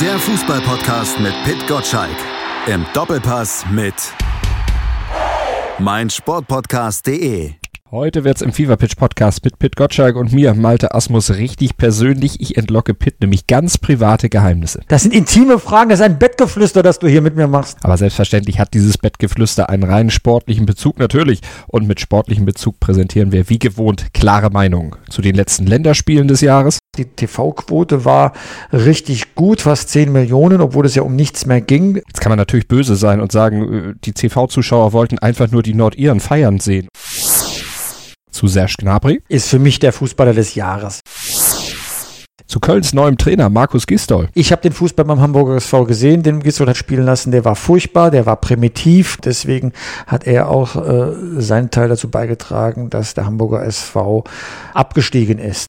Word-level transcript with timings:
Der 0.00 0.18
Fußballpodcast 0.18 1.20
mit 1.20 1.32
Pit 1.44 1.66
Gottschalk. 1.66 2.16
Im 2.66 2.84
Doppelpass 2.92 3.64
mit 3.70 3.94
meinsportpodcast.de. 5.78 7.54
Heute 7.92 8.24
wird's 8.24 8.42
im 8.42 8.52
Fever 8.52 8.76
Pitch 8.76 8.96
Podcast 8.96 9.44
mit 9.44 9.60
Pit 9.60 9.76
Gottschalk 9.76 10.16
und 10.16 10.32
mir, 10.32 10.54
Malte 10.54 10.92
Asmus, 10.92 11.30
richtig 11.30 11.76
persönlich. 11.76 12.40
Ich 12.40 12.56
entlocke 12.56 12.94
Pit 12.94 13.20
nämlich 13.20 13.46
ganz 13.46 13.78
private 13.78 14.28
Geheimnisse. 14.28 14.80
Das 14.88 15.04
sind 15.04 15.14
intime 15.14 15.60
Fragen, 15.60 15.90
das 15.90 16.00
ist 16.00 16.04
ein 16.04 16.18
Bettgeflüster, 16.18 16.82
das 16.82 16.98
du 16.98 17.06
hier 17.06 17.22
mit 17.22 17.36
mir 17.36 17.46
machst. 17.46 17.78
Aber 17.82 17.96
selbstverständlich 17.96 18.58
hat 18.58 18.74
dieses 18.74 18.98
Bettgeflüster 18.98 19.70
einen 19.70 19.84
rein 19.84 20.10
sportlichen 20.10 20.66
Bezug 20.66 20.98
natürlich. 20.98 21.42
Und 21.68 21.86
mit 21.86 22.00
sportlichem 22.00 22.44
Bezug 22.44 22.80
präsentieren 22.80 23.30
wir 23.30 23.48
wie 23.48 23.60
gewohnt 23.60 24.12
klare 24.12 24.50
Meinungen 24.50 24.96
zu 25.08 25.22
den 25.22 25.36
letzten 25.36 25.64
Länderspielen 25.64 26.26
des 26.26 26.40
Jahres. 26.40 26.80
Die 26.98 27.04
TV-Quote 27.04 28.04
war 28.04 28.32
richtig 28.72 29.36
gut, 29.36 29.60
fast 29.60 29.90
10 29.90 30.10
Millionen, 30.10 30.60
obwohl 30.60 30.86
es 30.86 30.96
ja 30.96 31.02
um 31.02 31.14
nichts 31.14 31.46
mehr 31.46 31.60
ging. 31.60 32.02
Jetzt 32.08 32.20
kann 32.20 32.30
man 32.30 32.38
natürlich 32.38 32.66
böse 32.66 32.96
sein 32.96 33.20
und 33.20 33.30
sagen, 33.30 33.90
äh, 33.90 33.94
die 34.04 34.12
TV-Zuschauer 34.12 34.92
wollten 34.92 35.20
einfach 35.20 35.52
nur 35.52 35.62
die 35.62 35.74
Nordiren 35.74 36.18
feiern 36.18 36.58
sehen 36.58 36.88
zu 38.36 38.46
Serge 38.46 38.74
Gnabry. 38.78 39.22
Ist 39.28 39.48
für 39.48 39.58
mich 39.58 39.78
der 39.78 39.92
Fußballer 39.92 40.34
des 40.34 40.54
Jahres. 40.54 41.00
Zu 42.46 42.60
Kölns 42.60 42.92
neuem 42.92 43.18
Trainer 43.18 43.50
Markus 43.50 43.86
Gistol. 43.86 44.28
Ich 44.34 44.52
habe 44.52 44.62
den 44.62 44.72
Fußball 44.72 45.04
beim 45.04 45.20
Hamburger 45.20 45.56
SV 45.56 45.84
gesehen, 45.84 46.22
den 46.22 46.40
Gistol 46.40 46.68
hat 46.68 46.76
spielen 46.76 47.04
lassen. 47.04 47.32
Der 47.32 47.44
war 47.44 47.56
furchtbar, 47.56 48.12
der 48.12 48.24
war 48.24 48.36
primitiv. 48.36 49.16
Deswegen 49.24 49.72
hat 50.06 50.26
er 50.26 50.48
auch 50.48 50.76
äh, 50.76 51.12
seinen 51.38 51.70
Teil 51.70 51.88
dazu 51.88 52.08
beigetragen, 52.08 52.88
dass 52.88 53.14
der 53.14 53.26
Hamburger 53.26 53.64
SV 53.64 54.22
abgestiegen 54.74 55.38
ist. 55.38 55.66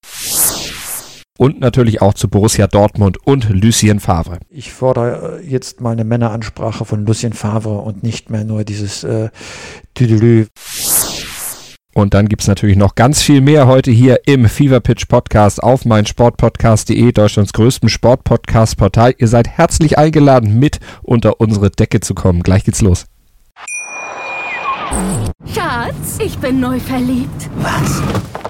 Und 1.37 1.59
natürlich 1.59 2.01
auch 2.01 2.13
zu 2.13 2.29
Borussia 2.29 2.67
Dortmund 2.67 3.17
und 3.25 3.49
Lucien 3.49 3.99
Favre. 3.99 4.39
Ich 4.49 4.73
fordere 4.73 5.39
äh, 5.39 5.47
jetzt 5.47 5.81
mal 5.81 5.91
eine 5.91 6.03
Männeransprache 6.03 6.83
von 6.83 7.05
Lucien 7.05 7.33
Favre 7.33 7.79
und 7.79 8.03
nicht 8.03 8.29
mehr 8.29 8.43
nur 8.43 8.63
dieses 8.63 9.03
äh, 9.03 9.29
Tüdelü. 9.93 10.47
Und 11.97 12.13
dann 12.13 12.29
gibt 12.29 12.43
es 12.43 12.47
natürlich 12.47 12.77
noch 12.77 12.93
ganz 12.93 13.23
viel 13.23 13.41
mehr 13.41 13.65
heute 13.65 13.89
hier 13.89 14.19
im 14.27 14.47
Fever 14.47 14.81
Pitch 14.81 15.07
Podcast 15.07 15.63
auf 15.63 15.83
meinsportpodcast.de, 15.83 17.11
Deutschlands 17.11 17.53
größtem 17.53 17.89
Sportpodcast-Portal. 17.89 19.15
Ihr 19.17 19.27
seid 19.27 19.47
herzlich 19.47 19.97
eingeladen, 19.97 20.59
mit 20.59 20.79
unter 21.01 21.41
unsere 21.41 21.71
Decke 21.71 21.99
zu 21.99 22.13
kommen. 22.13 22.43
Gleich 22.43 22.65
geht's 22.65 22.81
los. 22.81 23.07
Schatz, 25.51 26.19
ich 26.23 26.37
bin 26.37 26.59
neu 26.59 26.79
verliebt. 26.79 27.49
Was? 27.55 28.03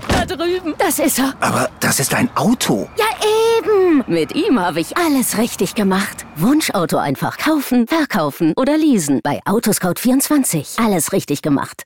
Da 0.09 0.25
drüben. 0.25 0.73
Das 0.77 0.99
ist 0.99 1.17
er. 1.17 1.33
Aber 1.39 1.69
das 1.79 2.01
ist 2.01 2.13
ein 2.13 2.29
Auto. 2.35 2.89
Ja, 2.97 3.05
eben. 3.59 4.03
Mit 4.07 4.35
ihm 4.35 4.59
habe 4.59 4.81
ich 4.81 4.97
alles 4.97 5.37
richtig 5.37 5.73
gemacht. 5.73 6.25
Wunschauto 6.35 6.97
einfach 6.97 7.37
kaufen, 7.37 7.87
verkaufen 7.87 8.51
oder 8.57 8.77
leasen. 8.77 9.21
Bei 9.23 9.39
Autoscout24. 9.45 10.85
Alles 10.85 11.13
richtig 11.13 11.41
gemacht 11.41 11.85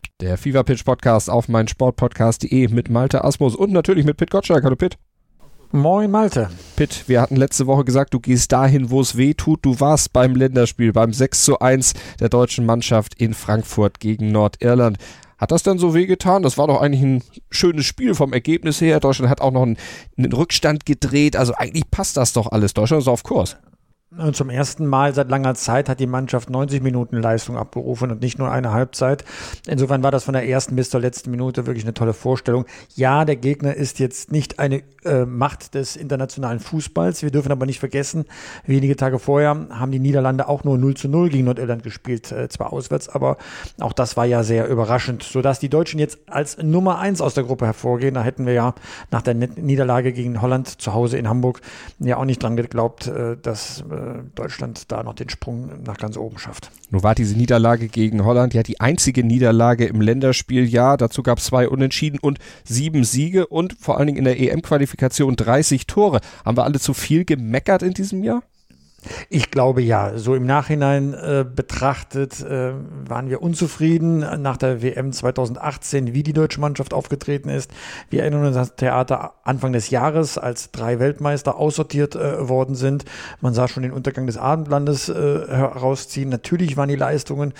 Der 0.21 0.37
Fever 0.37 0.63
Pitch 0.63 0.85
Podcast 0.85 1.31
auf 1.31 1.47
meinsportpodcast.de 1.47 2.67
mit 2.67 2.91
Malte 2.91 3.23
Asmus 3.23 3.55
und 3.55 3.71
natürlich 3.71 4.05
mit 4.05 4.17
Pit 4.17 4.29
Gottschalk. 4.29 4.63
Hallo 4.63 4.75
Pit. 4.75 4.99
Moin 5.71 6.11
Malte. 6.11 6.51
Pitt, 6.75 7.05
wir 7.07 7.21
hatten 7.21 7.35
letzte 7.35 7.65
Woche 7.65 7.85
gesagt, 7.85 8.13
du 8.13 8.19
gehst 8.19 8.51
dahin, 8.51 8.91
wo 8.91 9.01
es 9.01 9.17
weh 9.17 9.33
tut. 9.33 9.65
Du 9.65 9.79
warst 9.79 10.13
beim 10.13 10.35
Länderspiel, 10.35 10.93
beim 10.93 11.11
6 11.11 11.43
zu 11.43 11.57
1 11.57 11.93
der 12.19 12.29
deutschen 12.29 12.67
Mannschaft 12.67 13.15
in 13.15 13.33
Frankfurt 13.33 13.99
gegen 13.99 14.31
Nordirland. 14.31 14.99
Hat 15.39 15.49
das 15.49 15.63
dann 15.63 15.79
so 15.79 15.95
wehgetan? 15.95 16.43
Das 16.43 16.59
war 16.59 16.67
doch 16.67 16.81
eigentlich 16.81 17.01
ein 17.01 17.23
schönes 17.49 17.87
Spiel 17.87 18.13
vom 18.13 18.31
Ergebnis 18.31 18.79
her. 18.79 18.99
Deutschland 18.99 19.31
hat 19.31 19.41
auch 19.41 19.51
noch 19.51 19.63
einen, 19.63 19.77
einen 20.19 20.33
Rückstand 20.33 20.85
gedreht. 20.85 21.35
Also 21.35 21.55
eigentlich 21.55 21.89
passt 21.89 22.15
das 22.15 22.31
doch 22.33 22.51
alles. 22.51 22.75
Deutschland 22.75 23.01
ist 23.01 23.07
auf 23.07 23.23
Kurs. 23.23 23.57
Und 24.17 24.35
zum 24.35 24.49
ersten 24.49 24.87
Mal 24.87 25.13
seit 25.13 25.29
langer 25.29 25.55
Zeit 25.55 25.87
hat 25.87 26.01
die 26.01 26.05
Mannschaft 26.05 26.49
90 26.49 26.83
Minuten 26.83 27.15
Leistung 27.15 27.55
abgerufen 27.55 28.11
und 28.11 28.21
nicht 28.21 28.37
nur 28.37 28.51
eine 28.51 28.73
Halbzeit. 28.73 29.23
Insofern 29.67 30.03
war 30.03 30.11
das 30.11 30.25
von 30.25 30.33
der 30.33 30.45
ersten 30.45 30.75
bis 30.75 30.89
zur 30.89 30.99
letzten 30.99 31.31
Minute 31.31 31.65
wirklich 31.65 31.85
eine 31.85 31.93
tolle 31.93 32.11
Vorstellung. 32.11 32.65
Ja, 32.93 33.23
der 33.23 33.37
Gegner 33.37 33.73
ist 33.73 33.99
jetzt 33.99 34.29
nicht 34.29 34.59
eine 34.59 34.83
äh, 35.05 35.23
Macht 35.23 35.75
des 35.75 35.95
internationalen 35.95 36.59
Fußballs. 36.59 37.23
Wir 37.23 37.31
dürfen 37.31 37.53
aber 37.53 37.65
nicht 37.65 37.79
vergessen, 37.79 38.25
wenige 38.65 38.97
Tage 38.97 39.17
vorher 39.17 39.55
haben 39.69 39.91
die 39.93 39.99
Niederlande 39.99 40.49
auch 40.49 40.65
nur 40.65 40.77
0 40.77 40.95
zu 40.95 41.07
0 41.07 41.29
gegen 41.29 41.45
Nordirland 41.45 41.81
gespielt, 41.83 42.33
äh, 42.33 42.49
zwar 42.49 42.73
auswärts, 42.73 43.07
aber 43.07 43.37
auch 43.79 43.93
das 43.93 44.17
war 44.17 44.25
ja 44.25 44.43
sehr 44.43 44.67
überraschend, 44.67 45.23
sodass 45.23 45.59
die 45.59 45.69
Deutschen 45.69 46.01
jetzt 46.01 46.19
als 46.27 46.57
Nummer 46.57 46.99
eins 46.99 47.21
aus 47.21 47.33
der 47.33 47.45
Gruppe 47.45 47.65
hervorgehen. 47.65 48.15
Da 48.15 48.23
hätten 48.23 48.45
wir 48.45 48.53
ja 48.53 48.75
nach 49.09 49.21
der 49.21 49.35
Niederlage 49.35 50.11
gegen 50.11 50.41
Holland 50.41 50.81
zu 50.81 50.93
Hause 50.93 51.17
in 51.17 51.29
Hamburg 51.29 51.61
ja 51.99 52.17
auch 52.17 52.25
nicht 52.25 52.43
dran 52.43 52.57
geglaubt, 52.57 53.07
äh, 53.07 53.37
dass 53.41 53.85
äh, 53.89 54.00
Deutschland 54.35 54.91
da 54.91 55.03
noch 55.03 55.13
den 55.13 55.29
Sprung 55.29 55.83
nach 55.83 55.97
ganz 55.97 56.17
oben 56.17 56.37
schafft. 56.37 56.71
Nun 56.89 57.03
war 57.03 57.15
diese 57.15 57.35
Niederlage 57.37 57.87
gegen 57.87 58.23
Holland 58.25 58.53
ja 58.53 58.63
die 58.63 58.79
einzige 58.79 59.23
Niederlage 59.23 59.85
im 59.85 60.01
Länderspieljahr. 60.01 60.97
Dazu 60.97 61.23
gab 61.23 61.37
es 61.37 61.45
zwei 61.45 61.67
Unentschieden 61.67 62.19
und 62.19 62.39
sieben 62.63 63.03
Siege 63.03 63.47
und 63.47 63.75
vor 63.79 63.97
allen 63.97 64.07
Dingen 64.07 64.19
in 64.19 64.25
der 64.25 64.39
EM-Qualifikation 64.39 65.35
30 65.35 65.87
Tore. 65.87 66.21
Haben 66.45 66.57
wir 66.57 66.63
alle 66.63 66.79
zu 66.79 66.93
viel 66.93 67.25
gemeckert 67.25 67.83
in 67.83 67.93
diesem 67.93 68.23
Jahr? 68.23 68.43
Ich 69.29 69.49
glaube 69.49 69.81
ja. 69.81 70.17
So 70.17 70.35
im 70.35 70.45
Nachhinein 70.45 71.13
äh, 71.13 71.43
betrachtet 71.43 72.41
äh, 72.41 72.73
waren 73.07 73.29
wir 73.29 73.41
unzufrieden 73.41 74.19
nach 74.41 74.57
der 74.57 74.81
WM 74.83 75.11
2018, 75.11 76.13
wie 76.13 76.23
die 76.23 76.33
deutsche 76.33 76.59
Mannschaft 76.59 76.93
aufgetreten 76.93 77.49
ist. 77.49 77.71
Wir 78.09 78.21
erinnern 78.21 78.45
uns 78.45 78.55
an 78.55 78.63
das 78.63 78.75
Theater 78.75 79.33
Anfang 79.43 79.73
des 79.73 79.89
Jahres, 79.89 80.37
als 80.37 80.71
drei 80.71 80.99
Weltmeister 80.99 81.55
aussortiert 81.55 82.15
äh, 82.15 82.47
worden 82.47 82.75
sind. 82.75 83.05
Man 83.41 83.53
sah 83.53 83.67
schon 83.67 83.83
den 83.83 83.91
Untergang 83.91 84.27
des 84.27 84.37
Abendlandes 84.37 85.09
äh, 85.09 85.13
herausziehen. 85.13 86.29
Natürlich 86.29 86.77
waren 86.77 86.89
die 86.89 86.95
Leistungen 86.95 87.53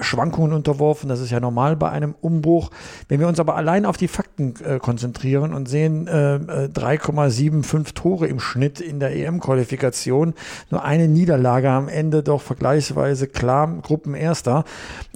Schwankungen 0.00 0.52
unterworfen. 0.52 1.08
Das 1.08 1.20
ist 1.20 1.30
ja 1.30 1.40
normal 1.40 1.76
bei 1.76 1.90
einem 1.90 2.14
Umbruch. 2.20 2.70
Wenn 3.08 3.20
wir 3.20 3.28
uns 3.28 3.38
aber 3.38 3.56
allein 3.56 3.84
auf 3.84 3.98
die 3.98 4.08
Fakten 4.08 4.54
äh, 4.64 4.78
konzentrieren 4.78 5.52
und 5.52 5.68
sehen 5.68 6.08
3,75 6.08 7.80
äh, 7.80 7.82
Tore 7.92 8.26
im 8.26 8.40
Schnitt 8.40 8.80
in 8.80 9.00
der 9.00 9.14
EM-Qualifikation, 9.14 10.34
nur 10.70 10.85
eine 10.86 11.08
Niederlage 11.08 11.68
am 11.68 11.88
Ende 11.88 12.22
doch 12.22 12.40
vergleichsweise 12.40 13.26
klar 13.26 13.66
Gruppenerster. 13.82 14.64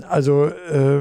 Also 0.09 0.47
äh, 0.47 1.01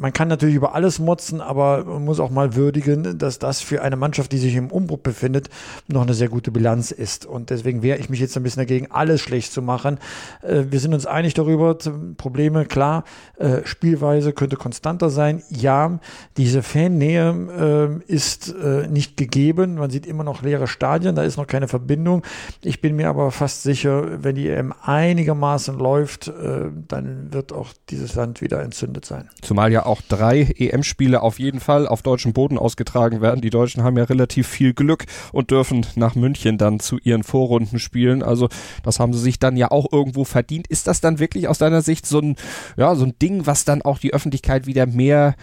man 0.00 0.14
kann 0.14 0.28
natürlich 0.28 0.54
über 0.54 0.74
alles 0.74 0.98
motzen, 0.98 1.42
aber 1.42 1.84
man 1.84 2.06
muss 2.06 2.18
auch 2.18 2.30
mal 2.30 2.54
würdigen, 2.56 3.18
dass 3.18 3.38
das 3.38 3.60
für 3.60 3.82
eine 3.82 3.96
Mannschaft, 3.96 4.32
die 4.32 4.38
sich 4.38 4.56
im 4.56 4.70
Umbruch 4.70 5.00
befindet, 5.00 5.50
noch 5.86 6.00
eine 6.00 6.14
sehr 6.14 6.30
gute 6.30 6.50
Bilanz 6.50 6.92
ist. 6.92 7.26
Und 7.26 7.50
deswegen 7.50 7.82
wehre 7.82 7.98
ich 7.98 8.08
mich 8.08 8.20
jetzt 8.20 8.34
ein 8.38 8.42
bisschen 8.42 8.62
dagegen, 8.62 8.90
alles 8.90 9.20
schlecht 9.20 9.52
zu 9.52 9.60
machen. 9.60 9.98
Äh, 10.42 10.64
wir 10.70 10.80
sind 10.80 10.94
uns 10.94 11.04
einig 11.04 11.34
darüber, 11.34 11.76
Probleme, 12.16 12.64
klar, 12.64 13.04
äh, 13.36 13.58
Spielweise 13.64 14.32
könnte 14.32 14.56
konstanter 14.56 15.10
sein. 15.10 15.42
Ja, 15.50 16.00
diese 16.38 16.62
Fannähe 16.62 18.00
äh, 18.08 18.12
ist 18.12 18.54
äh, 18.54 18.86
nicht 18.88 19.18
gegeben. 19.18 19.74
Man 19.74 19.90
sieht 19.90 20.06
immer 20.06 20.24
noch 20.24 20.40
leere 20.40 20.66
Stadien, 20.66 21.14
da 21.14 21.22
ist 21.22 21.36
noch 21.36 21.46
keine 21.46 21.68
Verbindung. 21.68 22.22
Ich 22.62 22.80
bin 22.80 22.96
mir 22.96 23.10
aber 23.10 23.30
fast 23.30 23.62
sicher, 23.62 23.89
sicher, 23.90 24.22
wenn 24.22 24.34
die 24.34 24.48
EM 24.48 24.72
einigermaßen 24.82 25.78
läuft, 25.78 26.28
äh, 26.28 26.70
dann 26.88 27.32
wird 27.32 27.52
auch 27.52 27.68
dieses 27.88 28.14
Land 28.14 28.40
wieder 28.40 28.62
entzündet 28.62 29.04
sein. 29.04 29.28
Zumal 29.42 29.72
ja 29.72 29.86
auch 29.86 30.00
drei 30.08 30.42
EM-Spiele 30.42 31.22
auf 31.22 31.38
jeden 31.38 31.60
Fall 31.60 31.86
auf 31.86 32.02
deutschem 32.02 32.32
Boden 32.32 32.58
ausgetragen 32.58 33.20
werden. 33.20 33.40
Die 33.40 33.50
Deutschen 33.50 33.82
haben 33.82 33.96
ja 33.96 34.04
relativ 34.04 34.48
viel 34.48 34.74
Glück 34.74 35.06
und 35.32 35.50
dürfen 35.50 35.86
nach 35.96 36.14
München 36.14 36.58
dann 36.58 36.80
zu 36.80 36.98
ihren 36.98 37.22
Vorrunden 37.22 37.78
spielen. 37.78 38.22
Also 38.22 38.48
das 38.82 39.00
haben 39.00 39.12
sie 39.12 39.20
sich 39.20 39.38
dann 39.38 39.56
ja 39.56 39.70
auch 39.70 39.92
irgendwo 39.92 40.24
verdient. 40.24 40.66
Ist 40.68 40.86
das 40.86 41.00
dann 41.00 41.18
wirklich 41.18 41.48
aus 41.48 41.58
deiner 41.58 41.82
Sicht 41.82 42.06
so 42.06 42.20
ein, 42.20 42.36
ja, 42.76 42.94
so 42.94 43.04
ein 43.04 43.14
Ding, 43.20 43.46
was 43.46 43.64
dann 43.64 43.82
auch 43.82 43.98
die 43.98 44.12
Öffentlichkeit 44.12 44.66
wieder 44.66 44.86
mehr 44.86 45.34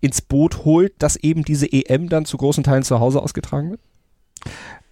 ins 0.00 0.20
Boot 0.20 0.64
holt, 0.64 0.92
dass 0.98 1.16
eben 1.16 1.44
diese 1.44 1.70
EM 1.72 2.08
dann 2.08 2.26
zu 2.26 2.36
großen 2.36 2.62
Teilen 2.62 2.82
zu 2.82 3.00
Hause 3.00 3.22
ausgetragen 3.22 3.70
wird? 3.70 3.80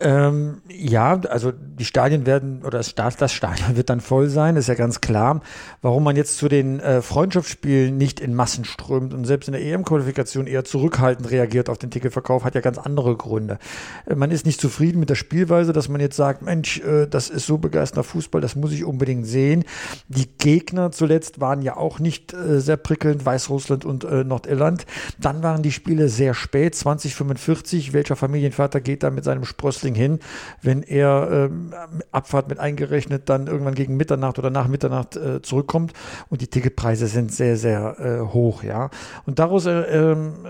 Ähm, 0.02 0.62
ja, 0.68 1.20
also 1.28 1.52
die 1.52 1.84
Stadien 1.84 2.26
werden, 2.26 2.62
oder 2.64 2.78
das, 2.78 3.32
Stadion 3.32 3.76
wird 3.76 3.88
dann 3.88 4.00
voll 4.00 4.28
sein, 4.28 4.56
ist 4.56 4.66
ja 4.66 4.74
ganz 4.74 5.00
klar. 5.00 5.42
Warum 5.80 6.02
man 6.02 6.16
jetzt 6.16 6.38
zu 6.38 6.48
den 6.48 6.80
äh, 6.80 7.02
Freundschaftsspielen 7.02 7.96
nicht 7.96 8.18
in 8.18 8.34
Massen 8.34 8.64
strömt 8.64 9.14
und 9.14 9.24
selbst 9.24 9.46
in 9.46 9.52
der 9.52 9.62
EM-Qualifikation 9.62 10.48
eher 10.48 10.64
zurückhaltend 10.64 11.30
reagiert 11.30 11.68
auf 11.68 11.78
den 11.78 11.90
Ticketverkauf, 11.92 12.42
hat 12.42 12.56
ja 12.56 12.60
ganz 12.60 12.78
andere 12.78 13.16
Gründe. 13.16 13.58
Äh, 14.06 14.16
man 14.16 14.32
ist 14.32 14.44
nicht 14.44 14.60
zufrieden 14.60 14.98
mit 14.98 15.08
der 15.08 15.14
Spielweise, 15.14 15.72
dass 15.72 15.88
man 15.88 16.00
jetzt 16.00 16.16
sagt, 16.16 16.42
Mensch, 16.42 16.80
äh, 16.80 17.06
das 17.06 17.30
ist 17.30 17.46
so 17.46 17.58
begeisternder 17.58 18.02
Fußball, 18.02 18.40
das 18.40 18.56
muss 18.56 18.72
ich 18.72 18.84
unbedingt 18.84 19.26
sehen. 19.26 19.64
Die 20.08 20.26
Gegner 20.36 20.90
zuletzt 20.90 21.40
waren 21.40 21.62
ja 21.62 21.76
auch 21.76 22.00
nicht 22.00 22.34
äh, 22.34 22.60
sehr 22.60 22.76
prickelnd, 22.76 23.24
Weißrussland 23.24 23.84
und 23.84 24.02
äh, 24.02 24.24
Nordirland. 24.24 24.84
Dann 25.20 25.44
waren 25.44 25.62
die 25.62 25.70
Spiele 25.70 26.08
sehr 26.08 26.34
spät, 26.34 26.74
2045. 26.74 27.92
Welcher 27.92 28.16
Familienvater 28.16 28.80
geht 28.80 29.04
da 29.04 29.10
mit 29.10 29.22
seinem 29.22 29.44
Sprössling 29.44 29.91
Ding 29.92 29.94
hin. 29.94 30.18
Wenn 30.60 30.82
er 30.82 31.28
ähm, 31.50 31.72
Abfahrt 32.10 32.48
mit 32.48 32.58
eingerechnet 32.58 33.28
dann 33.28 33.46
irgendwann 33.46 33.74
gegen 33.74 33.96
Mitternacht 33.96 34.38
oder 34.38 34.50
nach 34.50 34.68
Mitternacht 34.68 35.16
äh, 35.16 35.42
zurückkommt 35.42 35.92
und 36.28 36.40
die 36.40 36.46
Ticketpreise 36.46 37.06
sind 37.06 37.32
sehr, 37.32 37.56
sehr 37.56 37.98
äh, 37.98 38.32
hoch, 38.32 38.62
ja. 38.62 38.90
Und 39.26 39.38
daraus 39.38 39.66
äh, 39.66 39.72
ähm, 39.72 40.44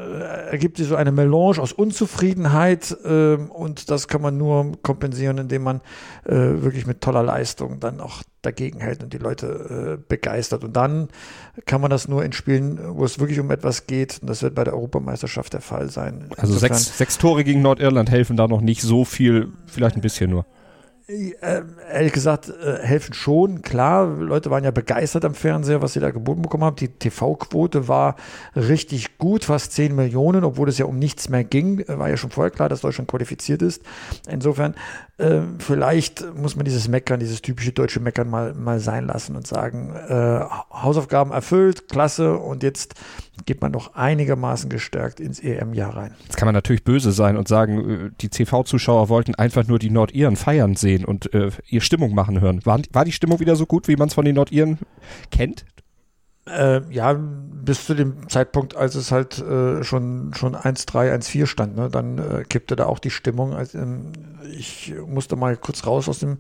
ergibt 0.51 0.77
sich 0.77 0.89
so 0.89 0.97
eine 0.97 1.13
Melange 1.13 1.59
aus 1.59 1.73
Unzufriedenheit 1.73 2.97
ähm, 3.05 3.51
und 3.51 3.91
das 3.91 4.09
kann 4.09 4.23
man 4.23 4.37
nur 4.37 4.73
kompensieren, 4.83 5.39
indem 5.39 5.63
man 5.63 5.81
äh, 6.25 6.33
wirklich 6.35 6.87
mit 6.87 7.01
toller 7.01 7.23
Leistung 7.23 7.81
dann 7.81 8.01
auch 8.01 8.23
dagegen 8.43 8.81
hält 8.81 9.03
und 9.03 9.13
die 9.13 9.19
Leute 9.19 9.99
äh, 9.99 10.05
begeistert. 10.09 10.65
Und 10.65 10.75
dann 10.75 11.09
kann 11.65 11.81
man 11.81 11.91
das 11.91 12.09
nur 12.09 12.25
in 12.25 12.33
Spielen, 12.33 12.79
wo 12.97 13.05
es 13.05 13.19
wirklich 13.19 13.41
um 13.41 13.51
etwas 13.51 13.87
geht. 13.87 14.19
Und 14.21 14.29
das 14.29 14.43
wird 14.43 14.55
bei 14.55 14.65
der 14.65 14.75
Europameisterschaft 14.75 15.53
der 15.53 15.61
Fall 15.61 15.89
sein. 15.91 16.29
Also 16.37 16.59
sechs, 16.59 16.99
sechs 16.99 17.19
Tore 17.19 17.45
gegen 17.45 17.63
Nordirland 17.63 18.11
helfen 18.11 18.37
da 18.37 18.49
noch 18.49 18.61
nicht 18.61 18.83
so 18.83 19.05
viel, 19.05 19.53
vielleicht 19.67 19.97
ein 19.97 20.03
bisschen 20.03 20.31
nur. 20.31 20.45
Äh, 21.09 21.63
ehrlich 21.93 22.13
gesagt, 22.13 22.49
äh, 22.49 22.79
helfen 22.81 23.13
schon. 23.13 23.63
Klar, 23.63 24.07
Leute 24.07 24.51
waren 24.51 24.63
ja 24.63 24.71
begeistert 24.71 25.25
am 25.25 25.35
Fernseher, 25.35 25.83
was 25.83 25.95
sie 25.95 26.01
da 26.01 26.11
geboten 26.11 26.43
bekommen 26.43 26.65
haben. 26.65 26.77
Die 26.77 26.89
TV-Quote 26.89 27.89
war 27.89 28.17
richtig 28.55 29.19
gut, 29.19 29.45
fast 29.45 29.73
10 29.73 29.97
Millionen, 29.97 30.45
obwohl 30.45 30.69
es 30.69 30.79
ja 30.79 30.87
um 30.87 30.99
nichts 30.99 31.29
mehr 31.29 31.43
ging. 31.43 31.81
Äh, 31.81 31.99
war 31.99 32.09
ja 32.09 32.17
schon 32.17 32.31
vorher 32.31 32.51
klar, 32.51 32.69
dass 32.69 32.83
Deutschland 32.83 33.11
qualifiziert 33.11 33.63
ist. 33.63 33.83
Insofern, 34.31 34.75
äh, 35.19 35.41
vielleicht 35.59 36.25
muss 36.35 36.57
man 36.57 36.65
dieses 36.65 36.89
Meckern, 36.89 37.21
dieses 37.21 37.43
typische 37.43 37.73
deutsche 37.73 38.01
Meckern 38.01 38.31
mal, 38.31 38.55
mal 38.55 38.79
sein 38.79 39.07
lassen 39.07 39.35
und 39.35 39.47
sagen, 39.47 39.95
äh, 39.95 40.41
Hausaufgaben 40.73 41.33
erfüllt, 41.33 41.89
klasse, 41.89 42.37
und 42.37 42.63
jetzt 42.63 42.95
geht 43.47 43.61
man 43.61 43.73
doch 43.73 43.95
einigermaßen 43.95 44.69
gestärkt 44.69 45.19
ins 45.19 45.41
EM-Jahr 45.41 45.97
rein. 45.97 46.15
Jetzt 46.25 46.37
kann 46.37 46.47
man 46.47 46.55
natürlich 46.55 46.85
böse 46.85 47.13
sein 47.13 47.37
und 47.37 47.49
sagen, 47.49 48.15
die 48.21 48.29
TV-Zuschauer 48.29 49.09
wollten 49.09 49.35
einfach 49.35 49.67
nur 49.67 49.79
die 49.79 49.91
Nordiren 49.91 50.37
feiern 50.37 50.77
sehen 50.77 50.93
sehen 50.93 51.05
und 51.05 51.33
äh, 51.35 51.51
ihr 51.69 51.81
Stimmung 51.81 52.15
machen 52.15 52.41
hören. 52.41 52.61
War, 52.65 52.81
war 52.93 53.05
die 53.05 53.13
Stimmung 53.13 53.41
wieder 53.41 53.57
so 53.57 53.67
gut, 53.67 53.89
wie 53.89 53.97
man 53.97 54.09
es 54.09 54.15
von 54.15 54.25
den 54.25 54.35
Nordiren 54.35 54.79
kennt? 55.31 55.65
Äh, 56.45 56.81
ja, 56.91 57.13
bis 57.13 57.87
zu 57.87 57.95
dem 57.95 58.29
Zeitpunkt, 58.29 58.75
als 58.75 58.97
es 58.97 59.13
halt 59.13 59.39
äh, 59.39 59.85
schon, 59.85 60.35
schon 60.35 60.57
1-3, 60.57 61.15
1-4 61.15 61.47
stand, 61.47 61.77
ne? 61.77 61.89
dann 61.89 62.19
äh, 62.19 62.43
kippte 62.43 62.75
da 62.75 62.87
auch 62.87 62.99
die 62.99 63.11
Stimmung. 63.11 63.55
Also, 63.55 63.79
ähm, 63.79 64.11
ich 64.51 64.93
musste 65.07 65.37
mal 65.37 65.57
kurz 65.57 65.87
raus 65.87 66.09
aus 66.09 66.19
dem 66.19 66.39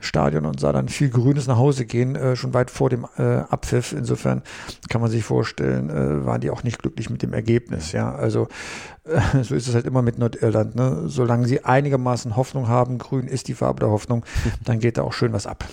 Stadion 0.00 0.46
und 0.46 0.58
sah 0.58 0.72
dann 0.72 0.88
viel 0.88 1.10
Grünes 1.10 1.48
nach 1.48 1.58
Hause 1.58 1.84
gehen, 1.84 2.16
äh, 2.16 2.34
schon 2.34 2.54
weit 2.54 2.70
vor 2.70 2.88
dem 2.88 3.06
äh, 3.18 3.22
Abpfiff. 3.22 3.92
Insofern 3.92 4.42
kann 4.88 5.02
man 5.02 5.10
sich 5.10 5.22
vorstellen, 5.22 5.90
äh, 5.90 6.24
waren 6.24 6.40
die 6.40 6.50
auch 6.50 6.62
nicht 6.62 6.78
glücklich 6.78 7.10
mit 7.10 7.22
dem 7.22 7.34
Ergebnis. 7.34 7.92
Ja, 7.92 8.14
also 8.14 8.48
so 9.42 9.54
ist 9.54 9.68
es 9.68 9.74
halt 9.74 9.84
immer 9.84 10.00
mit 10.00 10.18
Nordirland. 10.18 10.76
Ne? 10.76 11.02
Solange 11.06 11.46
sie 11.46 11.62
einigermaßen 11.62 12.36
Hoffnung 12.36 12.68
haben, 12.68 12.96
grün 12.96 13.28
ist 13.28 13.48
die 13.48 13.54
Farbe 13.54 13.80
der 13.80 13.90
Hoffnung, 13.90 14.24
dann 14.64 14.78
geht 14.78 14.96
da 14.96 15.02
auch 15.02 15.12
schön 15.12 15.34
was 15.34 15.46
ab. 15.46 15.66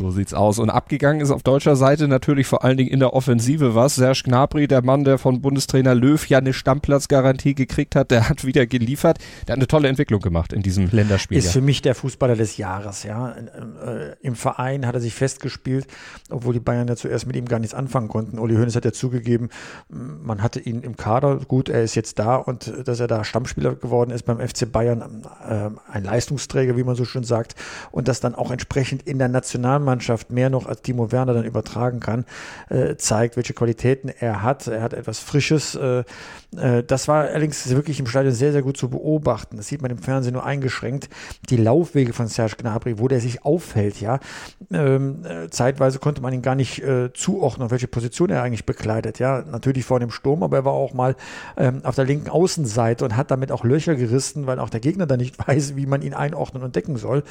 So 0.00 0.10
sieht's 0.10 0.32
aus. 0.32 0.58
Und 0.58 0.70
abgegangen 0.70 1.20
ist 1.20 1.30
auf 1.30 1.42
deutscher 1.42 1.76
Seite 1.76 2.08
natürlich 2.08 2.46
vor 2.46 2.64
allen 2.64 2.78
Dingen 2.78 2.88
in 2.88 3.00
der 3.00 3.12
Offensive 3.12 3.74
was. 3.74 3.96
Serge 3.96 4.22
Gnabry, 4.24 4.66
der 4.66 4.82
Mann, 4.82 5.04
der 5.04 5.18
von 5.18 5.42
Bundestrainer 5.42 5.94
Löw 5.94 6.26
ja 6.26 6.38
eine 6.38 6.54
Stammplatzgarantie 6.54 7.54
gekriegt 7.54 7.94
hat, 7.94 8.10
der 8.10 8.26
hat 8.30 8.46
wieder 8.46 8.66
geliefert. 8.66 9.18
Der 9.46 9.52
hat 9.52 9.58
eine 9.58 9.66
tolle 9.66 9.88
Entwicklung 9.88 10.22
gemacht 10.22 10.54
in 10.54 10.62
diesem 10.62 10.88
Länderspiel. 10.90 11.36
Ist 11.36 11.52
für 11.52 11.60
mich 11.60 11.82
der 11.82 11.94
Fußballer 11.94 12.34
des 12.34 12.56
Jahres, 12.56 13.02
ja. 13.02 13.32
Äh, 13.32 14.16
Im 14.22 14.36
Verein 14.36 14.86
hat 14.86 14.94
er 14.94 15.02
sich 15.02 15.12
festgespielt, 15.12 15.86
obwohl 16.30 16.54
die 16.54 16.60
Bayern 16.60 16.88
ja 16.88 16.96
zuerst 16.96 17.26
mit 17.26 17.36
ihm 17.36 17.44
gar 17.44 17.58
nichts 17.58 17.74
anfangen 17.74 18.08
konnten. 18.08 18.38
Uli 18.38 18.54
Hoeneß 18.54 18.76
hat 18.76 18.86
ja 18.86 18.92
zugegeben, 18.92 19.50
man 19.90 20.42
hatte 20.42 20.60
ihn 20.60 20.80
im 20.80 20.96
Kader. 20.96 21.40
Gut, 21.46 21.68
er 21.68 21.82
ist 21.82 21.94
jetzt 21.94 22.18
da 22.18 22.36
und 22.36 22.72
dass 22.86 23.00
er 23.00 23.06
da 23.06 23.22
Stammspieler 23.22 23.74
geworden 23.74 24.12
ist 24.12 24.22
beim 24.22 24.38
FC 24.38 24.72
Bayern, 24.72 25.26
äh, 25.46 25.68
ein 25.92 26.04
Leistungsträger, 26.04 26.78
wie 26.78 26.84
man 26.84 26.96
so 26.96 27.04
schön 27.04 27.24
sagt, 27.24 27.54
und 27.90 28.08
das 28.08 28.20
dann 28.20 28.34
auch 28.34 28.50
entsprechend 28.50 29.02
in 29.02 29.18
der 29.18 29.28
Nationalmannschaft 29.28 29.89
Mannschaft 29.90 30.30
mehr 30.30 30.50
noch 30.50 30.66
als 30.66 30.82
Timo 30.82 31.10
Werner 31.10 31.34
dann 31.34 31.44
übertragen 31.44 31.98
kann, 31.98 32.24
äh, 32.68 32.94
zeigt, 32.96 33.36
welche 33.36 33.54
Qualitäten 33.54 34.08
er 34.08 34.42
hat. 34.42 34.68
Er 34.68 34.82
hat 34.82 34.94
etwas 34.94 35.18
Frisches. 35.18 35.74
Äh, 35.74 36.04
äh, 36.56 36.84
das 36.84 37.08
war 37.08 37.24
allerdings 37.24 37.68
wirklich 37.70 37.98
im 37.98 38.06
Stadion 38.06 38.32
sehr, 38.32 38.52
sehr 38.52 38.62
gut 38.62 38.76
zu 38.76 38.88
beobachten. 38.88 39.56
Das 39.56 39.68
sieht 39.68 39.82
man 39.82 39.90
im 39.90 39.98
Fernsehen 39.98 40.34
nur 40.34 40.44
eingeschränkt. 40.44 41.08
Die 41.48 41.56
Laufwege 41.56 42.12
von 42.12 42.28
Serge 42.28 42.56
Gnabry, 42.56 42.98
wo 42.98 43.08
der 43.08 43.20
sich 43.20 43.44
aufhält, 43.44 44.00
ja. 44.00 44.20
Ähm, 44.72 45.24
äh, 45.24 45.48
zeitweise 45.50 45.98
konnte 45.98 46.22
man 46.22 46.32
ihn 46.32 46.42
gar 46.42 46.54
nicht 46.54 46.82
äh, 46.82 47.12
zuordnen, 47.12 47.70
welche 47.70 47.88
Position 47.88 48.30
er 48.30 48.42
eigentlich 48.42 48.66
bekleidet. 48.66 49.18
Ja, 49.18 49.42
natürlich 49.42 49.84
vor 49.84 50.00
dem 50.00 50.10
Sturm, 50.10 50.42
aber 50.42 50.58
er 50.58 50.64
war 50.64 50.72
auch 50.72 50.94
mal 50.94 51.16
ähm, 51.56 51.80
auf 51.84 51.96
der 51.96 52.04
linken 52.04 52.28
Außenseite 52.30 53.04
und 53.04 53.16
hat 53.16 53.30
damit 53.30 53.52
auch 53.52 53.64
Löcher 53.64 53.94
gerissen, 53.94 54.46
weil 54.46 54.58
auch 54.58 54.70
der 54.70 54.80
Gegner 54.80 55.06
da 55.06 55.16
nicht 55.16 55.36
weiß, 55.46 55.76
wie 55.76 55.86
man 55.86 56.02
ihn 56.02 56.14
einordnen 56.14 56.62
und 56.62 56.76
decken 56.76 56.96
soll. 56.96 57.24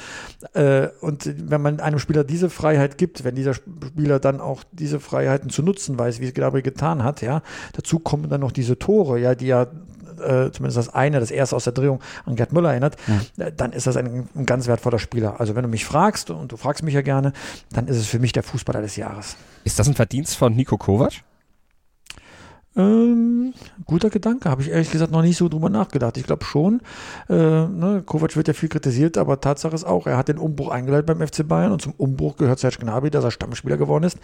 Äh, 0.52 0.88
und 1.00 1.32
wenn 1.50 1.60
man 1.60 1.80
einem 1.80 1.98
Spieler 1.98 2.24
diese 2.24 2.49
Freiheit 2.50 2.98
gibt, 2.98 3.24
wenn 3.24 3.34
dieser 3.34 3.54
Spieler 3.54 4.18
dann 4.20 4.40
auch 4.40 4.62
diese 4.72 5.00
Freiheiten 5.00 5.50
zu 5.50 5.62
nutzen 5.62 5.98
weiß, 5.98 6.20
wie 6.20 6.26
es 6.26 6.34
Gnabry 6.34 6.62
getan 6.62 7.04
hat, 7.04 7.22
ja, 7.22 7.42
dazu 7.72 7.98
kommen 7.98 8.28
dann 8.28 8.40
noch 8.40 8.52
diese 8.52 8.78
Tore, 8.78 9.18
ja, 9.18 9.34
die 9.34 9.46
ja 9.46 9.66
äh, 10.20 10.50
zumindest 10.50 10.76
das 10.76 10.88
eine, 10.90 11.20
das 11.20 11.30
erste 11.30 11.56
aus 11.56 11.64
der 11.64 11.72
Drehung 11.72 12.00
an 12.24 12.36
Gerd 12.36 12.52
Müller 12.52 12.70
erinnert, 12.70 12.96
ja. 13.06 13.46
Äh, 13.46 13.52
dann 13.56 13.72
ist 13.72 13.86
das 13.86 13.96
ein, 13.96 14.28
ein, 14.34 14.46
ganz 14.46 14.66
wertvoller 14.66 14.98
Spieler. 14.98 15.40
Also 15.40 15.54
wenn 15.54 15.62
du 15.62 15.68
mich 15.68 15.84
fragst, 15.84 16.30
und 16.30 16.52
du 16.52 16.56
fragst 16.56 16.82
mich 16.82 16.94
ja 16.94 17.02
gerne, 17.02 17.32
dann 17.72 17.88
ist 17.88 17.96
es 17.96 18.06
für 18.06 18.18
mich 18.18 18.32
der 18.32 18.42
Fußballer 18.42 18.82
des 18.82 18.96
Jahres. 18.96 19.36
Ist 19.64 19.78
das 19.78 19.88
ein 19.88 19.94
Verdienst 19.94 20.36
von 20.36 20.54
Nico 20.54 20.76
Kovac? 20.76 21.22
Ähm, 22.76 23.52
guter 23.84 24.10
Gedanke, 24.10 24.48
habe 24.48 24.62
ich 24.62 24.70
ehrlich 24.70 24.92
gesagt 24.92 25.10
noch 25.10 25.22
nicht 25.22 25.36
so 25.36 25.48
drüber 25.48 25.70
nachgedacht. 25.70 26.16
Ich 26.16 26.24
glaube 26.24 26.44
schon, 26.44 26.80
äh, 27.28 27.34
ne, 27.34 28.02
Kovac 28.06 28.36
wird 28.36 28.46
ja 28.46 28.54
viel 28.54 28.68
kritisiert, 28.68 29.18
aber 29.18 29.40
Tatsache 29.40 29.74
ist 29.74 29.84
auch, 29.84 30.06
er 30.06 30.16
hat 30.16 30.28
den 30.28 30.38
Umbruch 30.38 30.70
eingeleitet 30.70 31.06
beim 31.06 31.26
FC 31.26 31.46
Bayern 31.46 31.72
und 31.72 31.82
zum 31.82 31.94
Umbruch 31.96 32.36
gehört 32.36 32.60
Serge 32.60 32.78
Gnabry, 32.78 33.10
dass 33.10 33.24
er 33.24 33.32
Stammspieler 33.32 33.76
geworden 33.76 34.04
ist. 34.04 34.18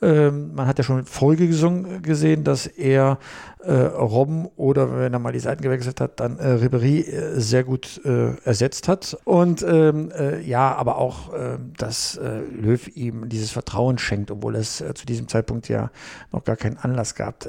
Ähm, 0.00 0.54
man 0.54 0.66
hat 0.66 0.78
ja 0.78 0.84
schon 0.84 1.04
Folge 1.04 1.46
gesehen, 1.46 2.44
dass 2.44 2.66
er 2.66 3.18
äh, 3.62 3.72
Robben 3.72 4.46
oder 4.56 4.98
wenn 4.98 5.12
er 5.12 5.18
mal 5.18 5.32
die 5.32 5.40
Seiten 5.40 5.62
gewechselt 5.62 6.00
hat, 6.00 6.20
dann 6.20 6.38
äh, 6.38 6.54
Ribéry 6.54 7.06
äh, 7.06 7.40
sehr 7.40 7.64
gut 7.64 8.00
äh, 8.04 8.34
ersetzt 8.44 8.88
hat. 8.88 9.16
Und 9.24 9.62
ähm, 9.62 10.10
äh, 10.16 10.40
ja, 10.40 10.74
aber 10.74 10.96
auch, 10.96 11.32
äh, 11.34 11.58
dass 11.76 12.16
äh, 12.16 12.40
Löw 12.40 12.88
ihm 12.96 13.28
dieses 13.28 13.50
Vertrauen 13.50 13.98
schenkt, 13.98 14.30
obwohl 14.30 14.56
es 14.56 14.80
äh, 14.80 14.94
zu 14.94 15.04
diesem 15.04 15.28
Zeitpunkt 15.28 15.68
ja 15.68 15.90
noch 16.32 16.44
gar 16.44 16.56
keinen 16.56 16.78
Anlass 16.78 17.14
gab, 17.14 17.46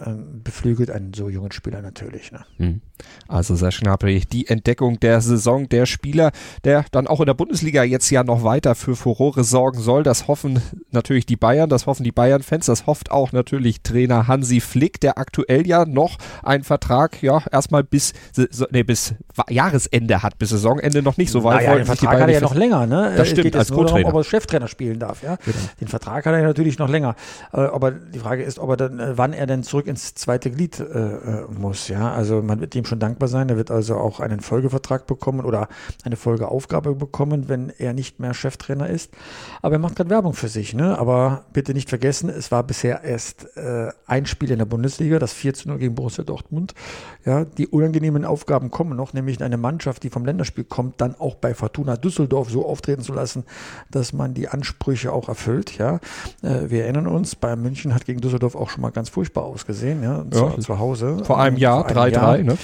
äh, 0.00 0.10
äh, 0.10 0.14
beflügelt 0.42 0.90
einen 0.90 1.14
so 1.14 1.28
jungen 1.28 1.52
Spieler 1.52 1.82
natürlich. 1.82 2.32
Ne? 2.32 2.40
Hm. 2.58 2.80
Also 3.28 3.54
sehr 3.54 3.70
Gnabry, 3.70 4.22
die 4.30 4.46
Entdeckung 4.46 5.00
der 5.00 5.20
Saison, 5.20 5.68
der 5.68 5.86
Spieler, 5.86 6.32
der 6.64 6.84
dann 6.92 7.06
auch 7.06 7.20
in 7.20 7.26
der 7.26 7.34
Bundesliga 7.34 7.82
jetzt 7.82 8.10
ja 8.10 8.22
noch 8.22 8.44
weiter 8.44 8.74
für 8.74 8.96
Furore 8.96 9.44
sorgen 9.44 9.80
soll. 9.80 10.02
Das 10.02 10.28
hoffen 10.28 10.60
natürlich 10.90 11.26
die 11.26 11.36
Bayern, 11.36 11.68
das 11.68 11.86
hoffen 11.86 12.04
die 12.04 12.12
Bayern-Fans, 12.12 12.66
das 12.66 12.86
hofft 12.86 13.10
auch 13.10 13.32
natürlich 13.32 13.82
Trainer 13.82 14.28
Hansi 14.28 14.60
Flick, 14.60 15.00
der 15.00 15.18
aktuell 15.18 15.66
ja 15.66 15.84
noch 15.84 16.18
einen 16.42 16.64
Vertrag, 16.64 17.22
ja, 17.22 17.42
erstmal 17.50 17.82
bis, 17.82 18.12
nee, 18.70 18.82
bis 18.82 19.14
Jahresende 19.48 20.22
hat, 20.22 20.38
bis 20.38 20.50
Saisonende 20.50 21.02
noch 21.02 21.16
nicht 21.16 21.30
so 21.30 21.42
weit. 21.44 21.64
Naja, 21.64 21.76
den 21.76 21.86
Vertrag 21.86 22.20
hat 22.20 22.28
er 22.28 22.34
ja 22.34 22.40
noch 22.40 22.54
länger, 22.54 22.86
ne? 22.86 23.14
Das 23.16 23.28
stimmt, 23.28 23.56
als 23.56 23.70
Co-Trainer. 23.70 24.08
Ob 24.08 24.14
er 24.14 24.24
Cheftrainer 24.24 24.68
spielen 24.68 24.98
darf, 24.98 25.22
ja. 25.22 25.36
Genau. 25.44 25.56
Den 25.80 25.88
Vertrag 25.88 26.26
hat 26.26 26.34
er 26.34 26.42
natürlich 26.42 26.78
noch 26.78 26.88
länger. 26.88 27.16
Äh, 27.52 27.60
aber 27.60 27.90
die 27.90 28.18
Frage 28.18 28.42
ist, 28.42 28.58
ob 28.58 28.70
er 28.70 28.76
dann, 28.76 28.98
äh, 28.98 29.18
wann 29.18 29.32
er 29.32 29.46
denn 29.46 29.62
zurück 29.62 29.83
zurück 29.84 29.86
ins 29.86 30.14
zweite 30.14 30.50
Glied 30.50 30.80
äh, 30.80 30.84
äh, 30.84 31.44
muss. 31.58 31.88
Ja, 31.88 32.12
also 32.12 32.42
man 32.42 32.60
wird 32.60 32.74
ihm 32.74 32.84
schon 32.84 32.98
dankbar 32.98 33.28
sein. 33.28 33.48
Er 33.48 33.56
wird 33.56 33.70
also 33.70 33.96
auch 33.96 34.20
einen 34.20 34.40
Folgevertrag 34.40 35.06
bekommen 35.06 35.44
oder 35.44 35.68
eine 36.04 36.16
Folgeaufgabe 36.16 36.94
bekommen, 36.94 37.48
wenn 37.48 37.70
er 37.78 37.92
nicht 37.92 38.20
mehr 38.20 38.34
Cheftrainer 38.34 38.88
ist. 38.88 39.12
Aber 39.62 39.74
er 39.74 39.78
macht 39.78 39.96
gerade 39.96 40.10
Werbung 40.10 40.32
für 40.34 40.48
sich. 40.48 40.74
Ne? 40.74 40.98
Aber 40.98 41.44
bitte 41.52 41.74
nicht 41.74 41.88
vergessen, 41.88 42.28
es 42.28 42.50
war 42.50 42.62
bisher 42.62 43.04
erst 43.04 43.56
äh, 43.56 43.90
ein 44.06 44.26
Spiel 44.26 44.50
in 44.50 44.58
der 44.58 44.64
Bundesliga, 44.64 45.18
das 45.18 45.32
4 45.32 45.54
zu 45.54 45.68
0 45.68 45.78
gegen 45.78 45.94
Borussia 45.94 46.24
Dortmund. 46.24 46.74
Ja, 47.24 47.44
die 47.44 47.66
unangenehmen 47.66 48.24
Aufgaben 48.24 48.70
kommen 48.70 48.96
noch, 48.96 49.12
nämlich 49.12 49.42
eine 49.42 49.56
Mannschaft, 49.56 50.02
die 50.02 50.10
vom 50.10 50.24
Länderspiel 50.24 50.64
kommt, 50.64 51.00
dann 51.00 51.14
auch 51.18 51.36
bei 51.36 51.54
Fortuna 51.54 51.96
Düsseldorf 51.96 52.50
so 52.50 52.66
auftreten 52.66 53.02
zu 53.02 53.12
lassen, 53.12 53.44
dass 53.90 54.12
man 54.12 54.34
die 54.34 54.48
Ansprüche 54.48 55.12
auch 55.12 55.28
erfüllt. 55.28 55.78
Ja, 55.78 56.00
äh, 56.42 56.70
wir 56.70 56.84
erinnern 56.84 57.06
uns, 57.06 57.34
Bayern 57.34 57.62
München 57.62 57.94
hat 57.94 58.04
gegen 58.04 58.20
Düsseldorf 58.20 58.54
auch 58.54 58.70
schon 58.70 58.82
mal 58.82 58.90
ganz 58.90 59.08
furchtbar 59.08 59.44
ausgesehen, 59.44 59.73
ja, 59.82 60.02
ja. 60.02 60.24
zu, 60.30 60.60
zu 60.60 60.78
Hause. 60.78 61.24
Vor 61.24 61.40
einem 61.40 61.56
Jahr, 61.56 61.86
3-3, 61.88 62.42
ne? 62.42 62.58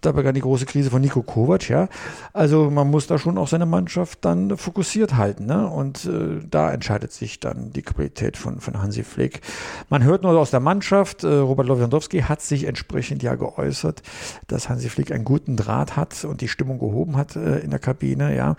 Da 0.00 0.12
begann 0.12 0.34
die 0.34 0.40
große 0.40 0.66
Krise 0.66 0.90
von 0.90 1.00
Nico 1.00 1.22
Kovac, 1.22 1.68
ja. 1.68 1.88
Also 2.32 2.70
man 2.70 2.90
muss 2.90 3.06
da 3.06 3.18
schon 3.18 3.38
auch 3.38 3.48
seine 3.48 3.66
Mannschaft 3.66 4.24
dann 4.24 4.56
fokussiert 4.56 5.16
halten, 5.16 5.46
ne? 5.46 5.68
Und 5.68 6.04
äh, 6.04 6.40
da 6.48 6.70
entscheidet 6.70 7.12
sich 7.12 7.40
dann 7.40 7.72
die 7.72 7.82
Qualität 7.82 8.36
von, 8.36 8.60
von 8.60 8.80
Hansi 8.80 9.02
Flick. 9.02 9.40
Man 9.88 10.04
hört 10.04 10.22
nur 10.22 10.38
aus 10.38 10.50
der 10.50 10.60
Mannschaft, 10.60 11.24
äh, 11.24 11.28
Robert 11.28 11.66
Lewandowski 11.66 12.20
hat 12.20 12.42
sich 12.42 12.64
entsprechend 12.64 13.22
ja 13.22 13.34
geäußert, 13.34 14.02
dass 14.48 14.68
Hansi 14.68 14.88
Flick 14.88 15.12
einen 15.12 15.24
guten 15.24 15.56
Draht 15.56 15.96
hat 15.96 16.24
und 16.24 16.40
die 16.40 16.48
Stimmung 16.48 16.78
gehoben 16.78 17.16
hat 17.16 17.36
äh, 17.36 17.58
in 17.58 17.70
der 17.70 17.78
Kabine, 17.78 18.36
ja. 18.36 18.56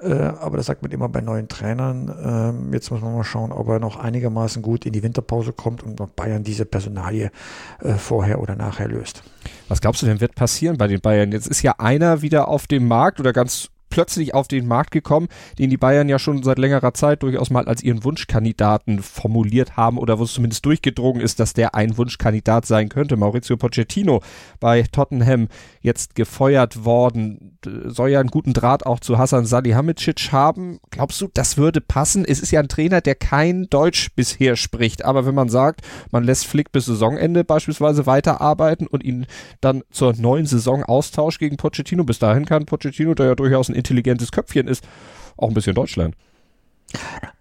Äh, 0.00 0.12
aber 0.14 0.56
das 0.56 0.66
sagt 0.66 0.82
man 0.82 0.90
immer 0.90 1.08
bei 1.08 1.20
neuen 1.20 1.48
Trainern. 1.48 2.14
Ähm, 2.22 2.72
jetzt 2.72 2.90
muss 2.90 3.00
man 3.00 3.14
mal 3.14 3.24
schauen, 3.24 3.52
ob 3.52 3.68
er 3.68 3.80
noch 3.80 3.96
einigermaßen 3.96 4.62
gut 4.62 4.86
in 4.86 4.92
die 4.92 5.02
Winterpause 5.02 5.52
kommt 5.52 5.82
und 5.82 6.16
Bayern 6.16 6.44
diese 6.44 6.64
Personalie 6.64 7.30
äh, 7.80 7.94
vorher 7.94 8.40
oder 8.40 8.56
nachher 8.56 8.88
löst. 8.88 9.22
Was 9.68 9.80
glaubst 9.80 10.02
du 10.02 10.06
denn 10.06 10.20
wird 10.20 10.34
passieren 10.34 10.76
bei 10.76 10.86
den 10.86 11.00
Bayern? 11.00 11.32
Jetzt 11.32 11.48
ist 11.48 11.62
ja 11.62 11.74
einer 11.78 12.22
wieder 12.22 12.48
auf 12.48 12.66
dem 12.66 12.86
Markt 12.86 13.20
oder 13.20 13.32
ganz 13.32 13.68
plötzlich 13.88 14.34
auf 14.34 14.48
den 14.48 14.66
Markt 14.66 14.90
gekommen, 14.90 15.28
den 15.58 15.70
die 15.70 15.76
Bayern 15.76 16.08
ja 16.08 16.18
schon 16.18 16.42
seit 16.42 16.58
längerer 16.58 16.94
Zeit 16.94 17.22
durchaus 17.22 17.50
mal 17.50 17.66
als 17.66 17.82
ihren 17.82 18.04
Wunschkandidaten 18.04 19.02
formuliert 19.02 19.76
haben 19.76 19.98
oder 19.98 20.18
wo 20.18 20.24
es 20.24 20.32
zumindest 20.32 20.64
durchgedrungen 20.64 21.20
ist, 21.20 21.40
dass 21.40 21.52
der 21.52 21.74
ein 21.74 21.96
Wunschkandidat 21.96 22.66
sein 22.66 22.88
könnte. 22.88 23.16
Maurizio 23.16 23.56
Pochettino 23.56 24.22
bei 24.60 24.82
Tottenham 24.82 25.48
jetzt 25.80 26.14
gefeuert 26.14 26.84
worden, 26.84 27.58
soll 27.64 28.10
ja 28.10 28.20
einen 28.20 28.30
guten 28.30 28.52
Draht 28.52 28.84
auch 28.86 29.00
zu 29.00 29.18
Hasan 29.18 29.46
Salihamidzic 29.46 30.32
haben. 30.32 30.78
Glaubst 30.90 31.20
du, 31.20 31.28
das 31.32 31.56
würde 31.56 31.80
passen? 31.80 32.24
Es 32.24 32.40
ist 32.40 32.50
ja 32.50 32.60
ein 32.60 32.68
Trainer, 32.68 33.00
der 33.00 33.14
kein 33.14 33.68
Deutsch 33.70 34.10
bisher 34.14 34.56
spricht, 34.56 35.04
aber 35.04 35.26
wenn 35.26 35.34
man 35.34 35.48
sagt, 35.48 35.82
man 36.10 36.24
lässt 36.24 36.46
Flick 36.46 36.72
bis 36.72 36.86
Saisonende 36.86 37.44
beispielsweise 37.44 38.06
weiterarbeiten 38.06 38.86
und 38.86 39.04
ihn 39.04 39.26
dann 39.60 39.82
zur 39.90 40.14
neuen 40.14 40.46
Saison 40.46 40.82
austauscht 40.82 41.38
gegen 41.38 41.56
Pochettino, 41.56 42.04
bis 42.04 42.18
dahin 42.18 42.44
kann 42.44 42.66
Pochettino, 42.66 43.14
der 43.14 43.26
ja 43.26 43.34
durchaus 43.34 43.68
ein 43.68 43.75
intelligentes 43.76 44.32
Köpfchen 44.32 44.68
ist, 44.68 44.86
auch 45.36 45.48
ein 45.48 45.54
bisschen 45.54 45.74
Deutsch 45.74 45.96
lernen. 45.96 46.14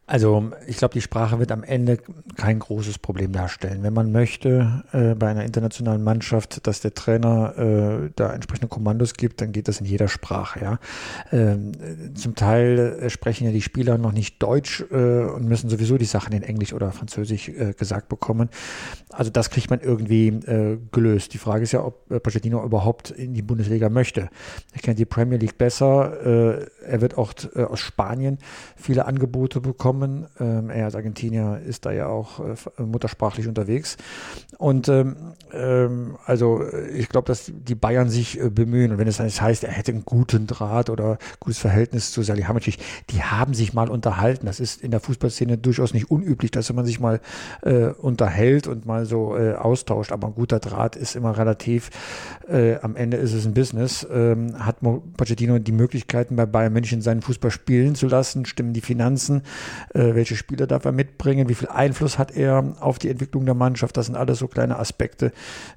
Also 0.08 0.52
ich 0.68 0.78
glaube, 0.78 0.94
die 0.94 1.02
Sprache 1.02 1.40
wird 1.40 1.52
am 1.52 1.64
Ende 1.64 1.98
kein 2.36 2.60
großes 2.60 3.00
Problem 3.00 3.32
darstellen. 3.32 3.82
Wenn 3.82 3.94
man 3.94 4.12
möchte 4.12 4.84
äh, 4.92 5.16
bei 5.16 5.30
einer 5.30 5.44
internationalen 5.44 6.04
Mannschaft, 6.04 6.68
dass 6.68 6.80
der 6.80 6.94
Trainer 6.94 7.58
äh, 7.58 8.12
da 8.16 8.32
entsprechende 8.32 8.68
Kommandos 8.68 9.16
gibt, 9.16 9.42
dann 9.42 9.52
geht 9.52 9.68
das 9.68 9.80
in 9.80 9.88
jeder 9.88 10.08
Sprache. 10.08 10.60
Ja, 10.62 10.80
ähm, 11.32 11.72
zum 12.14 12.36
Teil 12.36 13.00
äh, 13.02 13.10
sprechen 13.10 13.46
ja 13.46 13.52
die 13.52 13.64
Spieler 13.64 13.98
noch 13.98 14.12
nicht 14.12 14.44
Deutsch 14.44 14.86
äh, 14.92 15.24
und 15.24 15.46
müssen 15.46 15.72
sowieso 15.72 15.98
die 15.98 16.06
Sachen 16.06 16.34
in 16.34 16.44
Englisch 16.44 16.74
oder 16.74 16.92
Französisch 16.92 17.50
äh, 17.50 17.74
gesagt 17.74 18.08
bekommen. 18.08 18.50
Also 19.10 19.32
das 19.32 19.50
kriegt 19.50 19.72
man 19.72 19.80
irgendwie 19.80 20.28
äh, 20.28 20.78
gelöst. 20.92 21.34
Die 21.34 21.40
Frage 21.40 21.64
ist 21.64 21.72
ja, 21.72 21.84
ob 21.84 22.08
Pochettino 22.22 22.64
überhaupt 22.64 23.10
in 23.10 23.34
die 23.34 23.42
Bundesliga 23.42 23.90
möchte. 23.90 24.30
Er 24.72 24.82
kennt 24.84 25.00
die 25.00 25.06
Premier 25.06 25.40
League 25.40 25.58
besser. 25.58 26.66
er 26.86 27.02
wird 27.02 27.18
auch 27.18 27.34
aus 27.56 27.80
Spanien 27.80 28.38
viele 28.76 29.06
Angebote 29.06 29.62
bekommen 29.62 29.95
kommen. 29.96 30.28
Ähm, 30.40 30.70
er 30.70 30.86
als 30.86 30.96
Argentinier 30.96 31.62
ist 31.66 31.86
da 31.86 31.92
ja 31.92 32.08
auch 32.08 32.40
äh, 32.40 32.84
muttersprachlich 32.84 33.48
unterwegs. 33.48 33.98
Und 34.58 34.90
ähm, 34.90 35.16
ähm, 35.54 36.18
also 36.26 36.64
ich 36.94 37.10
glaube, 37.10 37.28
dass 37.28 37.52
die 37.54 37.76
Bayern 37.76 38.10
sich 38.10 38.40
äh, 38.40 38.50
bemühen. 38.50 38.92
Und 38.92 38.98
wenn 38.98 39.08
es 39.08 39.20
heißt, 39.20 39.64
er 39.64 39.72
hätte 39.72 39.92
einen 39.92 40.06
guten 40.06 40.48
Draht 40.48 40.90
oder 40.90 41.18
gutes 41.40 41.60
Verhältnis 41.60 42.12
zu 42.12 42.22
Salihamidzic, 42.22 42.78
die 43.10 43.24
haben 43.24 43.54
sich 43.54 43.74
mal 43.74 43.90
unterhalten. 43.90 44.46
Das 44.46 44.60
ist 44.60 44.82
in 44.82 44.92
der 44.92 45.00
Fußballszene 45.00 45.58
durchaus 45.58 45.94
nicht 45.94 46.12
unüblich, 46.12 46.52
dass 46.52 46.72
man 46.74 46.86
sich 46.86 47.00
mal 47.00 47.22
äh, 47.62 47.88
unterhält 47.88 48.68
und 48.68 48.86
mal 48.86 49.06
so 49.06 49.38
äh, 49.38 49.54
austauscht. 49.54 50.12
Aber 50.12 50.28
ein 50.28 50.36
guter 50.36 50.60
Draht 50.60 50.96
ist 50.96 51.16
immer 51.16 51.38
relativ. 51.38 51.90
Äh, 52.50 52.76
am 52.82 52.96
Ende 52.96 53.18
ist 53.18 53.34
es 53.34 53.46
ein 53.46 53.54
Business. 53.54 54.06
Ähm, 54.12 54.56
hat 54.60 54.78
Pochettino 55.18 55.60
die 55.60 55.72
Möglichkeiten 55.72 56.36
bei 56.36 56.46
Bayern 56.46 56.74
München 56.74 57.02
seinen 57.02 57.22
Fußball 57.22 57.52
spielen 57.52 57.96
zu 57.96 58.08
lassen? 58.08 58.46
Stimmen 58.46 58.74
die 58.74 58.82
Finanzen? 58.82 59.42
Äh, 59.94 60.16
welche 60.16 60.36
Spieler 60.36 60.68
darf 60.68 60.86
er 60.86 60.92
mitbringen, 60.92 61.50
wie 61.50 61.56
viel 61.56 61.68
Einfluss 61.68 62.18
hat 62.18 62.36
er 62.36 62.76
auf 62.80 63.00
die 63.00 63.10
Entwicklung 63.10 63.46
der 63.46 63.56
Mannschaft. 63.56 63.98
Das 63.98 64.08
sind 64.08 64.16
alles 64.16 64.40
so 64.40 64.48
kleine 64.48 64.80
Aspekte, 64.80 65.32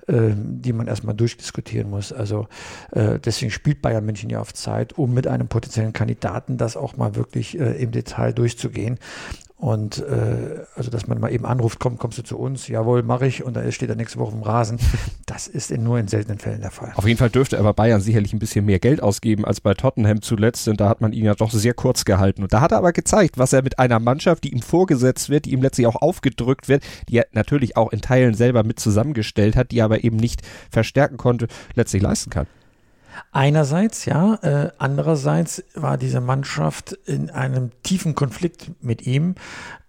äh, 0.07 0.31
die 0.35 0.73
man 0.73 0.87
erstmal 0.87 1.15
durchdiskutieren 1.15 1.91
muss. 1.91 2.13
Also 2.13 2.49
äh, 2.93 3.19
deswegen 3.19 3.51
spielt 3.51 3.83
Bayern 3.83 4.05
München 4.05 4.31
ja 4.31 4.41
auf 4.41 4.55
Zeit, 4.55 4.99
um 4.99 5.15
mit 5.15 5.27
einem 5.27 5.49
potenziellen 5.49 5.93
Kandidaten 5.93 6.57
das 6.57 6.77
auch 6.77 6.97
mal 6.97 7.15
wirklich 7.15 7.59
äh, 7.59 7.83
im 7.83 7.91
Detail 7.93 8.33
durchzugehen. 8.33 8.99
Und 9.59 9.99
äh, 9.99 10.65
also, 10.77 10.89
dass 10.89 11.09
man 11.09 11.19
mal 11.19 11.33
eben 11.33 11.45
anruft, 11.45 11.81
komm, 11.81 11.99
kommst 11.99 12.17
du 12.17 12.23
zu 12.23 12.39
uns? 12.39 12.69
Jawohl, 12.69 13.03
mache 13.03 13.27
ich. 13.27 13.43
Und 13.43 13.57
dann 13.57 13.71
steht 13.73 13.91
er 13.91 13.97
nächste 13.97 14.21
Woche 14.21 14.33
im 14.33 14.43
Rasen. 14.43 14.79
Das 15.27 15.47
ist 15.47 15.71
in, 15.71 15.83
nur 15.83 15.99
in 15.99 16.09
seltenen 16.09 16.39
Fällen 16.39 16.63
der 16.63 16.71
Fall. 16.71 16.93
Auf 16.95 17.07
jeden 17.07 17.19
Fall 17.19 17.29
dürfte 17.29 17.59
aber 17.59 17.75
Bayern 17.75 18.01
sicherlich 18.01 18.33
ein 18.33 18.39
bisschen 18.39 18.65
mehr 18.65 18.79
Geld 18.79 19.03
ausgeben 19.03 19.45
als 19.45 19.61
bei 19.61 19.75
Tottenham 19.75 20.23
zuletzt, 20.23 20.67
denn 20.67 20.77
da 20.77 20.89
hat 20.89 21.03
man 21.03 21.13
ihn 21.13 21.27
ja 21.27 21.35
doch 21.35 21.51
sehr 21.51 21.75
kurz 21.75 22.07
gehalten. 22.07 22.43
Und 22.43 22.55
da 22.55 22.63
hat 22.63 22.73
er 22.73 22.79
aber 22.79 22.93
gezeigt, 22.93 23.37
was 23.37 23.53
er 23.53 23.63
mit 23.63 23.79
einer 23.79 23.98
Mannschaft, 24.01 24.45
die 24.45 24.53
ihm 24.53 24.63
vorgesetzt 24.63 25.31
wird, 25.31 25.45
die 25.47 25.53
ihm 25.53 25.63
letztlich 25.63 25.87
auch 25.87 25.97
aufgedrückt 25.97 26.69
wird, 26.69 26.83
die 27.09 27.19
er 27.19 27.27
natürlich 27.33 27.77
auch 27.77 27.93
in 27.93 28.01
Teilen 28.01 28.35
selber 28.35 28.65
mit 28.65 28.81
zusammengestellt 28.81 29.57
hat, 29.57 29.71
die 29.71 29.79
er 29.79 29.87
aber 29.87 30.05
eben 30.05 30.17
nicht 30.17 30.43
verstärken 30.71 31.17
konnte, 31.17 31.49
letztlich 31.75 32.03
leisten 32.03 32.31
kann. 32.31 32.47
Einerseits, 33.33 34.05
ja. 34.05 34.35
Äh, 34.43 34.71
andererseits 34.79 35.65
war 35.75 35.99
diese 35.99 36.21
Mannschaft 36.21 36.93
in 37.05 37.31
einem 37.31 37.71
tiefen 37.83 38.15
Konflikt 38.15 38.71
mit 38.81 39.07
ihm. 39.07 39.35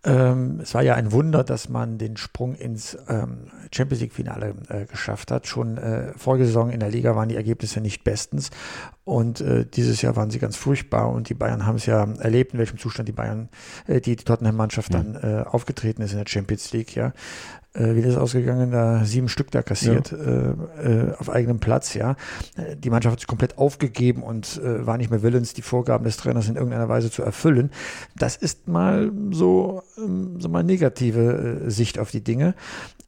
Ähm, 0.05 0.59
es 0.61 0.73
war 0.73 0.81
ja 0.81 0.95
ein 0.95 1.11
Wunder, 1.11 1.43
dass 1.43 1.67
man 1.67 1.97
den 1.97 2.15
Sprung 2.15 2.55
ins 2.55 2.97
ähm, 3.09 3.47
Champions 3.71 4.01
League-Finale 4.01 4.55
äh, 4.69 4.85
geschafft 4.85 5.29
hat. 5.29 5.45
Schon 5.45 5.77
äh, 5.77 6.13
vorige 6.15 6.45
Saison 6.45 6.69
in 6.69 6.79
der 6.79 6.89
Liga 6.89 7.15
waren 7.15 7.27
die 7.27 7.35
Ergebnisse 7.35 7.81
nicht 7.81 8.03
bestens. 8.03 8.49
Und 9.09 9.41
äh, 9.41 9.65
dieses 9.65 10.03
Jahr 10.03 10.15
waren 10.15 10.29
sie 10.29 10.37
ganz 10.37 10.55
furchtbar. 10.55 11.09
Und 11.09 11.29
die 11.29 11.33
Bayern 11.33 11.65
haben 11.65 11.77
es 11.77 11.87
ja 11.87 12.07
erlebt, 12.19 12.53
in 12.53 12.59
welchem 12.59 12.77
Zustand 12.77 13.09
die 13.09 13.13
Bayern, 13.13 13.49
äh, 13.87 14.01
die, 14.01 14.15
die 14.15 14.23
Tottenham-Mannschaft 14.23 14.93
dann 14.93 15.15
äh, 15.15 15.43
aufgetreten 15.47 16.03
ist 16.03 16.11
in 16.11 16.19
der 16.19 16.27
Champions 16.27 16.71
League, 16.73 16.95
ja 16.95 17.11
äh, 17.73 17.95
wie 17.95 18.03
das 18.03 18.17
ausgegangen, 18.17 18.69
da 18.71 19.05
sieben 19.05 19.29
Stück 19.29 19.51
da 19.51 19.61
kassiert 19.61 20.11
ja. 20.11 21.13
auf 21.19 21.29
eigenem 21.29 21.59
Platz, 21.59 21.93
ja. 21.93 22.15
Die 22.77 22.89
Mannschaft 22.89 23.13
hat 23.13 23.19
sich 23.19 23.27
komplett 23.27 23.59
aufgegeben 23.59 24.23
und 24.23 24.59
war 24.63 24.97
nicht 24.97 25.11
mehr 25.11 25.21
willens, 25.21 25.53
die 25.53 25.61
Vorgaben 25.61 26.03
des 26.03 26.17
Trainers 26.17 26.49
in 26.49 26.55
irgendeiner 26.55 26.89
Weise 26.89 27.11
zu 27.11 27.21
erfüllen. 27.21 27.69
Das 28.15 28.35
ist 28.37 28.67
mal 28.67 29.11
so, 29.31 29.83
ähm, 30.03 30.39
so 30.39 30.49
mal 30.49 30.63
negative 30.63 31.63
äh, 31.65 31.69
Sicht 31.69 31.99
auf 31.99 32.11
die 32.11 32.23
Dinge. 32.23 32.55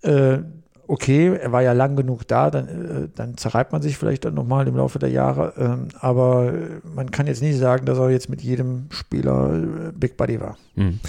Äh, 0.02 0.40
okay, 0.88 1.36
er 1.36 1.52
war 1.52 1.62
ja 1.62 1.72
lang 1.72 1.96
genug 1.96 2.28
da, 2.28 2.52
dann, 2.52 2.68
äh, 2.68 3.08
dann 3.16 3.38
zerreibt 3.38 3.72
man 3.72 3.82
sich 3.82 3.98
vielleicht 3.98 4.26
dann 4.26 4.34
nochmal 4.34 4.68
im 4.68 4.76
Laufe 4.76 5.00
der 5.00 5.10
Jahre. 5.10 5.54
Ähm, 5.58 5.88
aber 6.00 6.54
man 6.96 7.12
kann 7.12 7.28
jetzt 7.28 7.42
nicht 7.42 7.58
sagen, 7.58 7.86
dass 7.86 7.98
er 7.98 8.10
jetzt 8.10 8.30
mit 8.30 8.42
jedem 8.42 8.88
Spieler 8.90 9.54
äh, 9.54 9.92
Big 9.94 10.18
Buddy 10.18 10.42
war. 10.42 10.58
Mhm. 10.76 11.00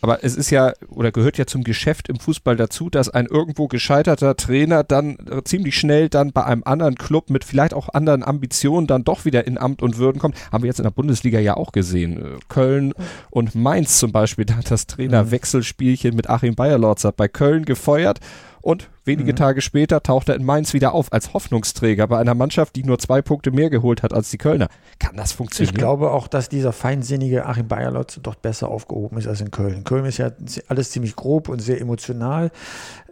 Aber 0.00 0.24
es 0.24 0.36
ist 0.36 0.50
ja 0.50 0.72
oder 0.88 1.12
gehört 1.12 1.38
ja 1.38 1.46
zum 1.46 1.64
Geschäft 1.64 2.08
im 2.08 2.18
Fußball 2.18 2.56
dazu, 2.56 2.90
dass 2.90 3.08
ein 3.08 3.26
irgendwo 3.26 3.68
gescheiterter 3.68 4.36
Trainer 4.36 4.84
dann 4.84 5.16
äh, 5.30 5.42
ziemlich 5.44 5.78
schnell 5.78 6.08
dann 6.08 6.32
bei 6.32 6.44
einem 6.44 6.62
anderen 6.64 6.96
Club 6.96 7.30
mit 7.30 7.44
vielleicht 7.44 7.74
auch 7.74 7.88
anderen 7.90 8.22
Ambitionen 8.22 8.86
dann 8.86 9.04
doch 9.04 9.24
wieder 9.24 9.46
in 9.46 9.58
Amt 9.58 9.82
und 9.82 9.98
Würden 9.98 10.18
kommt. 10.18 10.36
Haben 10.52 10.64
wir 10.64 10.68
jetzt 10.68 10.80
in 10.80 10.84
der 10.84 10.90
Bundesliga 10.90 11.38
ja 11.38 11.56
auch 11.56 11.72
gesehen. 11.72 12.18
Äh, 12.18 12.38
Köln 12.48 12.92
und 13.30 13.54
Mainz 13.54 13.98
zum 13.98 14.12
Beispiel, 14.12 14.44
da 14.46 14.56
hat 14.56 14.70
das 14.70 14.86
Trainerwechselspielchen 14.86 16.14
mit 16.14 16.28
Achim 16.28 16.54
Bayerlorz 16.54 17.06
bei 17.16 17.28
Köln 17.28 17.64
gefeuert 17.64 18.20
und 18.62 18.88
wenige 19.04 19.32
mhm. 19.32 19.36
Tage 19.36 19.60
später 19.60 20.02
taucht 20.02 20.28
er 20.28 20.36
in 20.36 20.44
Mainz 20.44 20.72
wieder 20.72 20.92
auf 20.92 21.12
als 21.12 21.32
Hoffnungsträger 21.32 22.06
bei 22.06 22.18
einer 22.18 22.34
Mannschaft, 22.34 22.76
die 22.76 22.84
nur 22.84 22.98
zwei 22.98 23.22
Punkte 23.22 23.50
mehr 23.50 23.70
geholt 23.70 24.02
hat 24.02 24.12
als 24.12 24.30
die 24.30 24.38
Kölner. 24.38 24.68
Kann 24.98 25.16
das 25.16 25.32
funktionieren? 25.32 25.74
Ich 25.74 25.78
glaube 25.78 26.10
auch, 26.10 26.28
dass 26.28 26.48
dieser 26.48 26.72
feinsinnige 26.72 27.46
Achim 27.46 27.68
Bayerlotz 27.68 28.20
dort 28.22 28.42
besser 28.42 28.68
aufgehoben 28.68 29.18
ist 29.18 29.26
als 29.26 29.40
in 29.40 29.50
Köln. 29.50 29.84
Köln 29.84 30.04
ist 30.04 30.18
ja 30.18 30.30
alles 30.68 30.90
ziemlich 30.90 31.16
grob 31.16 31.48
und 31.48 31.60
sehr 31.60 31.80
emotional. 31.80 32.50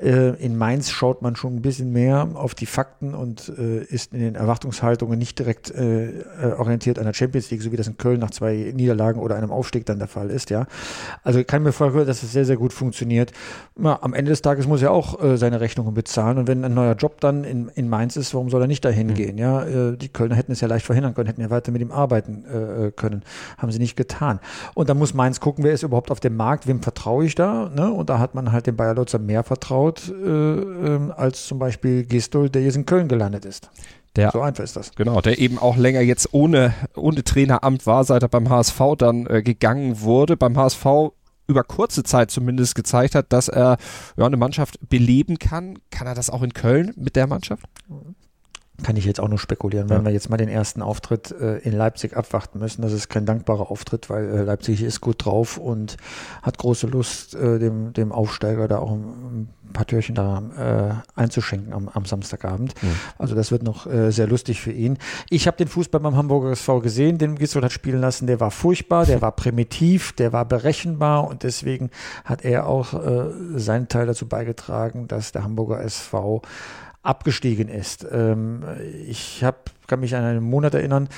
Äh, 0.01 0.31
in 0.45 0.57
Mainz 0.57 0.91
schaut 0.91 1.23
man 1.23 1.37
schon 1.37 1.57
ein 1.57 1.63
bisschen 1.63 1.93
mehr 1.93 2.29
auf 2.35 2.55
die 2.55 2.67
Fakten 2.67 3.15
und 3.15 3.53
äh, 3.59 3.83
ist 3.85 4.13
in 4.13 4.21
den 4.21 4.35
Erwartungshaltungen 4.35 5.19
nicht 5.19 5.39
direkt 5.39 5.71
äh, 5.71 6.25
orientiert 6.57 6.99
an 6.99 7.05
der 7.05 7.15
Champions 7.15 7.51
League, 7.51 7.63
so 7.63 7.73
wie 7.73 7.77
das 7.77 7.89
in 7.89 7.97
Köln 7.97 8.21
nach 8.21 8.31
zwei 8.31 8.73
Niederlagen 8.75 9.21
oder 9.21 9.37
einem 9.37 9.51
Aufstieg 9.51 9.87
dann 9.87 9.99
der 9.99 10.09
Fall 10.09 10.31
ist. 10.31 10.51
Ja, 10.51 10.67
also 11.23 11.41
ich 11.41 11.47
kann 11.47 11.63
mir 11.63 11.73
vorstellen, 11.73 12.07
dass 12.07 12.23
es 12.23 12.33
sehr, 12.33 12.45
sehr 12.45 12.57
gut 12.57 12.73
funktioniert. 12.73 13.33
am 13.77 14.15
Ende 14.15 14.31
des 14.31 14.43
Tages 14.43 14.67
muss 14.67 14.83
er 14.83 14.93
auch 14.93 15.19
seine 15.37 15.61
Rechte 15.61 15.78
Rechnungen 15.79 15.95
bezahlen. 15.95 16.39
Und 16.39 16.49
wenn 16.49 16.65
ein 16.65 16.75
neuer 16.75 16.95
Job 16.95 17.21
dann 17.21 17.45
in, 17.45 17.69
in 17.75 17.89
Mainz 17.89 18.17
ist, 18.17 18.35
warum 18.35 18.51
soll 18.51 18.63
er 18.63 18.67
nicht 18.67 18.85
dahin 18.85 19.09
mhm. 19.09 19.15
gehen? 19.15 19.39
Ja, 19.39 19.63
äh, 19.63 19.97
die 19.97 20.09
Kölner 20.09 20.35
hätten 20.35 20.53
es 20.53 20.61
ja 20.61 20.69
leicht 20.69 20.85
verhindern 20.85 21.15
können, 21.15 21.29
hätten 21.29 21.41
ja 21.41 21.51
weiter 21.51 21.73
mit 21.73 21.81
ihm 21.81 21.93
arbeiten 21.93 22.45
äh, 22.45 22.91
können. 22.91 23.23
Haben 23.57 23.71
sie 23.71 23.79
nicht 23.79 23.97
getan. 23.97 24.41
Und 24.75 24.89
da 24.89 24.95
muss 24.95 25.15
Mainz 25.15 25.41
gucken, 25.41 25.65
wer 25.65 25.73
ist 25.73 25.83
überhaupt 25.83 26.11
auf 26.11 26.21
dem 26.21 26.37
Markt, 26.37 26.67
wem 26.67 26.83
vertraue 26.83 27.25
ich 27.25 27.35
da? 27.35 27.71
Ne? 27.75 27.93
Und 27.93 28.11
da 28.11 28.19
hat 28.19 28.35
man 28.35 28.53
halt 28.53 28.67
dem 28.67 28.77
Bayer 28.77 28.95
Lutzer 28.95 29.19
mehr 29.19 29.45
vertraut, 29.45 30.09
äh, 30.09 30.29
ähm, 30.29 31.13
als 31.17 31.47
zum 31.47 31.59
Beispiel 31.59 32.05
Gistol, 32.05 32.51
der 32.51 32.63
jetzt 32.63 32.77
in 32.77 32.87
Köln 32.87 33.09
gelandet 33.09 33.45
ist. 33.45 33.71
Der, 34.17 34.31
so 34.33 34.41
einfach 34.41 34.65
ist 34.65 34.75
das. 34.75 34.91
Genau, 34.97 35.21
der 35.21 35.39
eben 35.39 35.59
auch 35.59 35.77
länger 35.77 36.01
jetzt 36.01 36.31
ohne, 36.33 36.75
ohne 36.97 37.23
Traineramt 37.23 37.87
war, 37.87 38.03
seit 38.03 38.23
er 38.23 38.29
beim 38.29 38.49
HSV 38.49 38.81
dann 38.97 39.27
äh, 39.27 39.43
gegangen 39.43 40.01
wurde. 40.01 40.37
Beim 40.37 40.57
HSV 40.57 41.13
über 41.49 41.65
kurze 41.65 42.05
Zeit 42.05 42.31
zumindest 42.31 42.75
gezeigt 42.75 43.15
hat, 43.15 43.33
dass 43.33 43.49
er 43.49 43.79
ja, 44.17 44.27
eine 44.27 44.37
Mannschaft 44.37 44.79
beleben 44.89 45.39
kann. 45.39 45.79
Kann 45.91 46.07
er 46.07 46.15
das 46.15 46.31
auch 46.31 46.43
in 46.43 46.53
Köln 46.53 46.93
mit 46.97 47.17
der 47.17 47.27
Mannschaft? 47.27 47.65
Kann 48.83 48.97
ich 48.97 49.05
jetzt 49.05 49.19
auch 49.19 49.29
nur 49.29 49.39
spekulieren, 49.39 49.91
wenn 49.91 50.05
wir 50.05 50.13
jetzt 50.13 50.31
mal 50.31 50.37
den 50.37 50.49
ersten 50.49 50.83
Auftritt 50.83 51.33
äh, 51.33 51.59
in 51.59 51.73
Leipzig 51.73 52.17
abwarten 52.17 52.61
müssen. 52.61 52.83
Das 52.83 52.93
ist 52.93 53.09
kein 53.09 53.27
dankbarer 53.27 53.71
Auftritt, 53.73 54.09
weil 54.09 54.29
äh, 54.29 54.43
Leipzig 54.43 54.83
ist 54.83 55.01
gut 55.01 55.25
drauf 55.25 55.59
und 55.59 55.97
hat 56.43 56.59
große 56.59 56.87
Lust, 56.87 57.35
äh, 57.35 57.59
dem, 57.59 57.93
dem 57.93 58.13
Aufsteiger 58.13 58.69
da 58.69 58.79
auch 58.79 58.93
ein, 58.93 59.49
ein 59.69 59.73
paar 59.73 59.87
Türchen 59.87 60.15
da 60.15 61.03
äh, 61.17 61.21
einzuschenken 61.21 61.73
am, 61.73 61.89
am 61.89 62.05
Samstagabend. 62.05 62.81
Mhm. 62.81 62.89
Also 63.19 63.35
das 63.35 63.51
wird 63.51 63.65
noch 63.65 63.87
äh, 63.87 64.13
sehr 64.13 64.29
lustig 64.29 64.61
für 64.61 64.73
ihn. 64.73 64.99
Ich 65.29 65.49
habe 65.49 65.57
den 65.57 65.69
Fußball 65.69 66.01
beim 66.01 66.17
Hamburger 66.17 66.53
SV 66.53 66.81
gesehen, 66.81 67.19
den 67.19 67.35
Gisdol 67.35 67.65
hat 67.65 67.73
spielen 67.73 68.01
lassen. 68.01 68.29
Der 68.29 68.39
war 68.39 68.53
furchtbar, 68.53 69.07
der 69.07 69.21
war 69.21 69.33
primitiv, 69.33 70.13
der 70.13 70.33
war 70.33 70.45
berechenbar 70.45 71.27
und 71.27 71.43
deswegen 71.43 71.91
hat 72.25 72.45
er 72.45 72.69
auch 72.69 72.95
äh, 72.95 73.25
seinen 73.57 73.89
Teil 73.89 74.07
dazu 74.07 74.29
beigetragen, 74.29 75.09
dass 75.09 75.33
der 75.33 75.43
Hamburger 75.43 75.81
SV 75.81 76.43
abgestiegen 77.09 77.69
ist. 77.69 78.07
Ähm, 78.11 78.65
ich 79.07 79.43
habe 79.43 79.59
kann 79.89 80.01
mich 80.01 80.15
an 80.15 80.23
einen 80.23 80.45
Monat 80.45 80.75
erinnern, 80.75 81.09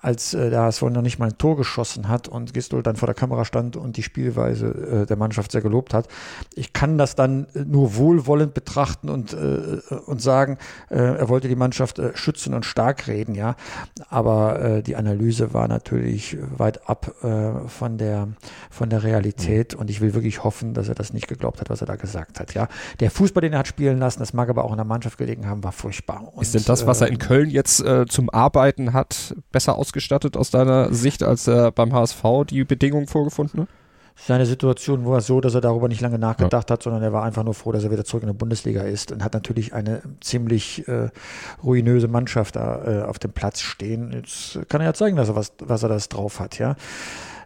als 0.00 0.34
äh, 0.34 0.50
der 0.50 0.62
HSV 0.62 0.82
noch 0.82 1.02
nicht 1.02 1.18
mal 1.18 1.26
ein 1.26 1.38
Tor 1.38 1.56
geschossen 1.56 2.08
hat 2.08 2.28
und 2.28 2.54
Gistol 2.54 2.82
dann 2.82 2.96
vor 2.96 3.06
der 3.06 3.14
Kamera 3.14 3.44
stand 3.44 3.76
und 3.76 3.96
die 3.96 4.02
Spielweise 4.02 5.02
äh, 5.02 5.06
der 5.06 5.16
Mannschaft 5.16 5.50
sehr 5.50 5.62
gelobt 5.62 5.94
hat. 5.94 6.08
Ich 6.54 6.72
kann 6.72 6.98
das 6.98 7.16
dann 7.16 7.46
äh, 7.54 7.64
nur 7.64 7.96
wohlwollend 7.96 8.54
betrachten 8.54 9.08
und, 9.08 9.32
äh, 9.32 9.78
und 10.06 10.22
sagen, 10.22 10.58
äh, 10.90 10.96
er 10.96 11.28
wollte 11.28 11.48
die 11.48 11.56
Mannschaft 11.56 11.98
äh, 11.98 12.16
schützen 12.16 12.54
und 12.54 12.64
stark 12.64 13.08
reden, 13.08 13.34
ja. 13.34 13.56
Aber 14.08 14.60
äh, 14.60 14.82
die 14.82 14.96
Analyse 14.96 15.54
war 15.54 15.66
natürlich 15.66 16.36
weit 16.56 16.88
ab 16.88 17.14
äh, 17.24 17.68
von, 17.68 17.96
der, 17.96 18.28
von 18.70 18.90
der 18.90 19.02
Realität 19.02 19.74
und 19.74 19.88
ich 19.88 20.00
will 20.00 20.14
wirklich 20.14 20.44
hoffen, 20.44 20.74
dass 20.74 20.88
er 20.88 20.94
das 20.94 21.12
nicht 21.12 21.28
geglaubt 21.28 21.60
hat, 21.60 21.70
was 21.70 21.80
er 21.80 21.86
da 21.86 21.96
gesagt 21.96 22.40
hat, 22.40 22.54
ja. 22.54 22.68
Der 23.00 23.10
Fußball, 23.10 23.40
den 23.40 23.54
er 23.54 23.60
hat 23.60 23.68
spielen 23.68 23.98
lassen, 23.98 24.18
das 24.20 24.34
mag 24.34 24.50
aber 24.50 24.64
auch 24.64 24.70
in 24.70 24.76
der 24.76 24.84
Mannschaft 24.84 25.16
gelegen 25.16 25.46
haben, 25.46 25.64
war 25.64 25.72
furchtbar. 25.72 26.30
Und, 26.34 26.42
Ist 26.42 26.54
denn 26.54 26.64
das, 26.66 26.86
was 26.86 27.00
er 27.00 27.08
in 27.08 27.18
Köln 27.18 27.48
jetzt 27.48 27.80
äh, 27.80 28.04
zum 28.18 28.30
Arbeiten 28.30 28.94
hat, 28.94 29.36
besser 29.52 29.78
ausgestattet 29.78 30.36
aus 30.36 30.50
deiner 30.50 30.92
Sicht, 30.92 31.22
als 31.22 31.46
er 31.46 31.70
beim 31.70 31.92
HSV 31.92 32.20
die 32.50 32.64
Bedingungen 32.64 33.06
vorgefunden? 33.06 33.68
Seine 34.26 34.46
Situation 34.46 35.06
war 35.06 35.20
so, 35.20 35.40
dass 35.40 35.54
er 35.54 35.60
darüber 35.60 35.88
nicht 35.88 36.00
lange 36.00 36.18
nachgedacht 36.18 36.68
ja. 36.68 36.74
hat, 36.74 36.82
sondern 36.82 37.02
er 37.02 37.12
war 37.12 37.22
einfach 37.22 37.44
nur 37.44 37.54
froh, 37.54 37.72
dass 37.72 37.84
er 37.84 37.90
wieder 37.90 38.04
zurück 38.04 38.24
in 38.24 38.28
der 38.28 38.34
Bundesliga 38.34 38.82
ist 38.82 39.12
und 39.12 39.22
hat 39.22 39.32
natürlich 39.32 39.72
eine 39.72 40.02
ziemlich 40.20 40.86
äh, 40.88 41.10
ruinöse 41.62 42.08
Mannschaft 42.08 42.56
da 42.56 42.84
äh, 42.84 43.02
auf 43.04 43.18
dem 43.18 43.32
Platz 43.32 43.60
stehen. 43.60 44.12
Jetzt 44.12 44.58
kann 44.68 44.80
er 44.80 44.88
ja 44.88 44.94
zeigen, 44.94 45.16
dass 45.16 45.28
er 45.28 45.36
was, 45.36 45.52
was 45.60 45.82
er 45.82 45.88
das 45.88 46.08
drauf 46.08 46.40
hat, 46.40 46.58
ja. 46.58 46.74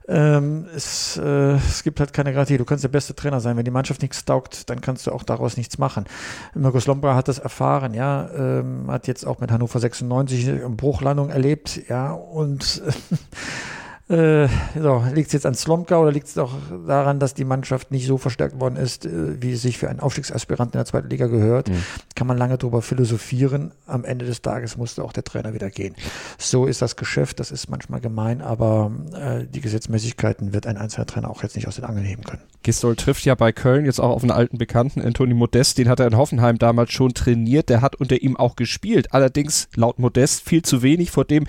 Ähm, 0.08 0.66
es, 0.74 1.16
äh, 1.16 1.52
es 1.54 1.84
gibt 1.84 2.00
halt 2.00 2.12
keine 2.12 2.32
Garantie. 2.32 2.58
Du 2.58 2.64
kannst 2.64 2.82
der 2.82 2.88
beste 2.88 3.14
Trainer 3.14 3.40
sein. 3.40 3.56
Wenn 3.56 3.64
die 3.64 3.70
Mannschaft 3.70 4.02
nichts 4.02 4.24
taugt, 4.24 4.68
dann 4.68 4.80
kannst 4.80 5.06
du 5.06 5.12
auch 5.12 5.22
daraus 5.22 5.56
nichts 5.56 5.78
machen. 5.78 6.06
Markus 6.54 6.86
Lombra 6.86 7.14
hat 7.14 7.28
das 7.28 7.38
erfahren, 7.38 7.94
ja, 7.94 8.28
ähm, 8.36 8.90
hat 8.90 9.06
jetzt 9.06 9.26
auch 9.26 9.38
mit 9.38 9.52
Hannover 9.52 9.78
96 9.78 10.48
eine 10.48 10.68
Bruchlandung 10.70 11.30
erlebt, 11.30 11.88
ja, 11.88 12.12
und 12.12 12.82
Äh, 14.12 14.46
so, 14.78 15.02
liegt 15.14 15.28
es 15.28 15.32
jetzt 15.32 15.46
an 15.46 15.54
Slomka 15.54 15.98
oder 15.98 16.12
liegt 16.12 16.26
es 16.26 16.36
auch 16.36 16.52
daran, 16.86 17.18
dass 17.18 17.32
die 17.32 17.44
Mannschaft 17.44 17.90
nicht 17.90 18.06
so 18.06 18.18
verstärkt 18.18 18.60
worden 18.60 18.76
ist, 18.76 19.06
äh, 19.06 19.40
wie 19.40 19.52
es 19.52 19.62
sich 19.62 19.78
für 19.78 19.88
einen 19.88 20.00
Aufstiegsaspiranten 20.00 20.74
in 20.74 20.80
der 20.80 20.84
zweiten 20.84 21.08
Liga 21.08 21.28
gehört? 21.28 21.70
Mhm. 21.70 21.82
Kann 22.14 22.26
man 22.26 22.36
lange 22.36 22.58
darüber 22.58 22.82
philosophieren. 22.82 23.72
Am 23.86 24.04
Ende 24.04 24.26
des 24.26 24.42
Tages 24.42 24.76
musste 24.76 25.02
auch 25.02 25.14
der 25.14 25.24
Trainer 25.24 25.54
wieder 25.54 25.70
gehen. 25.70 25.94
So 26.36 26.66
ist 26.66 26.82
das 26.82 26.96
Geschäft, 26.96 27.40
das 27.40 27.50
ist 27.50 27.70
manchmal 27.70 28.00
gemein, 28.00 28.42
aber 28.42 28.92
äh, 29.14 29.46
die 29.46 29.62
Gesetzmäßigkeiten 29.62 30.52
wird 30.52 30.66
ein 30.66 30.76
einzelner 30.76 31.06
Trainer 31.06 31.30
auch 31.30 31.42
jetzt 31.42 31.56
nicht 31.56 31.66
aus 31.66 31.76
den 31.76 31.84
Angeln 31.84 32.04
heben 32.04 32.24
können. 32.24 32.42
Gistol 32.62 32.96
trifft 32.96 33.24
ja 33.24 33.34
bei 33.34 33.50
Köln 33.50 33.86
jetzt 33.86 33.98
auch 33.98 34.10
auf 34.10 34.22
einen 34.22 34.30
alten 34.30 34.58
Bekannten, 34.58 35.00
Anthony 35.00 35.32
Modest, 35.32 35.78
den 35.78 35.88
hat 35.88 36.00
er 36.00 36.06
in 36.06 36.18
Hoffenheim 36.18 36.58
damals 36.58 36.92
schon 36.92 37.14
trainiert, 37.14 37.70
der 37.70 37.80
hat 37.80 37.96
unter 37.96 38.20
ihm 38.20 38.36
auch 38.36 38.56
gespielt. 38.56 39.14
Allerdings 39.14 39.68
laut 39.74 39.98
Modest 39.98 40.46
viel 40.46 40.62
zu 40.62 40.82
wenig, 40.82 41.10
vor 41.10 41.24
dem 41.24 41.46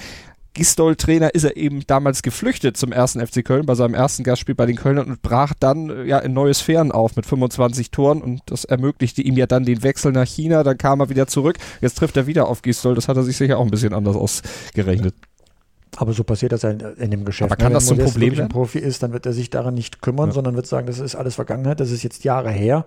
Gistol-Trainer 0.53 1.33
ist 1.33 1.43
er 1.43 1.57
eben 1.57 1.85
damals 1.87 2.21
geflüchtet 2.21 2.77
zum 2.77 2.91
ersten 2.91 3.25
FC 3.25 3.43
Köln 3.43 3.65
bei 3.65 3.75
seinem 3.75 3.93
ersten 3.93 4.23
Gastspiel 4.23 4.55
bei 4.55 4.65
den 4.65 4.75
Kölnern 4.75 5.07
und 5.07 5.21
brach 5.21 5.53
dann 5.59 5.89
äh, 5.89 6.03
ja 6.03 6.19
in 6.19 6.33
neue 6.33 6.53
Sphären 6.53 6.91
auf 6.91 7.15
mit 7.15 7.25
25 7.25 7.91
Toren 7.91 8.21
und 8.21 8.41
das 8.45 8.63
ermöglichte 8.63 9.21
ihm 9.21 9.35
ja 9.35 9.47
dann 9.47 9.65
den 9.65 9.83
Wechsel 9.83 10.11
nach 10.11 10.27
China, 10.27 10.63
dann 10.63 10.77
kam 10.77 10.99
er 10.99 11.09
wieder 11.09 11.27
zurück, 11.27 11.57
jetzt 11.81 11.97
trifft 11.97 12.17
er 12.17 12.27
wieder 12.27 12.47
auf 12.47 12.61
Gistol, 12.61 12.95
das 12.95 13.07
hat 13.07 13.17
er 13.17 13.23
sich 13.23 13.37
sicher 13.37 13.57
auch 13.57 13.65
ein 13.65 13.71
bisschen 13.71 13.93
anders 13.93 14.15
ausgerechnet. 14.15 15.15
Aber 15.97 16.13
so 16.13 16.23
passiert 16.23 16.51
das 16.51 16.63
ja 16.63 16.71
in, 16.71 16.79
in 16.79 17.11
dem 17.11 17.25
Geschäft. 17.25 17.51
Aber 17.51 17.57
kann 17.57 17.71
ne? 17.71 17.75
das 17.75 17.85
zum 17.85 17.97
Problem 17.97 18.37
werden? 18.37 18.49
Profi 18.49 18.79
ist, 18.79 19.03
dann 19.03 19.13
wird 19.13 19.25
er 19.25 19.33
sich 19.33 19.49
daran 19.49 19.73
nicht 19.73 20.01
kümmern, 20.01 20.29
ja. 20.29 20.33
sondern 20.33 20.55
wird 20.55 20.67
sagen, 20.67 20.87
das 20.87 20.99
ist 20.99 21.15
alles 21.15 21.35
Vergangenheit, 21.35 21.79
das 21.79 21.91
ist 21.91 22.03
jetzt 22.03 22.23
Jahre 22.23 22.51
her 22.51 22.85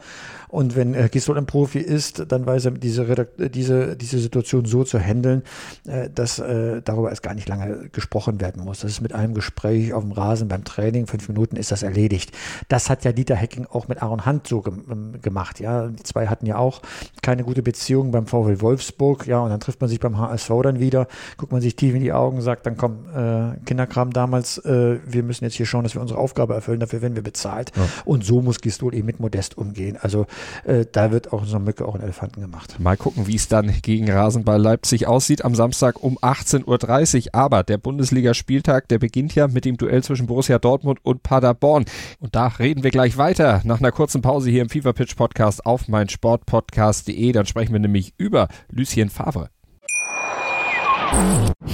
und 0.49 0.77
wenn 0.77 0.95
äh, 0.95 1.09
Gisdol 1.11 1.39
ein 1.39 1.47
Profi 1.47 1.81
ist, 1.81 2.31
dann 2.31 2.47
weiß 2.47 2.67
er 2.67 2.71
diese, 2.73 3.09
Redakt 3.09 3.55
diese, 3.55 3.97
diese 3.97 4.19
Situation 4.19 4.65
so 4.65 4.85
zu 4.85 4.99
handeln, 4.99 5.43
äh, 5.87 6.09
dass 6.09 6.39
äh, 6.39 6.83
darüber 6.83 7.11
erst 7.11 7.23
gar 7.23 7.35
nicht 7.35 7.49
lange 7.49 7.89
gesprochen 7.91 8.41
werden 8.41 8.65
muss. 8.65 8.81
Das 8.81 8.93
ist 8.93 9.01
mit 9.01 9.13
einem 9.13 9.35
Gespräch 9.35 9.93
auf 9.93 10.03
dem 10.03 10.13
Rasen 10.13 10.49
beim 10.49 10.65
Training, 10.65 11.07
fünf 11.07 11.29
Minuten 11.29 11.57
ist 11.57 11.73
das 11.73 11.83
erledigt. 11.83 12.33
Das 12.69 12.89
hat 12.91 13.05
ja 13.05 13.13
Dieter 13.13 13.35
Hecking 13.35 13.67
auch 13.67 13.89
mit 13.89 14.03
Aaron 14.03 14.25
Hunt 14.25 14.47
so 14.47 14.63
ge 14.63 14.73
ähm, 14.91 15.21
gemacht. 15.21 15.61
Ja, 15.61 15.89
die 15.89 16.03
zwei 16.03 16.29
hatten 16.29 16.47
ja 16.47 16.59
auch 16.59 16.81
keine 17.23 17.43
gute 17.43 17.63
Beziehung 17.63 18.11
beim 18.11 18.27
VW 18.27 18.61
Wolfsburg. 18.61 19.27
Ja, 19.27 19.41
und 19.41 19.51
dann 19.51 19.61
trifft 19.61 19.81
man 19.81 19.91
sich 19.91 20.01
beim 20.01 20.19
HSV 20.19 20.51
dann 20.63 20.81
wieder, 20.81 21.09
guckt 21.37 21.53
man 21.53 21.61
sich 21.61 21.77
tief 21.77 21.95
in 21.95 22.01
die 22.01 22.13
Augen, 22.13 22.41
sagt 22.41 22.67
dann 22.67 22.77
komm, 22.77 22.96
äh, 23.15 23.65
Kinderkram 23.65 24.13
damals, 24.13 24.59
äh, 24.59 24.99
wir 25.07 25.23
müssen 25.23 25.45
jetzt 25.45 25.55
hier 25.55 25.67
schauen, 25.67 25.85
dass 25.85 25.95
wir 25.95 26.01
unsere 26.01 26.19
Aufgabe 26.19 26.55
erfüllen, 26.55 26.81
dafür 26.81 27.03
werden 27.03 27.17
wir 27.17 27.23
bezahlt. 27.23 27.73
Ja. 27.77 27.89
Und 28.05 28.25
so 28.25 28.43
muss 28.43 28.61
Gistol 28.61 28.95
eben 28.95 29.07
mit 29.07 29.21
Modest 29.21 29.59
umgehen. 29.59 29.97
Also 30.01 30.27
äh, 30.65 30.85
da 30.91 31.11
wird 31.11 31.33
auch 31.33 31.45
so 31.45 31.57
eine 31.57 31.65
Mücke 31.65 31.87
auch 31.87 31.95
einen 31.95 32.05
Elefanten 32.05 32.41
gemacht. 32.41 32.79
Mal 32.79 32.97
gucken, 32.97 33.27
wie 33.27 33.37
es 33.37 33.49
dann 33.49 33.73
gegen 33.83 34.11
Rasenball 34.11 34.61
Leipzig 34.61 35.07
aussieht 35.07 35.45
am 35.45 35.55
Samstag 35.55 36.03
um 36.03 36.19
18.30 36.19 37.27
Uhr. 37.27 37.35
Aber 37.35 37.63
der 37.63 37.79
Bundesligaspieltag, 37.79 38.89
der 38.89 38.99
beginnt 38.99 39.35
ja 39.35 39.49
mit 39.49 39.65
dem 39.65 39.77
Duell 39.77 40.03
zwischen 40.03 40.27
Borussia 40.27 40.59
Dortmund 40.59 41.01
und 41.03 41.23
Paderborn. 41.23 41.85
Und 42.21 42.35
da 42.35 42.49
reden 42.49 42.83
wir 42.83 42.91
gleich 42.91 43.17
weiter 43.19 43.61
nach 43.65 43.81
einer 43.81 43.93
kurzen 43.93 44.23
Pause 44.23 44.51
hier 44.51 44.63
im 44.63 44.69
FIFA 44.69 44.93
Pitch 44.93 45.17
Podcast 45.17 45.67
auf 45.67 45.89
meinsportpodcast.de. 45.89 47.33
Dann 47.33 47.47
sprechen 47.47 47.73
wir 47.73 47.81
nämlich 47.81 48.15
über 48.19 48.49
Lucien 48.71 49.11
Favre. 49.11 49.51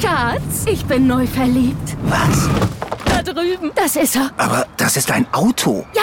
Schatz, 0.01 0.67
ich 0.67 0.85
bin 0.87 1.07
neu 1.07 1.27
verliebt. 1.27 1.97
Was? 2.05 2.49
Da 3.05 3.23
drüben. 3.23 3.71
Das 3.75 3.97
ist 3.97 4.17
er. 4.17 4.31
Aber 4.37 4.67
das 4.77 4.97
ist 4.97 5.11
ein 5.11 5.27
Auto. 5.33 5.87
Ja, 5.95 6.03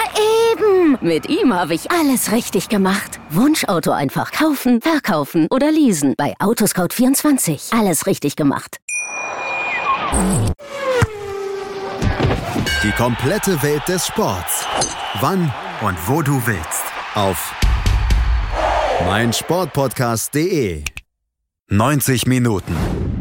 eben. 0.53 0.97
Mit 1.01 1.29
ihm 1.29 1.53
habe 1.53 1.73
ich 1.73 1.91
alles 1.91 2.31
richtig 2.31 2.69
gemacht. 2.69 3.19
Wunschauto 3.29 3.91
einfach 3.91 4.31
kaufen, 4.31 4.81
verkaufen 4.81 5.47
oder 5.49 5.71
leasen. 5.71 6.13
Bei 6.17 6.33
Autoscout24. 6.39 7.77
Alles 7.77 8.05
richtig 8.05 8.35
gemacht. 8.35 8.77
Die 12.83 12.91
komplette 12.91 13.61
Welt 13.61 13.87
des 13.87 14.07
Sports. 14.07 14.65
Wann 15.19 15.51
und 15.81 15.97
wo 16.07 16.21
du 16.21 16.41
willst. 16.45 16.83
Auf 17.15 17.53
meinsportpodcast.de. 19.05 20.83
90 21.69 22.25
Minuten. 22.25 22.98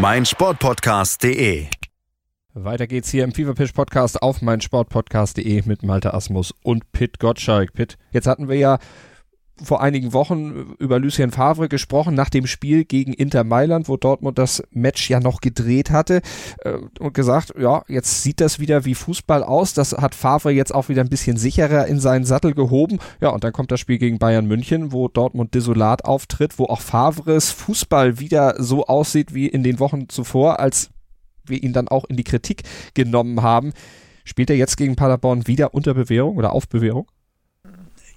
meinsportpodcast.de. 0.00 1.66
Weiter 2.54 2.86
geht's 2.86 3.10
hier 3.10 3.24
im 3.24 3.32
Fever 3.32 3.54
Pitch 3.54 3.74
Podcast 3.74 4.22
auf 4.22 4.42
meinsportpodcast.de 4.42 5.62
mit 5.66 5.82
Malte 5.82 6.14
Asmus 6.14 6.54
und 6.62 6.92
Pit 6.92 7.18
Gottschalk. 7.18 7.72
Pit, 7.72 7.98
jetzt 8.12 8.28
hatten 8.28 8.48
wir 8.48 8.56
ja 8.56 8.78
vor 9.62 9.80
einigen 9.80 10.12
Wochen 10.12 10.74
über 10.78 10.98
Lucien 10.98 11.30
Favre 11.30 11.68
gesprochen, 11.68 12.14
nach 12.14 12.30
dem 12.30 12.46
Spiel 12.46 12.84
gegen 12.84 13.12
Inter 13.12 13.44
Mailand, 13.44 13.88
wo 13.88 13.96
Dortmund 13.96 14.38
das 14.38 14.62
Match 14.70 15.08
ja 15.10 15.20
noch 15.20 15.40
gedreht 15.40 15.90
hatte 15.90 16.22
äh, 16.60 16.78
und 16.98 17.14
gesagt, 17.14 17.54
ja, 17.58 17.82
jetzt 17.88 18.22
sieht 18.22 18.40
das 18.40 18.58
wieder 18.58 18.84
wie 18.84 18.94
Fußball 18.94 19.42
aus. 19.42 19.74
Das 19.74 19.92
hat 19.92 20.14
Favre 20.14 20.50
jetzt 20.50 20.74
auch 20.74 20.88
wieder 20.88 21.02
ein 21.02 21.08
bisschen 21.08 21.36
sicherer 21.36 21.86
in 21.86 22.00
seinen 22.00 22.24
Sattel 22.24 22.54
gehoben. 22.54 22.98
Ja, 23.20 23.30
und 23.30 23.44
dann 23.44 23.52
kommt 23.52 23.70
das 23.72 23.80
Spiel 23.80 23.98
gegen 23.98 24.18
Bayern 24.18 24.46
München, 24.46 24.92
wo 24.92 25.08
Dortmund 25.08 25.54
desolat 25.54 26.04
auftritt, 26.04 26.58
wo 26.58 26.64
auch 26.64 26.80
Favres 26.80 27.50
Fußball 27.50 28.18
wieder 28.20 28.54
so 28.58 28.86
aussieht 28.86 29.34
wie 29.34 29.46
in 29.46 29.62
den 29.62 29.78
Wochen 29.80 30.08
zuvor, 30.08 30.60
als 30.60 30.90
wir 31.46 31.62
ihn 31.62 31.72
dann 31.72 31.88
auch 31.88 32.04
in 32.04 32.16
die 32.16 32.24
Kritik 32.24 32.62
genommen 32.94 33.42
haben. 33.42 33.72
Spielt 34.24 34.50
er 34.50 34.56
jetzt 34.56 34.76
gegen 34.76 34.94
Paderborn 34.94 35.46
wieder 35.46 35.72
unter 35.72 35.94
Bewährung 35.94 36.36
oder 36.36 36.52
auf 36.52 36.68
Bewährung? 36.68 37.06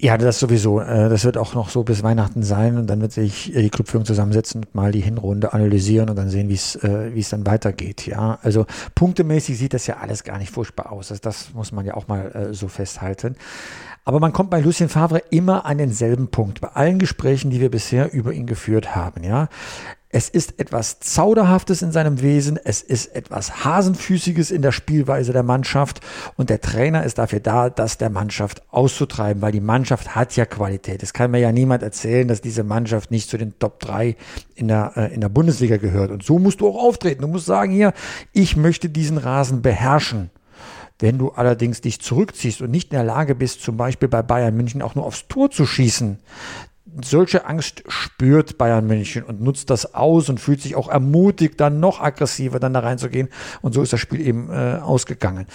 Ja, 0.04 0.18
das 0.18 0.40
sowieso. 0.40 0.80
Äh, 0.80 1.10
das 1.10 1.26
wird 1.26 1.38
auch 1.38 1.54
noch 1.54 1.70
so 1.70 1.84
bis 1.84 2.02
Weihnachten 2.02 2.42
sein 2.42 2.78
und 2.78 2.88
dann 2.88 3.02
wird 3.02 3.12
sich 3.12 3.52
die 3.56 3.70
Clubführung 3.70 4.04
zusammensetzen 4.04 4.64
und 4.64 4.74
mal 4.74 4.92
die 4.92 5.00
Hinrunde 5.00 5.54
analysieren 5.54 6.10
und 6.10 6.16
dann 6.16 6.28
sehen, 6.28 6.50
wie 6.50 6.56
es 6.56 6.76
äh, 6.78 7.14
wie 7.14 7.20
es 7.20 7.30
dann 7.30 7.46
weitergeht. 7.46 8.08
Ja, 8.08 8.40
also 8.42 8.66
punktemäßig 8.96 9.60
sieht 9.60 9.76
das 9.76 9.86
ja 9.86 9.98
alles 9.98 10.24
gar 10.24 10.40
nicht 10.40 10.50
furchtbar 10.50 10.92
aus. 10.92 11.12
Also 11.12 11.22
das 11.22 11.54
muss 11.54 11.72
man 11.72 11.86
ja 11.86 11.94
auch 11.94 12.08
mal 12.08 12.32
äh, 12.32 12.54
so 12.56 12.68
festhalten. 12.68 13.36
Aber 14.04 14.20
man 14.20 14.34
kommt 14.34 14.50
bei 14.50 14.60
Lucien 14.60 14.90
Favre 14.90 15.20
immer 15.30 15.68
an 15.68 15.78
denselben 15.78 16.30
Punkt. 16.30 16.62
Bei 16.62 16.70
allen 16.70 16.98
Gesprächen, 16.98 17.52
die 17.52 17.62
wir 17.62 17.70
bisher 17.70 18.12
über 18.12 18.34
ihn 18.34 18.48
geführt 18.48 18.96
haben. 18.96 19.24
Ja, 19.24 19.50
es 20.12 20.28
ist 20.30 20.60
etwas 20.60 21.00
Zauderhaftes 21.00 21.82
in 21.82 21.92
seinem 21.92 22.22
Wesen, 22.22 22.60
es 22.62 22.82
ist 22.82 23.16
etwas 23.16 23.64
Hasenfüßiges 23.64 24.52
in 24.52 24.62
der 24.62 24.72
Spielweise 24.72 25.32
der 25.32 25.44
Mannschaft 25.44 26.02
und 26.36 26.50
der 26.50 26.60
Trainer 26.60 27.04
ist 27.04 27.18
dafür 27.18 27.40
da, 27.40 27.70
das 27.70 27.98
der 27.98 28.10
Mannschaft 28.10 28.62
auszutreiben, 28.72 29.42
weil 29.42 29.54
die 29.54 29.62
Mannschaft 29.62 30.16
hat 30.16 30.36
ja 30.36 30.46
Qualität. 30.46 31.02
Es 31.02 31.14
kann 31.14 31.32
mir 31.32 31.40
ja 31.40 31.52
niemand 31.52 31.84
erzählen, 31.84 32.28
dass 32.28 32.42
diese 32.42 32.64
Mannschaft 32.64 33.12
nicht 33.12 33.30
zu 33.30 33.38
den 33.38 33.58
Top 33.58 33.80
3 33.80 34.16
in 34.56 34.68
der, 34.68 34.94
äh, 34.96 35.14
in 35.14 35.22
der 35.22 35.30
Bundesliga 35.30 35.78
gehört. 35.78 36.12
Und 36.12 36.24
so 36.24 36.40
musst 36.40 36.62
du 36.62 36.68
auch 36.68 36.84
auftreten. 36.84 37.22
Du 37.22 37.28
musst 37.28 37.46
sagen 37.46 37.72
hier, 37.72 37.94
ich 38.34 38.58
möchte 38.58 38.90
diesen 38.90 39.18
Rasen 39.18 39.62
beherrschen. 39.62 40.30
Wenn 41.00 41.18
du 41.18 41.30
allerdings 41.30 41.82
dich 41.82 42.00
zurückziehst 42.00 42.62
und 42.62 42.70
nicht 42.70 42.92
in 42.92 42.98
der 42.98 43.04
Lage 43.04 43.34
bist, 43.34 43.62
zum 43.62 43.76
Beispiel 43.76 44.08
bei 44.08 44.22
Bayern 44.22 44.56
München 44.56 44.84
auch 44.84 44.94
nur 44.94 45.06
aufs 45.06 45.28
Tor 45.28 45.50
zu 45.50 45.66
schießen, 45.66 46.20
solche 47.04 47.46
Angst 47.46 47.84
spürt 47.88 48.58
Bayern 48.58 48.86
München 48.86 49.24
und 49.24 49.42
nutzt 49.42 49.70
das 49.70 49.94
aus 49.94 50.30
und 50.30 50.40
fühlt 50.40 50.62
sich 50.62 50.76
auch 50.76 50.90
ermutigt, 50.90 51.60
dann 51.60 51.80
noch 51.80 52.02
aggressiver 52.02 52.60
dann 52.60 52.74
da 52.74 52.82
reinzugehen. 52.82 53.30
Und 53.62 53.74
so 53.74 53.82
ist 53.82 53.94
das 53.94 54.00
Spiel 54.00 54.22
eben 54.22 54.50
äh, 54.50 54.80
ausgegangen. 54.82 55.48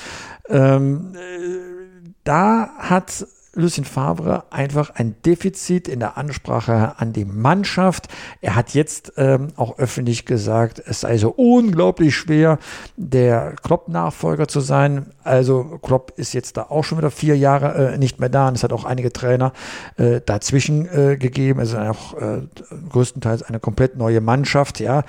Ähm, 0.49 1.15
äh, 1.15 2.09
da 2.25 2.71
hat 2.79 3.27
Lucien 3.57 3.85
Favre 3.85 4.45
einfach 4.51 4.91
ein 4.91 5.17
Defizit 5.25 5.89
in 5.89 6.01
der 6.01 6.17
Ansprache 6.17 6.95
an 6.99 7.13
die 7.13 7.25
Mannschaft. 7.25 8.09
Er 8.41 8.55
hat 8.55 8.75
jetzt 8.75 9.15
ähm, 9.17 9.49
auch 9.57 9.79
öffentlich 9.79 10.27
gesagt, 10.27 10.83
es 10.85 11.01
sei 11.01 11.19
so 11.19 11.31
unglaublich 11.31 12.15
schwer, 12.15 12.59
der 12.97 13.55
Klopp-Nachfolger 13.63 14.47
zu 14.47 14.61
sein. 14.61 15.07
Also 15.25 15.79
Klopp 15.83 16.13
ist 16.17 16.35
jetzt 16.35 16.57
da 16.57 16.65
auch 16.65 16.85
schon 16.85 16.99
wieder 16.99 17.11
vier 17.11 17.37
Jahre 17.37 17.95
äh, 17.95 17.99
nicht 17.99 18.21
mehr 18.21 18.29
da 18.29 18.49
und 18.49 18.55
es 18.55 18.63
hat 18.63 18.73
auch 18.73 18.85
einige 18.85 19.13
Trainer 19.13 19.53
äh, 19.97 20.21
dazwischen 20.25 20.87
äh, 20.87 21.17
gegeben. 21.17 21.61
Es 21.61 21.71
ist 21.71 21.77
auch 21.77 22.15
äh, 22.15 22.43
größtenteils 22.91 23.43
eine 23.43 23.59
komplett 23.59 23.97
neue 23.97 24.21
Mannschaft. 24.21 24.81
Ja, 24.81 25.03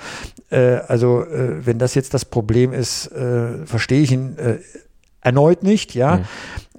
äh, 0.50 0.78
also 0.88 1.22
äh, 1.22 1.66
wenn 1.66 1.78
das 1.78 1.94
jetzt 1.94 2.14
das 2.14 2.24
Problem 2.24 2.72
ist, 2.72 3.08
äh, 3.12 3.66
verstehe 3.66 4.02
ich 4.02 4.12
ihn 4.12 4.38
äh, 4.38 4.58
erneut 5.20 5.62
nicht. 5.62 5.94
Ja. 5.94 6.16
Mhm. 6.16 6.24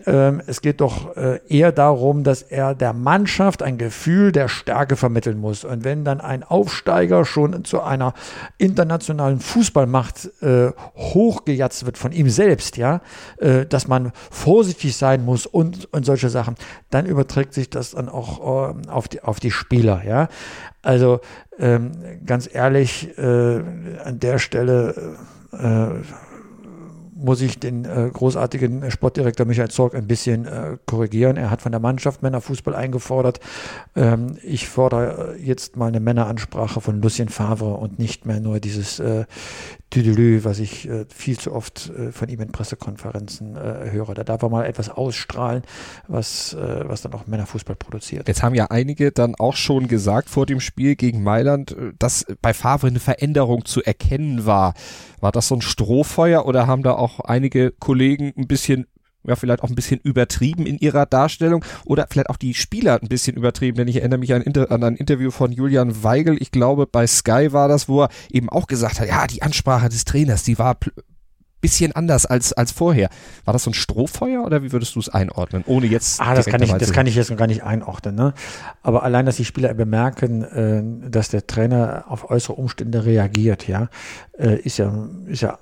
Ähm, 0.06 0.42
es 0.48 0.62
geht 0.62 0.82
doch 0.82 1.18
äh, 1.18 1.40
eher 1.50 1.72
darum, 1.72 2.24
dass 2.24 2.42
er 2.42 2.74
der 2.74 2.94
Mannschaft 2.94 3.62
ein 3.62 3.78
Gefühl 3.78 4.32
der 4.32 4.48
Stärke 4.48 4.96
vermitteln 4.96 5.40
muss. 5.40 5.66
Und 5.66 5.84
wenn 5.84 6.06
dann 6.06 6.22
ein 6.22 6.44
Aufsteiger 6.44 7.26
schon 7.26 7.66
zu 7.66 7.82
einer 7.82 8.14
internationalen 8.58 9.40
Fußballmacht 9.40 10.42
äh, 10.42 10.72
hochgejatzt 10.96 11.86
wird 11.86 11.98
von 11.98 12.12
ihm 12.12 12.30
selbst, 12.30 12.78
ja, 12.78 13.02
äh, 13.38 13.66
dass 13.66 13.88
man 13.88 14.12
vorsichtig 14.32 14.96
sein 14.96 15.26
muss 15.26 15.46
und, 15.46 15.92
und 15.94 16.06
solche 16.06 16.30
Sachen, 16.30 16.56
dann 16.90 17.06
überträgt 17.06 17.54
sich 17.54 17.70
das 17.70 17.92
dann 17.92 18.08
auch 18.08 18.70
äh, 18.70 18.90
auf, 18.90 19.08
die, 19.10 19.22
auf 19.22 19.40
die 19.40 19.52
Spieler, 19.52 20.04
ja. 20.06 20.30
Also 20.82 21.20
ähm, 21.60 21.92
ganz 22.26 22.50
ehrlich, 22.52 23.10
an 23.18 24.20
der 24.22 24.40
Stelle 24.40 25.18
muss 27.20 27.42
ich 27.42 27.60
den 27.60 27.86
äh, 27.86 28.10
großartigen 28.12 28.90
Sportdirektor 28.90 29.46
Michael 29.46 29.70
Zorg 29.70 29.94
ein 29.94 30.08
bisschen 30.08 30.46
äh, 30.46 30.78
korrigieren. 30.86 31.38
Er 31.38 31.52
hat 31.52 31.62
von 31.62 31.72
der 31.72 31.82
Mannschaft 31.82 32.24
Männerfußball 32.24 32.74
eingefordert. 32.76 33.40
Ähm, 33.96 34.38
ich 34.44 34.68
fordere 34.68 35.36
jetzt 35.38 35.76
mal 35.76 35.88
eine 35.88 36.00
Männeransprache 36.00 36.82
von 36.82 37.02
Lucien 37.02 37.30
Favre 37.30 37.74
und 37.76 38.00
nicht 38.00 38.26
mehr 38.26 38.40
nur 38.40 38.60
dieses 38.60 39.00
äh, 39.00 39.26
Tüdelü, 39.90 40.44
was 40.44 40.60
ich 40.60 40.88
äh, 40.88 41.06
viel 41.14 41.38
zu 41.38 41.54
oft 41.54 41.90
äh, 41.90 42.12
von 42.12 42.30
ihm 42.30 42.42
in 42.42 42.52
Pressekonferenzen 42.52 43.56
äh, 43.56 43.90
höre. 43.92 44.14
Da 44.14 44.24
darf 44.24 44.42
er 44.44 44.50
mal 44.50 44.66
etwas 44.66 44.90
ausstrahlen, 44.90 45.64
was, 46.08 46.54
äh, 46.54 46.84
was 46.88 47.02
dann 47.02 47.14
auch 47.14 47.26
Männerfußball 47.26 47.76
produziert. 47.76 48.28
Jetzt 48.28 48.44
haben 48.44 48.56
ja 48.56 48.68
einige 48.70 49.12
dann 49.12 49.36
auch 49.36 49.56
schon 49.56 49.88
gesagt 49.88 50.30
vor 50.30 50.46
dem 50.46 50.60
Spiel 50.60 50.96
gegen 50.96 51.24
Mailand, 51.24 51.72
äh, 51.72 51.94
dass 51.98 52.26
bei 52.42 52.54
Favre 52.54 52.88
eine 52.88 53.00
Veränderung 53.00 53.66
zu 53.66 53.84
erkennen 53.84 54.46
war. 54.46 54.76
War 55.22 55.32
das 55.32 55.48
so 55.48 55.56
ein 55.56 55.62
Strohfeuer 55.62 56.46
oder 56.46 56.68
haben 56.68 56.84
da 56.84 56.94
auch 56.94 57.09
einige 57.20 57.72
Kollegen 57.72 58.34
ein 58.38 58.48
bisschen 58.48 58.86
ja, 59.28 59.36
vielleicht 59.36 59.64
auch 59.64 59.70
ein 59.70 59.76
bisschen 59.76 60.00
übertrieben 60.00 60.66
in 60.66 60.78
ihrer 60.80 61.06
Darstellung 61.06 61.64
oder 61.86 62.08
vielleicht 62.10 62.30
auch 62.30 62.38
die 62.38 62.54
Spieler 62.54 63.00
ein 63.02 63.10
bisschen 63.10 63.36
übertrieben, 63.36 63.78
denn 63.78 63.88
ich 63.88 63.98
erinnere 63.98 64.20
mich 64.20 64.34
an, 64.34 64.44
an, 64.44 64.84
ein 64.84 64.96
Interview 64.96 65.30
von 65.30 65.52
Julian 65.52 66.04
Weigel, 66.04 66.42
ich 66.42 66.52
glaube 66.52 66.88
bei 66.88 67.06
Sky 67.06 67.52
war 67.52 67.68
das, 67.68 67.90
wo 67.90 68.04
er 68.04 68.10
eben 68.32 68.50
auch 68.50 68.68
gesagt 68.68 69.00
hat, 69.00 69.10
ja, 69.10 69.28
die 69.28 69.42
Ansprache 69.42 69.90
des 69.90 70.06
Trainers, 70.06 70.44
die 70.44 70.58
war 70.58 70.78
bisschen 71.62 71.92
anders 71.92 72.26
als, 72.26 72.54
als 72.54 72.72
vorher. 72.72 73.10
War 73.46 73.54
das 73.54 73.64
so 73.64 73.72
ein 73.72 73.74
Strohfeuer 73.74 74.46
oder 74.46 74.64
wie 74.64 74.72
würdest 74.72 74.96
du 74.96 75.00
es 75.00 75.10
einordnen, 75.10 75.64
ohne 75.66 75.88
jetzt 75.88 76.22
Ah, 76.22 76.34
das 76.34 76.46
kann 76.46 76.62
ich, 76.62 76.72
das 76.72 76.94
kann 76.94 77.06
ich 77.08 77.16
jetzt 77.16 77.30
noch 77.30 77.38
gar 77.38 77.48
nicht 77.48 77.64
einordnen, 77.64 78.16
ne? 78.16 78.34
Aber 78.82 79.04
allein, 79.04 79.26
dass 79.26 79.36
die 79.36 79.46
Spieler 79.46 79.74
bemerken, 79.74 80.44
äh, 80.44 81.10
dass 81.10 81.30
der 81.30 81.48
Trainer 81.48 82.06
auf 82.08 82.30
äußere 82.30 82.54
Umstände 82.54 83.06
reagiert, 83.06 83.68
ja, 83.68 83.90
äh, 84.38 84.56
ist 84.60 84.78
ja, 84.78 85.08
ist 85.28 85.42
ja 85.42 85.60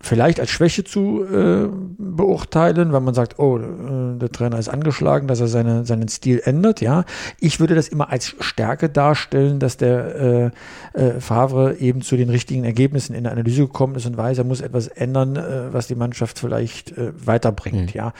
vielleicht 0.00 0.38
als 0.38 0.50
Schwäche 0.50 0.84
zu 0.84 1.24
äh, 1.24 1.68
beurteilen, 1.98 2.92
wenn 2.92 3.02
man 3.02 3.14
sagt, 3.14 3.38
oh, 3.38 3.58
äh, 3.58 4.18
der 4.18 4.30
Trainer 4.30 4.58
ist 4.58 4.68
angeschlagen, 4.68 5.26
dass 5.26 5.40
er 5.40 5.48
seine, 5.48 5.84
seinen 5.84 6.08
Stil 6.08 6.40
ändert, 6.44 6.80
ja. 6.80 7.04
Ich 7.40 7.58
würde 7.58 7.74
das 7.74 7.88
immer 7.88 8.10
als 8.10 8.34
Stärke 8.38 8.88
darstellen, 8.88 9.58
dass 9.58 9.76
der 9.76 10.52
äh, 10.94 11.00
äh, 11.00 11.20
Favre 11.20 11.76
eben 11.78 12.02
zu 12.02 12.16
den 12.16 12.30
richtigen 12.30 12.64
Ergebnissen 12.64 13.14
in 13.14 13.24
der 13.24 13.32
Analyse 13.32 13.62
gekommen 13.62 13.96
ist 13.96 14.06
und 14.06 14.16
weiß, 14.16 14.38
er 14.38 14.44
muss 14.44 14.60
etwas 14.60 14.86
ändern, 14.86 15.36
äh, 15.36 15.72
was 15.72 15.88
die 15.88 15.96
Mannschaft 15.96 16.38
vielleicht 16.38 16.96
äh, 16.96 17.12
weiterbringt, 17.24 17.94
mhm. 17.94 17.98
ja. 17.98 18.12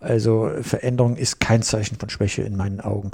Also 0.00 0.50
Veränderung 0.62 1.16
ist 1.16 1.38
kein 1.38 1.62
Zeichen 1.62 1.96
von 1.96 2.10
Schwäche 2.10 2.42
in 2.42 2.56
meinen 2.56 2.80
Augen. 2.80 3.12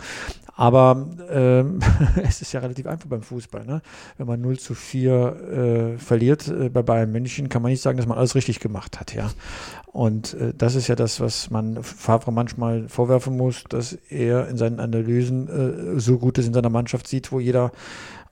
Aber 0.57 1.07
ähm, 1.31 1.81
es 2.27 2.41
ist 2.41 2.53
ja 2.53 2.61
relativ 2.61 2.87
einfach 2.87 3.09
beim 3.09 3.23
Fußball. 3.23 3.67
Ne? 3.67 3.83
Wenn 4.17 4.27
man 4.27 4.41
0 4.41 4.59
zu 4.59 4.75
4 4.75 5.95
äh, 5.95 5.99
verliert 5.99 6.49
äh, 6.49 6.71
bei 6.71 6.83
Bayern 6.83 7.13
München, 7.13 7.51
kann 7.51 7.61
man 7.61 7.71
nicht 7.71 7.83
sagen, 7.83 7.99
dass 7.99 8.07
man 8.07 8.17
alles 8.17 8.35
richtig 8.35 8.61
gemacht 8.61 8.99
hat. 8.99 9.15
Ja? 9.15 9.31
Und 9.93 10.33
äh, 10.35 10.55
das 10.57 10.75
ist 10.75 10.89
ja 10.89 10.95
das, 10.95 11.21
was 11.21 11.51
man 11.51 11.83
Favre 11.83 12.33
manchmal 12.33 12.89
vorwerfen 12.89 13.37
muss, 13.37 13.65
dass 13.69 13.93
er 14.09 14.49
in 14.49 14.57
seinen 14.57 14.81
Analysen 14.81 15.97
äh, 15.97 16.01
so 16.01 16.19
Gutes 16.19 16.47
in 16.47 16.55
seiner 16.55 16.71
Mannschaft 16.71 17.07
sieht, 17.07 17.33
wo 17.33 17.39
jeder 17.39 17.71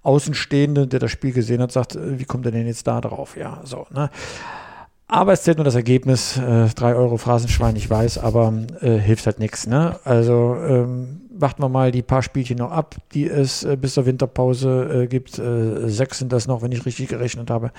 Außenstehende, 0.02 0.87
der 0.87 1.00
das 1.00 1.10
Spiel 1.10 1.32
gesehen 1.32 1.60
hat, 1.60 1.72
sagt, 1.72 1.94
äh, 1.94 2.18
wie 2.18 2.24
kommt 2.24 2.46
er 2.46 2.52
denn 2.52 2.66
jetzt 2.66 2.87
da 2.87 3.02
drauf? 3.02 3.37
Ja, 3.37 3.60
so. 3.64 3.87
Ne? 3.90 4.08
Aber 5.08 5.34
es 5.34 5.42
zählt 5.42 5.58
nur 5.58 5.64
das 5.64 5.74
Ergebnis. 5.74 6.38
Äh, 6.38 6.68
drei 6.74 6.94
Euro 6.94 7.18
Phrasenschwein, 7.18 7.76
ich 7.76 7.90
weiß, 7.90 8.16
aber 8.16 8.52
äh, 8.80 8.96
hilft 8.96 9.26
halt 9.26 9.38
nichts. 9.38 9.66
Ne? 9.66 9.98
Also 10.04 10.56
ähm, 10.66 11.20
warten 11.37 11.62
wir 11.62 11.68
mal 11.68 11.90
die 11.90 12.03
paar 12.03 12.23
Spielchen 12.23 12.59
noch 12.59 12.70
ab, 12.70 12.97
die 13.12 13.29
es 13.29 13.64
äh, 13.64 13.77
bis 13.77 13.94
zur 13.94 14.07
Winterpause 14.07 15.03
äh, 15.05 15.07
gibt. 15.07 15.38
Äh, 15.38 15.88
sechs 15.88 16.18
sind 16.18 16.33
das 16.33 16.47
noch, 16.47 16.62
wenn 16.62 16.73
ich 16.73 16.87
richtig 16.87 17.09
gerechnet 17.09 17.51
habe. 17.51 17.73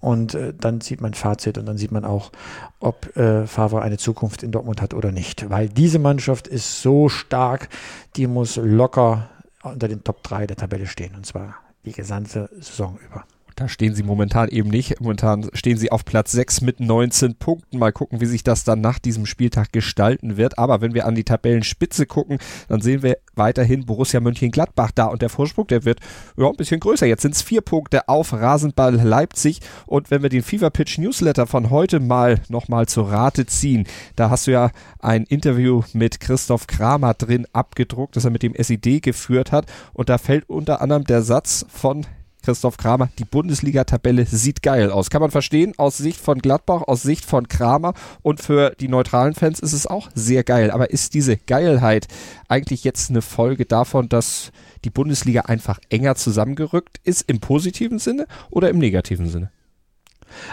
Und 0.00 0.34
äh, 0.34 0.54
dann 0.58 0.80
zieht 0.80 1.00
man 1.00 1.14
Fazit 1.14 1.58
und 1.58 1.66
dann 1.66 1.78
sieht 1.78 1.92
man 1.92 2.04
auch, 2.04 2.32
ob 2.80 3.16
äh, 3.16 3.46
Favre 3.46 3.82
eine 3.82 3.98
Zukunft 3.98 4.42
in 4.42 4.52
Dortmund 4.52 4.80
hat 4.80 4.94
oder 4.94 5.12
nicht. 5.12 5.48
Weil 5.50 5.68
diese 5.68 5.98
Mannschaft 5.98 6.46
ist 6.46 6.82
so 6.82 7.08
stark, 7.08 7.68
die 8.16 8.26
muss 8.26 8.56
locker 8.56 9.28
unter 9.62 9.88
den 9.88 10.04
Top 10.04 10.22
3 10.22 10.46
der 10.46 10.56
Tabelle 10.56 10.86
stehen. 10.86 11.14
Und 11.14 11.26
zwar 11.26 11.56
die 11.84 11.92
gesamte 11.92 12.48
Saison 12.60 12.98
über 13.04 13.24
Da 13.62 13.68
stehen 13.68 13.94
sie 13.94 14.02
momentan 14.02 14.48
eben 14.48 14.70
nicht. 14.70 15.00
Momentan 15.00 15.48
stehen 15.52 15.78
sie 15.78 15.92
auf 15.92 16.04
Platz 16.04 16.32
6 16.32 16.62
mit 16.62 16.80
19 16.80 17.36
Punkten. 17.36 17.78
Mal 17.78 17.92
gucken, 17.92 18.20
wie 18.20 18.26
sich 18.26 18.42
das 18.42 18.64
dann 18.64 18.80
nach 18.80 18.98
diesem 18.98 19.24
Spieltag 19.24 19.70
gestalten 19.70 20.36
wird. 20.36 20.58
Aber 20.58 20.80
wenn 20.80 20.94
wir 20.94 21.06
an 21.06 21.14
die 21.14 21.22
Tabellenspitze 21.22 22.06
gucken, 22.06 22.38
dann 22.66 22.80
sehen 22.80 23.04
wir 23.04 23.18
weiterhin 23.36 23.86
Borussia 23.86 24.18
Mönchengladbach 24.18 24.90
da. 24.90 25.04
Und 25.04 25.22
der 25.22 25.28
Vorsprung, 25.28 25.68
der 25.68 25.84
wird 25.84 26.00
ja, 26.36 26.48
ein 26.48 26.56
bisschen 26.56 26.80
größer. 26.80 27.06
Jetzt 27.06 27.22
sind 27.22 27.36
es 27.36 27.42
vier 27.42 27.60
Punkte 27.60 28.08
auf 28.08 28.32
Rasenball 28.32 28.96
Leipzig. 28.96 29.60
Und 29.86 30.10
wenn 30.10 30.24
wir 30.24 30.28
den 30.28 30.42
Fever 30.42 30.70
Pitch 30.70 30.98
Newsletter 30.98 31.46
von 31.46 31.70
heute 31.70 32.00
mal 32.00 32.40
nochmal 32.48 32.88
zur 32.88 33.12
Rate 33.12 33.46
ziehen, 33.46 33.86
da 34.16 34.28
hast 34.28 34.48
du 34.48 34.50
ja 34.50 34.72
ein 34.98 35.22
Interview 35.22 35.84
mit 35.92 36.18
Christoph 36.18 36.66
Kramer 36.66 37.14
drin 37.14 37.46
abgedruckt, 37.52 38.16
das 38.16 38.24
er 38.24 38.32
mit 38.32 38.42
dem 38.42 38.56
SID 38.58 39.02
geführt 39.02 39.52
hat. 39.52 39.66
Und 39.92 40.08
da 40.08 40.18
fällt 40.18 40.50
unter 40.50 40.80
anderem 40.80 41.04
der 41.04 41.22
Satz 41.22 41.64
von 41.68 42.06
Christoph 42.42 42.76
Kramer, 42.76 43.08
die 43.18 43.24
Bundesliga-Tabelle 43.24 44.26
sieht 44.26 44.62
geil 44.62 44.90
aus. 44.90 45.10
Kann 45.10 45.22
man 45.22 45.30
verstehen, 45.30 45.74
aus 45.78 45.96
Sicht 45.96 46.20
von 46.20 46.40
Gladbach, 46.40 46.82
aus 46.82 47.02
Sicht 47.02 47.24
von 47.24 47.48
Kramer 47.48 47.94
und 48.22 48.40
für 48.40 48.74
die 48.78 48.88
neutralen 48.88 49.34
Fans 49.34 49.60
ist 49.60 49.72
es 49.72 49.86
auch 49.86 50.10
sehr 50.14 50.44
geil. 50.44 50.70
Aber 50.70 50.90
ist 50.90 51.14
diese 51.14 51.36
Geilheit 51.36 52.08
eigentlich 52.48 52.84
jetzt 52.84 53.10
eine 53.10 53.22
Folge 53.22 53.64
davon, 53.64 54.08
dass 54.08 54.52
die 54.84 54.90
Bundesliga 54.90 55.42
einfach 55.42 55.78
enger 55.88 56.16
zusammengerückt 56.16 57.00
ist, 57.04 57.22
im 57.28 57.40
positiven 57.40 57.98
Sinne 57.98 58.26
oder 58.50 58.70
im 58.70 58.78
negativen 58.78 59.28
Sinne? 59.28 59.50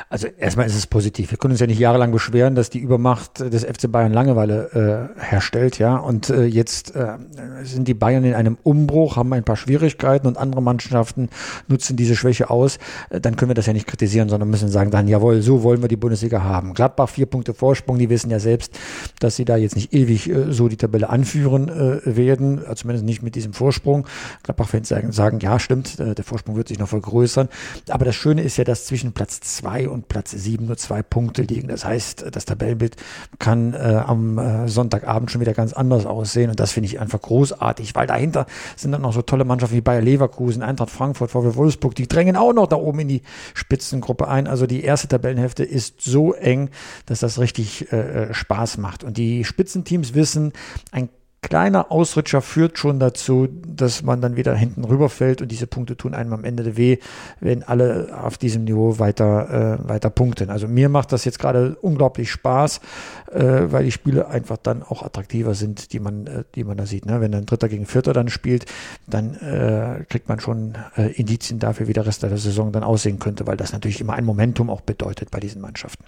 Also 0.09 0.27
erstmal 0.27 0.65
ist 0.67 0.75
es 0.75 0.87
positiv. 0.87 1.31
Wir 1.31 1.37
können 1.37 1.51
uns 1.51 1.59
ja 1.59 1.67
nicht 1.67 1.79
jahrelang 1.79 2.11
beschweren, 2.11 2.55
dass 2.55 2.69
die 2.69 2.79
Übermacht 2.79 3.39
des 3.39 3.63
FC 3.63 3.91
Bayern 3.91 4.13
Langeweile 4.13 5.11
äh, 5.19 5.21
herstellt, 5.23 5.79
ja. 5.79 5.97
Und 5.97 6.29
äh, 6.29 6.45
jetzt 6.45 6.95
äh, 6.95 7.17
sind 7.63 7.87
die 7.87 7.93
Bayern 7.93 8.23
in 8.23 8.33
einem 8.33 8.57
Umbruch, 8.63 9.15
haben 9.15 9.33
ein 9.33 9.43
paar 9.43 9.57
Schwierigkeiten 9.57 10.27
und 10.27 10.37
andere 10.37 10.61
Mannschaften 10.61 11.29
nutzen 11.67 11.95
diese 11.95 12.15
Schwäche 12.15 12.49
aus. 12.49 12.79
Äh, 13.09 13.21
dann 13.21 13.35
können 13.35 13.49
wir 13.49 13.55
das 13.55 13.65
ja 13.65 13.73
nicht 13.73 13.87
kritisieren, 13.87 14.29
sondern 14.29 14.49
müssen 14.49 14.69
sagen, 14.69 14.91
dann 14.91 15.07
jawohl, 15.07 15.41
so 15.41 15.63
wollen 15.63 15.81
wir 15.81 15.87
die 15.87 15.97
Bundesliga 15.97 16.43
haben. 16.43 16.73
Gladbach 16.73 17.09
vier 17.09 17.25
Punkte 17.25 17.53
Vorsprung, 17.53 17.97
die 17.97 18.09
wissen 18.09 18.31
ja 18.31 18.39
selbst, 18.39 18.77
dass 19.19 19.35
sie 19.35 19.45
da 19.45 19.57
jetzt 19.57 19.75
nicht 19.75 19.93
ewig 19.93 20.29
äh, 20.29 20.51
so 20.51 20.67
die 20.67 20.77
Tabelle 20.77 21.09
anführen 21.09 21.69
äh, 21.69 22.15
werden, 22.15 22.59
also 22.59 22.75
zumindest 22.75 23.05
nicht 23.05 23.21
mit 23.21 23.35
diesem 23.35 23.53
Vorsprung. 23.53 24.07
Gladbach-Fans 24.43 24.87
sagen, 24.87 25.11
sagen, 25.11 25.39
ja, 25.39 25.59
stimmt, 25.59 25.99
äh, 25.99 26.15
der 26.15 26.25
Vorsprung 26.25 26.55
wird 26.55 26.67
sich 26.67 26.79
noch 26.79 26.89
vergrößern. 26.89 27.49
Aber 27.89 28.05
das 28.05 28.15
Schöne 28.15 28.41
ist 28.41 28.57
ja, 28.57 28.63
dass 28.63 28.85
zwischen 28.85 29.13
Platz 29.13 29.39
zwei 29.41 29.68
2 29.69 29.89
und 29.89 30.07
Platz 30.07 30.31
7 30.31 30.65
nur 30.65 30.77
zwei 30.77 31.03
Punkte 31.03 31.43
liegen. 31.43 31.67
Das 31.67 31.85
heißt, 31.85 32.25
das 32.31 32.45
Tabellenbild 32.45 32.95
kann 33.37 33.73
äh, 33.73 34.01
am 34.05 34.37
äh, 34.37 34.67
Sonntagabend 34.67 35.29
schon 35.29 35.41
wieder 35.41 35.53
ganz 35.53 35.73
anders 35.73 36.05
aussehen 36.05 36.49
und 36.49 36.59
das 36.59 36.71
finde 36.71 36.87
ich 36.87 36.99
einfach 36.99 37.21
großartig, 37.21 37.93
weil 37.95 38.07
dahinter 38.07 38.47
sind 38.75 38.91
dann 38.91 39.01
noch 39.01 39.13
so 39.13 39.21
tolle 39.21 39.45
Mannschaften 39.45 39.75
wie 39.75 39.81
Bayer 39.81 40.01
Leverkusen, 40.01 40.63
Eintracht 40.63 40.89
Frankfurt, 40.89 41.31
VW 41.31 41.55
Wolfsburg, 41.55 41.93
die 41.95 42.07
drängen 42.07 42.35
auch 42.35 42.53
noch 42.53 42.67
da 42.67 42.77
oben 42.77 42.99
in 42.99 43.07
die 43.07 43.21
Spitzengruppe 43.53 44.27
ein. 44.27 44.47
Also 44.47 44.65
die 44.65 44.83
erste 44.83 45.07
Tabellenhälfte 45.07 45.63
ist 45.63 46.01
so 46.01 46.33
eng, 46.33 46.69
dass 47.05 47.19
das 47.19 47.39
richtig 47.39 47.91
äh, 47.91 48.29
äh 48.29 48.33
Spaß 48.33 48.77
macht 48.77 49.03
und 49.03 49.17
die 49.17 49.43
Spitzenteams 49.43 50.13
wissen, 50.13 50.53
ein 50.91 51.09
kleiner 51.41 51.91
Ausrutscher 51.91 52.41
führt 52.41 52.77
schon 52.77 52.99
dazu, 52.99 53.47
dass 53.65 54.03
man 54.03 54.21
dann 54.21 54.35
wieder 54.35 54.55
hinten 54.55 54.83
rüberfällt 54.83 55.41
und 55.41 55.49
diese 55.49 55.67
Punkte 55.67 55.95
tun 55.95 56.13
einem 56.13 56.33
am 56.33 56.43
Ende 56.43 56.75
weh, 56.75 56.97
wenn 57.39 57.63
alle 57.63 58.09
auf 58.21 58.37
diesem 58.37 58.65
Niveau 58.65 58.99
weiter, 58.99 59.79
äh, 59.79 59.89
weiter 59.89 60.09
punkten. 60.09 60.49
Also 60.49 60.67
mir 60.67 60.89
macht 60.89 61.11
das 61.11 61.25
jetzt 61.25 61.39
gerade 61.39 61.77
unglaublich 61.81 62.29
Spaß, 62.31 62.81
äh, 63.31 63.39
weil 63.67 63.85
die 63.85 63.91
Spiele 63.91 64.27
einfach 64.27 64.57
dann 64.57 64.83
auch 64.83 65.03
attraktiver 65.03 65.55
sind, 65.55 65.93
die 65.93 65.99
man, 65.99 66.27
äh, 66.27 66.43
die 66.55 66.63
man 66.63 66.77
da 66.77 66.85
sieht. 66.85 67.05
Ne? 67.05 67.21
Wenn 67.21 67.31
dann 67.31 67.45
Dritter 67.45 67.69
gegen 67.69 67.85
Vierter 67.85 68.13
dann 68.13 68.29
spielt, 68.29 68.65
dann 69.07 69.35
äh, 69.35 70.03
kriegt 70.09 70.27
man 70.27 70.39
schon 70.39 70.77
äh, 70.97 71.11
Indizien 71.13 71.59
dafür, 71.59 71.87
wie 71.87 71.93
der 71.93 72.05
Rest 72.05 72.23
der 72.23 72.37
Saison 72.37 72.71
dann 72.71 72.83
aussehen 72.83 73.19
könnte, 73.19 73.47
weil 73.47 73.57
das 73.57 73.71
natürlich 73.71 74.01
immer 74.01 74.13
ein 74.13 74.25
Momentum 74.25 74.69
auch 74.69 74.81
bedeutet 74.81 75.31
bei 75.31 75.39
diesen 75.39 75.61
Mannschaften. 75.61 76.03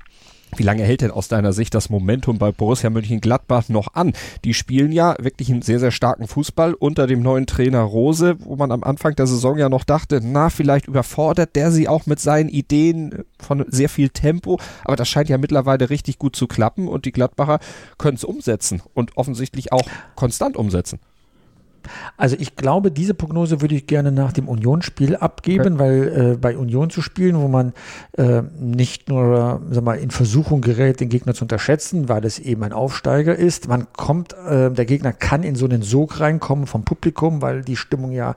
Wie 0.58 0.64
lange 0.64 0.84
hält 0.84 1.02
denn 1.02 1.12
aus 1.12 1.30
deiner 1.30 1.54
Sicht 1.54 1.74
das 1.74 1.90
Momentum 1.90 2.38
bei 2.38 2.52
Borussia 2.52 2.90
Mönchengladbach 2.90 3.70
noch 3.70 3.94
an? 3.94 4.12
Die 4.44 4.54
spielen 4.54 4.92
ja 4.92 5.16
wirklich 5.18 5.50
einen 5.50 5.62
sehr, 5.62 5.80
sehr 5.80 5.92
starken 5.92 6.28
Fußball 6.28 6.74
unter 6.74 7.08
dem 7.08 7.22
neuen 7.22 7.48
Trainer 7.48 7.82
Rose, 7.82 8.36
wo 8.40 8.58
man 8.58 8.72
am 8.72 8.84
Anfang 8.84 9.16
der 9.16 9.28
Saison 9.28 9.58
ja 9.58 9.70
noch 9.70 9.86
dachte, 9.86 10.20
na, 10.22 10.50
vielleicht 10.50 10.88
überfordert 10.88 11.56
der 11.56 11.72
sie 11.72 11.88
auch 11.88 12.06
mit 12.06 12.20
seinen 12.20 12.50
Ideen 12.50 13.24
von 13.40 13.66
sehr 13.70 13.88
viel 13.88 14.10
Tempo. 14.10 14.60
Aber 14.84 14.98
das 14.98 15.08
scheint 15.08 15.30
ja 15.30 15.38
mittlerweile 15.38 15.90
richtig 15.90 16.20
gut 16.20 16.36
zu 16.36 16.48
klappen 16.48 16.90
und 16.90 17.06
die 17.06 17.14
Gladbacher 17.14 17.60
können 17.98 18.18
es 18.18 18.26
umsetzen 18.26 18.82
und 18.94 19.16
offensichtlich 19.16 19.72
auch 19.72 19.84
konstant 20.16 20.58
umsetzen. 20.58 21.00
Also 22.18 22.36
ich 22.40 22.56
glaube, 22.56 22.92
diese 22.92 23.14
Prognose 23.14 23.62
würde 23.62 23.76
ich 23.76 23.88
gerne 23.88 24.12
nach 24.12 24.34
dem 24.34 24.48
Unionsspiel 24.48 25.16
abgeben, 25.16 25.76
okay. 25.76 25.80
weil 25.80 26.32
äh, 26.34 26.38
bei 26.38 26.58
Union 26.58 26.90
zu 26.90 27.02
spielen, 27.02 27.40
wo 27.40 27.48
man 27.48 27.74
äh, 28.18 28.44
nicht 28.60 29.10
nur 29.10 29.62
sag 29.70 29.84
mal, 29.84 29.98
in 29.98 30.12
Versuchung 30.12 30.62
gerät, 30.62 31.00
den 31.00 31.10
Gegner 31.10 31.34
zu 31.34 31.46
unterschätzen, 31.46 32.10
weil 32.10 32.26
es 32.26 32.40
eben 32.40 32.64
ein 32.64 32.74
Aufsteiger 32.74 33.36
ist. 33.36 33.68
Man 33.68 33.88
kommt, 33.94 34.34
äh, 34.34 34.72
der 34.72 34.86
Gegner 34.86 35.14
kann 35.14 35.44
in 35.44 35.56
so 35.56 35.66
einen 35.66 35.82
Sog 35.82 36.20
reinkommen 36.20 36.68
vom 36.68 36.84
Publikum, 36.84 37.42
weil 37.42 37.64
die 37.64 37.76
Stimmung 37.76 38.12
ja 38.12 38.36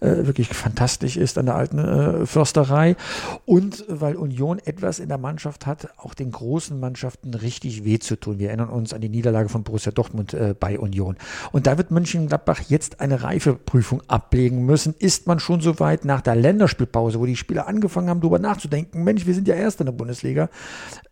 äh, 0.00 0.26
wirklich 0.26 0.48
fantastisch 0.48 1.16
ist 1.16 1.38
an 1.38 1.46
der 1.46 1.56
alten 1.56 1.78
äh, 1.78 2.26
Försterei. 2.26 2.96
Und 3.44 3.84
weil 3.88 4.16
Union 4.16 4.58
etwas 4.64 4.98
in 4.98 5.08
der 5.08 5.18
Mannschaft 5.18 5.66
hat, 5.66 5.88
auch 5.96 6.14
den 6.14 6.30
großen 6.30 6.78
Mannschaften 6.78 7.34
richtig 7.34 7.84
weh 7.84 7.98
zu 7.98 8.16
tun. 8.16 8.38
Wir 8.38 8.48
erinnern 8.48 8.68
uns 8.68 8.92
an 8.92 9.00
die 9.00 9.08
Niederlage 9.08 9.48
von 9.48 9.62
Borussia 9.62 9.92
Dortmund 9.92 10.34
äh, 10.34 10.54
bei 10.58 10.78
Union. 10.78 11.16
Und 11.52 11.66
da 11.66 11.78
wird 11.78 11.90
Mönchengladbach 11.90 12.60
jetzt 12.68 12.85
jetzt 12.86 13.00
eine 13.00 13.22
Reifeprüfung 13.22 14.02
ablegen 14.08 14.64
müssen. 14.64 14.94
Ist 14.98 15.26
man 15.26 15.38
schon 15.38 15.60
so 15.60 15.78
weit 15.80 16.04
nach 16.04 16.20
der 16.20 16.36
Länderspielpause, 16.36 17.18
wo 17.18 17.26
die 17.26 17.36
Spieler 17.36 17.66
angefangen 17.66 18.08
haben, 18.08 18.20
darüber 18.20 18.38
nachzudenken, 18.38 19.04
Mensch, 19.04 19.26
wir 19.26 19.34
sind 19.34 19.48
ja 19.48 19.54
erst 19.54 19.80
in 19.80 19.86
der 19.86 19.92
Bundesliga, 19.92 20.48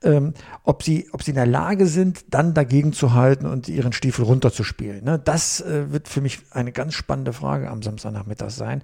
ähm, 0.02 0.34
ob, 0.62 0.82
sie, 0.82 1.08
ob 1.12 1.22
sie 1.22 1.32
in 1.32 1.36
der 1.36 1.46
Lage 1.46 1.86
sind, 1.86 2.24
dann 2.30 2.54
dagegen 2.54 2.92
zu 2.92 3.14
halten 3.14 3.46
und 3.46 3.68
ihren 3.68 3.92
Stiefel 3.92 4.24
runterzuspielen. 4.24 5.04
Ne? 5.04 5.20
Das 5.22 5.60
äh, 5.60 5.90
wird 5.90 6.08
für 6.08 6.20
mich 6.20 6.40
eine 6.50 6.72
ganz 6.72 6.94
spannende 6.94 7.32
Frage 7.32 7.70
am 7.70 7.82
Samstagnachmittag 7.82 8.50
sein, 8.50 8.82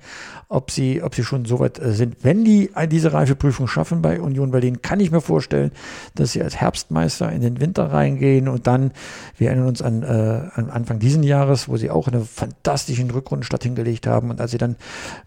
ob 0.49 0.71
sie, 0.71 1.03
ob 1.03 1.15
sie 1.15 1.23
schon 1.23 1.45
so 1.45 1.61
weit 1.61 1.79
äh, 1.79 1.93
sind. 1.93 2.17
Wenn 2.23 2.45
die 2.45 2.71
äh, 2.75 2.89
diese 2.89 3.13
Reifeprüfung 3.13 3.69
schaffen 3.69 4.03
bei 4.03 4.21
Union 4.21 4.51
Berlin, 4.51 4.83
kann 4.83 5.01
ich 5.01 5.11
mir 5.11 5.21
vorstellen, 5.21 5.71
dass 6.15 6.33
sie 6.33 6.43
als 6.43 6.57
Herbstmeister 6.57 7.31
in 7.31 7.43
den 7.43 7.61
Winter 7.61 7.93
reingehen 7.93 8.49
und 8.49 8.67
dann, 8.67 8.93
wir 9.37 9.49
erinnern 9.49 9.69
uns 9.69 9.83
an, 9.83 10.03
äh, 10.03 10.07
an 10.07 10.71
Anfang 10.71 10.99
diesen 10.99 11.23
Jahres, 11.23 11.69
wo 11.69 11.77
sie 11.77 11.91
auch 11.91 12.09
eine 12.09 12.23
fantastische 12.23 12.80
fantastischen 12.81 13.11
Rückrundenstart 13.11 13.63
hingelegt 13.63 14.07
haben. 14.07 14.31
Und 14.31 14.41
als 14.41 14.51
sie 14.51 14.59
dann 14.59 14.77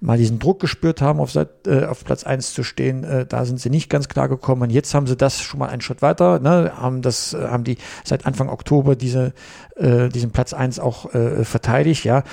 mal 0.02 0.18
diesen 0.18 0.40
Druck 0.40 0.60
gespürt 0.60 1.02
haben, 1.02 1.20
auf, 1.20 1.32
Seit, 1.32 1.68
äh, 1.68 1.86
auf 1.86 2.04
Platz 2.04 2.24
1 2.24 2.54
zu 2.54 2.64
stehen, 2.64 3.04
äh, 3.04 3.26
da 3.26 3.46
sind 3.46 3.60
sie 3.60 3.70
nicht 3.70 3.90
ganz 3.90 4.08
klar 4.08 4.28
gekommen. 4.28 4.64
Und 4.64 4.70
jetzt 4.70 4.94
haben 4.94 5.08
sie 5.08 5.16
das 5.16 5.42
schon 5.42 5.60
mal 5.60 5.70
einen 5.70 5.82
Schritt 5.82 6.02
weiter, 6.02 6.40
ne, 6.40 6.74
haben 6.76 7.02
das, 7.02 7.34
äh, 7.34 7.48
haben 7.48 7.64
die 7.64 7.78
seit 8.04 8.26
Anfang 8.26 8.50
Oktober 8.50 8.96
diese, 8.96 9.34
äh, 9.76 10.10
diesen 10.10 10.32
Platz 10.32 10.54
1 10.54 10.80
auch 10.80 11.14
äh, 11.14 11.44
verteidigt, 11.46 12.06
ja. 12.06 12.24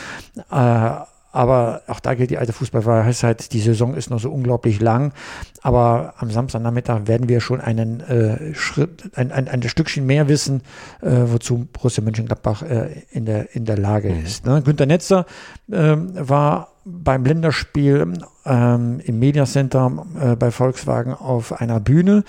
Aber 1.32 1.82
auch 1.86 2.00
da 2.00 2.14
gilt 2.14 2.30
die 2.30 2.38
alte 2.38 2.52
Fußballweisheit, 2.52 3.52
die 3.52 3.60
Saison 3.60 3.94
ist 3.94 4.10
noch 4.10 4.18
so 4.18 4.30
unglaublich 4.30 4.80
lang. 4.80 5.12
Aber 5.62 6.14
am 6.18 6.30
Samstagnachmittag 6.30 7.06
werden 7.06 7.28
wir 7.28 7.40
schon 7.40 7.60
einen 7.60 8.00
äh, 8.00 8.54
Schritt, 8.54 9.10
ein, 9.14 9.30
ein, 9.30 9.48
ein 9.48 9.62
Stückchen 9.62 10.06
mehr 10.06 10.28
wissen, 10.28 10.62
äh, 11.02 11.10
wozu 11.26 11.68
Borussia 11.72 12.02
Mönchengladbach 12.02 12.62
äh, 12.62 13.04
in, 13.10 13.26
der, 13.26 13.54
in 13.54 13.64
der 13.64 13.78
Lage 13.78 14.10
mhm. 14.10 14.24
ist. 14.24 14.44
Ne? 14.44 14.62
Günter 14.62 14.86
Netzer 14.86 15.26
äh, 15.70 15.96
war 15.96 16.72
beim 16.84 17.24
Länderspiel 17.24 18.12
ähm, 18.44 19.00
im 19.04 19.18
Mediacenter 19.18 20.06
äh, 20.20 20.36
bei 20.36 20.50
Volkswagen 20.50 21.12
auf 21.14 21.60
einer 21.60 21.80
Bühne, 21.80 22.24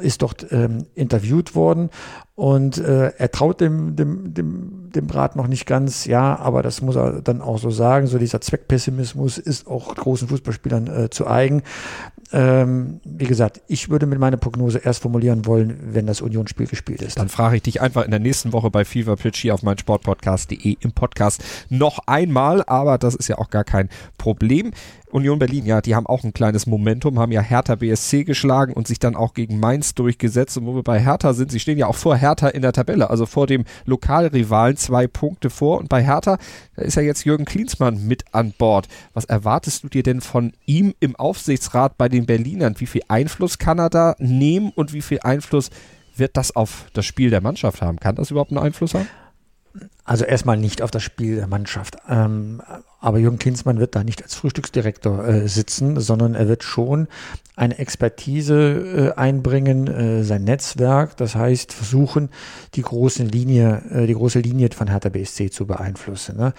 ist 0.00 0.22
dort 0.22 0.46
ähm, 0.52 0.86
interviewt 0.94 1.54
worden 1.54 1.90
und 2.36 2.78
äh, 2.78 3.12
er 3.16 3.30
traut 3.30 3.60
dem, 3.60 3.94
dem, 3.94 4.34
dem, 4.34 4.90
dem 4.90 5.06
Brat 5.06 5.36
noch 5.36 5.46
nicht 5.46 5.66
ganz, 5.66 6.04
ja, 6.04 6.36
aber 6.36 6.64
das 6.64 6.82
muss 6.82 6.96
er 6.96 7.22
dann 7.22 7.40
auch 7.40 7.58
so 7.58 7.70
sagen. 7.70 8.08
So 8.08 8.18
dieser 8.18 8.40
Zweckpessimismus 8.40 9.38
ist 9.38 9.68
auch 9.68 9.94
großen 9.94 10.26
Fußballspielern 10.26 11.04
äh, 11.04 11.10
zu 11.10 11.28
eigen. 11.28 11.62
Ähm, 12.32 13.00
wie 13.04 13.26
gesagt, 13.26 13.60
ich 13.68 13.88
würde 13.88 14.06
mit 14.06 14.18
meiner 14.18 14.36
Prognose 14.36 14.78
erst 14.78 15.02
formulieren 15.02 15.46
wollen, 15.46 15.78
wenn 15.92 16.08
das 16.08 16.20
Unionsspiel 16.20 16.66
gespielt 16.66 17.02
ist. 17.02 17.20
Dann 17.20 17.28
frage 17.28 17.54
ich 17.54 17.62
dich 17.62 17.80
einfach 17.80 18.04
in 18.04 18.10
der 18.10 18.18
nächsten 18.18 18.52
Woche 18.52 18.68
bei 18.68 18.84
Fever 18.84 19.14
Pitch 19.14 19.42
hier 19.42 19.54
auf 19.54 19.62
meinsportpodcast.de 19.62 20.76
im 20.80 20.90
Podcast 20.90 21.44
noch 21.68 22.00
einmal, 22.06 22.64
aber 22.66 22.98
das 22.98 23.14
ist 23.14 23.28
ja 23.28 23.38
auch 23.38 23.50
gar 23.50 23.62
kein 23.62 23.88
Problem. 24.18 24.72
Union 25.14 25.38
Berlin, 25.38 25.64
ja, 25.64 25.80
die 25.80 25.94
haben 25.94 26.08
auch 26.08 26.24
ein 26.24 26.32
kleines 26.32 26.66
Momentum, 26.66 27.20
haben 27.20 27.30
ja 27.30 27.40
Hertha 27.40 27.76
BSC 27.76 28.24
geschlagen 28.24 28.72
und 28.72 28.88
sich 28.88 28.98
dann 28.98 29.14
auch 29.14 29.32
gegen 29.32 29.60
Mainz 29.60 29.94
durchgesetzt. 29.94 30.56
Und 30.58 30.66
wo 30.66 30.74
wir 30.74 30.82
bei 30.82 31.00
Hertha 31.00 31.34
sind, 31.34 31.52
sie 31.52 31.60
stehen 31.60 31.78
ja 31.78 31.86
auch 31.86 31.94
vor 31.94 32.16
Hertha 32.16 32.48
in 32.48 32.62
der 32.62 32.72
Tabelle, 32.72 33.10
also 33.10 33.24
vor 33.24 33.46
dem 33.46 33.64
Lokalrivalen 33.84 34.76
zwei 34.76 35.06
Punkte 35.06 35.50
vor. 35.50 35.78
Und 35.78 35.88
bei 35.88 36.02
Hertha, 36.02 36.38
ist 36.74 36.96
ja 36.96 37.02
jetzt 37.02 37.24
Jürgen 37.24 37.44
Klinsmann 37.44 38.04
mit 38.08 38.24
an 38.32 38.54
Bord. 38.58 38.88
Was 39.12 39.24
erwartest 39.24 39.84
du 39.84 39.88
dir 39.88 40.02
denn 40.02 40.20
von 40.20 40.52
ihm 40.66 40.94
im 40.98 41.14
Aufsichtsrat 41.14 41.96
bei 41.96 42.08
den 42.08 42.26
Berlinern? 42.26 42.74
Wie 42.78 42.86
viel 42.86 43.02
Einfluss 43.06 43.58
kann 43.58 43.78
er 43.78 43.90
da 43.90 44.16
nehmen 44.18 44.72
und 44.74 44.92
wie 44.92 45.02
viel 45.02 45.20
Einfluss 45.22 45.70
wird 46.16 46.36
das 46.36 46.56
auf 46.56 46.86
das 46.92 47.06
Spiel 47.06 47.30
der 47.30 47.40
Mannschaft 47.40 47.82
haben? 47.82 48.00
Kann 48.00 48.16
das 48.16 48.32
überhaupt 48.32 48.50
einen 48.50 48.58
Einfluss 48.58 48.94
haben? 48.94 49.06
Also 50.04 50.24
erstmal 50.24 50.58
nicht 50.58 50.82
auf 50.82 50.90
das 50.90 51.02
Spiel 51.02 51.36
der 51.36 51.46
Mannschaft. 51.46 51.96
Ähm, 52.08 52.60
aber 53.04 53.18
Jürgen 53.18 53.38
Klinsmann 53.38 53.78
wird 53.78 53.94
da 53.94 54.02
nicht 54.02 54.22
als 54.22 54.34
Frühstücksdirektor 54.34 55.26
äh, 55.26 55.48
sitzen, 55.48 56.00
sondern 56.00 56.34
er 56.34 56.48
wird 56.48 56.62
schon 56.62 57.06
eine 57.56 57.78
Expertise 57.78 59.12
äh, 59.14 59.18
einbringen, 59.18 59.86
äh, 59.86 60.24
sein 60.24 60.42
Netzwerk, 60.42 61.16
das 61.18 61.36
heißt 61.36 61.72
versuchen, 61.72 62.30
die 62.74 62.82
große 62.82 63.22
Linie, 63.22 63.82
äh, 63.90 64.06
die 64.06 64.14
große 64.14 64.40
Linie 64.40 64.70
von 64.74 64.88
Hertha 64.88 65.10
BSC 65.10 65.50
zu 65.50 65.66
beeinflussen. 65.66 66.36
Ne? 66.36 66.52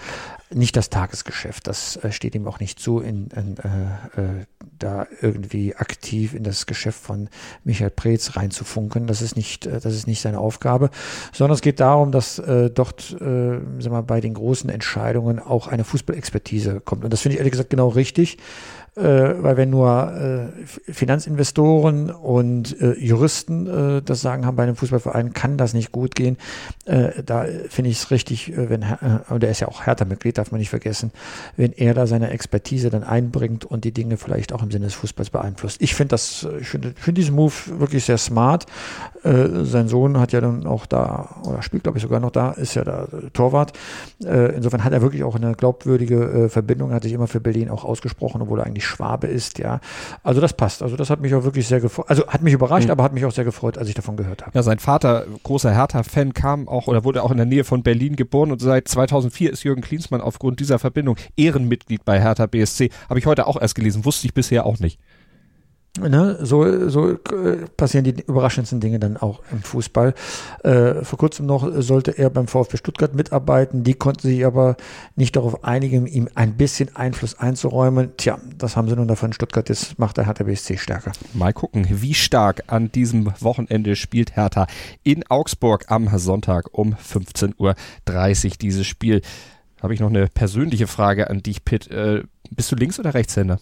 Nicht 0.54 0.76
das 0.76 0.88
Tagesgeschäft, 0.88 1.66
das 1.66 1.96
äh, 1.96 2.12
steht 2.12 2.34
ihm 2.34 2.46
auch 2.46 2.60
nicht 2.60 2.78
zu, 2.78 3.00
in, 3.00 3.26
in, 3.36 3.56
äh, 3.58 4.46
da 4.78 5.06
irgendwie 5.20 5.74
aktiv 5.74 6.32
in 6.32 6.44
das 6.44 6.64
Geschäft 6.64 7.00
von 7.00 7.28
Michael 7.64 7.90
Preetz 7.90 8.36
reinzufunken. 8.36 9.06
Das 9.06 9.20
ist 9.20 9.36
nicht, 9.36 9.66
das 9.66 9.84
ist 9.84 10.06
nicht 10.06 10.22
seine 10.22 10.38
Aufgabe, 10.38 10.90
sondern 11.32 11.54
es 11.54 11.60
geht 11.60 11.80
darum, 11.80 12.12
dass 12.12 12.36
dort, 12.36 13.16
äh, 13.36 13.82
sag 13.82 13.92
mal, 13.92 14.02
bei 14.02 14.20
den 14.20 14.34
großen 14.34 14.70
Entscheidungen 14.70 15.38
auch 15.38 15.68
eine 15.68 15.84
Fußballexpertise 15.84 16.80
kommt. 16.80 17.04
Und 17.04 17.12
das 17.12 17.20
finde 17.20 17.34
ich 17.34 17.38
ehrlich 17.38 17.52
gesagt 17.52 17.70
genau 17.70 17.88
richtig 17.88 18.38
weil 18.98 19.58
wenn 19.58 19.68
nur 19.68 20.12
äh, 20.14 20.92
Finanzinvestoren 20.92 22.10
und 22.10 22.80
äh, 22.80 22.94
Juristen 22.94 23.66
äh, 23.66 24.02
das 24.02 24.22
Sagen 24.22 24.46
haben 24.46 24.56
bei 24.56 24.62
einem 24.62 24.76
Fußballverein, 24.76 25.34
kann 25.34 25.58
das 25.58 25.74
nicht 25.74 25.92
gut 25.92 26.14
gehen. 26.14 26.38
Äh, 26.86 27.22
da 27.22 27.44
finde 27.68 27.90
ich 27.90 27.98
es 27.98 28.10
richtig, 28.10 28.52
äh, 28.52 28.70
wenn 28.70 28.80
äh, 28.80 29.18
und 29.28 29.44
er 29.44 29.50
ist 29.50 29.60
ja 29.60 29.68
auch 29.68 29.84
Hertha-Mitglied, 29.84 30.38
darf 30.38 30.50
man 30.50 30.60
nicht 30.60 30.70
vergessen, 30.70 31.10
wenn 31.58 31.72
er 31.72 31.92
da 31.92 32.06
seine 32.06 32.30
Expertise 32.30 32.88
dann 32.88 33.04
einbringt 33.04 33.66
und 33.66 33.84
die 33.84 33.92
Dinge 33.92 34.16
vielleicht 34.16 34.54
auch 34.54 34.62
im 34.62 34.70
Sinne 34.70 34.86
des 34.86 34.94
Fußballs 34.94 35.28
beeinflusst. 35.28 35.82
Ich 35.82 35.94
finde 35.94 36.12
das, 36.12 36.48
ich 36.58 36.68
finde 36.68 36.94
find 36.96 37.18
diesen 37.18 37.34
Move 37.34 37.52
wirklich 37.78 38.06
sehr 38.06 38.16
smart. 38.16 38.64
Äh, 39.24 39.64
sein 39.64 39.88
Sohn 39.88 40.18
hat 40.18 40.32
ja 40.32 40.40
dann 40.40 40.66
auch 40.66 40.86
da, 40.86 41.42
oder 41.44 41.60
spielt 41.60 41.82
glaube 41.82 41.98
ich 41.98 42.02
sogar 42.02 42.20
noch 42.20 42.30
da, 42.30 42.52
ist 42.52 42.74
ja 42.74 42.84
da 42.84 43.08
Torwart. 43.34 43.74
Äh, 44.24 44.56
insofern 44.56 44.84
hat 44.84 44.94
er 44.94 45.02
wirklich 45.02 45.22
auch 45.22 45.34
eine 45.34 45.54
glaubwürdige 45.54 46.44
äh, 46.44 46.48
Verbindung, 46.48 46.92
hat 46.92 47.02
sich 47.02 47.12
immer 47.12 47.26
für 47.26 47.40
Berlin 47.40 47.68
auch 47.68 47.84
ausgesprochen, 47.84 48.40
obwohl 48.40 48.60
er 48.60 48.66
eigentlich 48.66 48.85
Schwabe 48.86 49.26
ist, 49.26 49.58
ja. 49.58 49.80
Also 50.22 50.40
das 50.40 50.52
passt. 50.52 50.82
Also 50.82 50.96
das 50.96 51.10
hat 51.10 51.20
mich 51.20 51.34
auch 51.34 51.44
wirklich 51.44 51.68
sehr 51.68 51.80
gefreut. 51.80 52.06
Also 52.08 52.26
hat 52.26 52.42
mich 52.42 52.54
überrascht, 52.54 52.86
mhm. 52.86 52.92
aber 52.92 53.04
hat 53.04 53.12
mich 53.12 53.24
auch 53.24 53.32
sehr 53.32 53.44
gefreut, 53.44 53.76
als 53.76 53.88
ich 53.88 53.94
davon 53.94 54.16
gehört 54.16 54.42
habe. 54.42 54.52
Ja, 54.54 54.62
sein 54.62 54.78
Vater, 54.78 55.26
großer 55.42 55.74
Hertha-Fan, 55.74 56.32
kam 56.32 56.68
auch 56.68 56.86
oder 56.86 57.04
wurde 57.04 57.22
auch 57.22 57.30
in 57.30 57.36
der 57.36 57.46
Nähe 57.46 57.64
von 57.64 57.82
Berlin 57.82 58.16
geboren 58.16 58.52
und 58.52 58.60
seit 58.60 58.88
2004 58.88 59.52
ist 59.52 59.64
Jürgen 59.64 59.82
Klinsmann 59.82 60.20
aufgrund 60.20 60.60
dieser 60.60 60.78
Verbindung 60.78 61.16
Ehrenmitglied 61.36 62.04
bei 62.04 62.20
Hertha 62.20 62.46
BSC. 62.46 62.90
Habe 63.08 63.18
ich 63.18 63.26
heute 63.26 63.46
auch 63.46 63.60
erst 63.60 63.74
gelesen, 63.74 64.04
wusste 64.04 64.26
ich 64.26 64.34
bisher 64.34 64.64
auch 64.64 64.78
nicht. 64.78 64.98
Ne, 65.98 66.38
so, 66.42 66.88
so 66.88 67.10
äh, 67.10 67.16
passieren 67.76 68.04
die 68.04 68.22
überraschendsten 68.26 68.80
Dinge 68.80 68.98
dann 68.98 69.16
auch 69.16 69.40
im 69.50 69.62
Fußball. 69.62 70.14
Äh, 70.62 71.04
vor 71.04 71.18
kurzem 71.18 71.46
noch 71.46 71.70
sollte 71.80 72.18
er 72.18 72.28
beim 72.28 72.48
VfB 72.48 72.76
Stuttgart 72.76 73.14
mitarbeiten. 73.14 73.82
Die 73.82 73.94
konnten 73.94 74.28
sich 74.28 74.44
aber 74.44 74.76
nicht 75.14 75.36
darauf 75.36 75.64
einigen, 75.64 76.06
ihm 76.06 76.28
ein 76.34 76.56
bisschen 76.56 76.94
Einfluss 76.94 77.38
einzuräumen. 77.38 78.10
Tja, 78.16 78.38
das 78.58 78.76
haben 78.76 78.88
sie 78.88 78.96
nun 78.96 79.08
davon. 79.08 79.32
Stuttgart 79.32 79.68
jetzt 79.68 79.98
macht 79.98 80.18
der 80.18 80.26
Hertha 80.26 80.44
BSC 80.44 80.76
stärker. 80.76 81.12
Mal 81.32 81.52
gucken, 81.52 81.86
wie 81.88 82.14
stark 82.14 82.64
an 82.66 82.92
diesem 82.92 83.32
Wochenende 83.40 83.96
spielt 83.96 84.36
Hertha 84.36 84.66
in 85.02 85.24
Augsburg 85.28 85.86
am 85.88 86.08
Sonntag 86.18 86.68
um 86.72 86.94
15.30 86.94 87.56
Uhr 87.58 88.52
dieses 88.60 88.86
Spiel. 88.86 89.22
Habe 89.82 89.94
ich 89.94 90.00
noch 90.00 90.10
eine 90.10 90.26
persönliche 90.28 90.86
Frage 90.86 91.30
an 91.30 91.42
dich, 91.42 91.64
Pitt. 91.64 91.90
Äh, 91.90 92.24
bist 92.50 92.70
du 92.72 92.76
Links- 92.76 92.98
oder 92.98 93.14
Rechtshänder? 93.14 93.58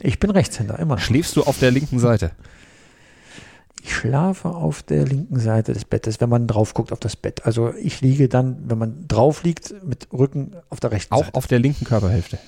Ich 0.00 0.18
bin 0.18 0.30
Rechtshänder, 0.30 0.78
immer. 0.78 0.98
Schläfst 0.98 1.36
du 1.36 1.42
auf 1.42 1.58
der 1.58 1.70
linken 1.70 1.98
Seite? 1.98 2.32
Ich 3.82 3.94
schlafe 3.94 4.48
auf 4.48 4.82
der 4.82 5.04
linken 5.04 5.38
Seite 5.38 5.74
des 5.74 5.84
Bettes, 5.84 6.20
wenn 6.20 6.30
man 6.30 6.46
drauf 6.46 6.72
guckt 6.72 6.90
auf 6.90 7.00
das 7.00 7.16
Bett. 7.16 7.44
Also 7.44 7.74
ich 7.74 8.00
liege 8.00 8.28
dann, 8.28 8.58
wenn 8.66 8.78
man 8.78 9.06
drauf 9.08 9.42
liegt, 9.42 9.74
mit 9.84 10.08
Rücken 10.12 10.56
auf 10.70 10.80
der 10.80 10.90
rechten 10.90 11.12
Auch 11.12 11.18
Seite. 11.18 11.30
Auch 11.32 11.34
auf 11.34 11.46
der 11.46 11.58
linken 11.58 11.84
Körperhälfte. 11.84 12.38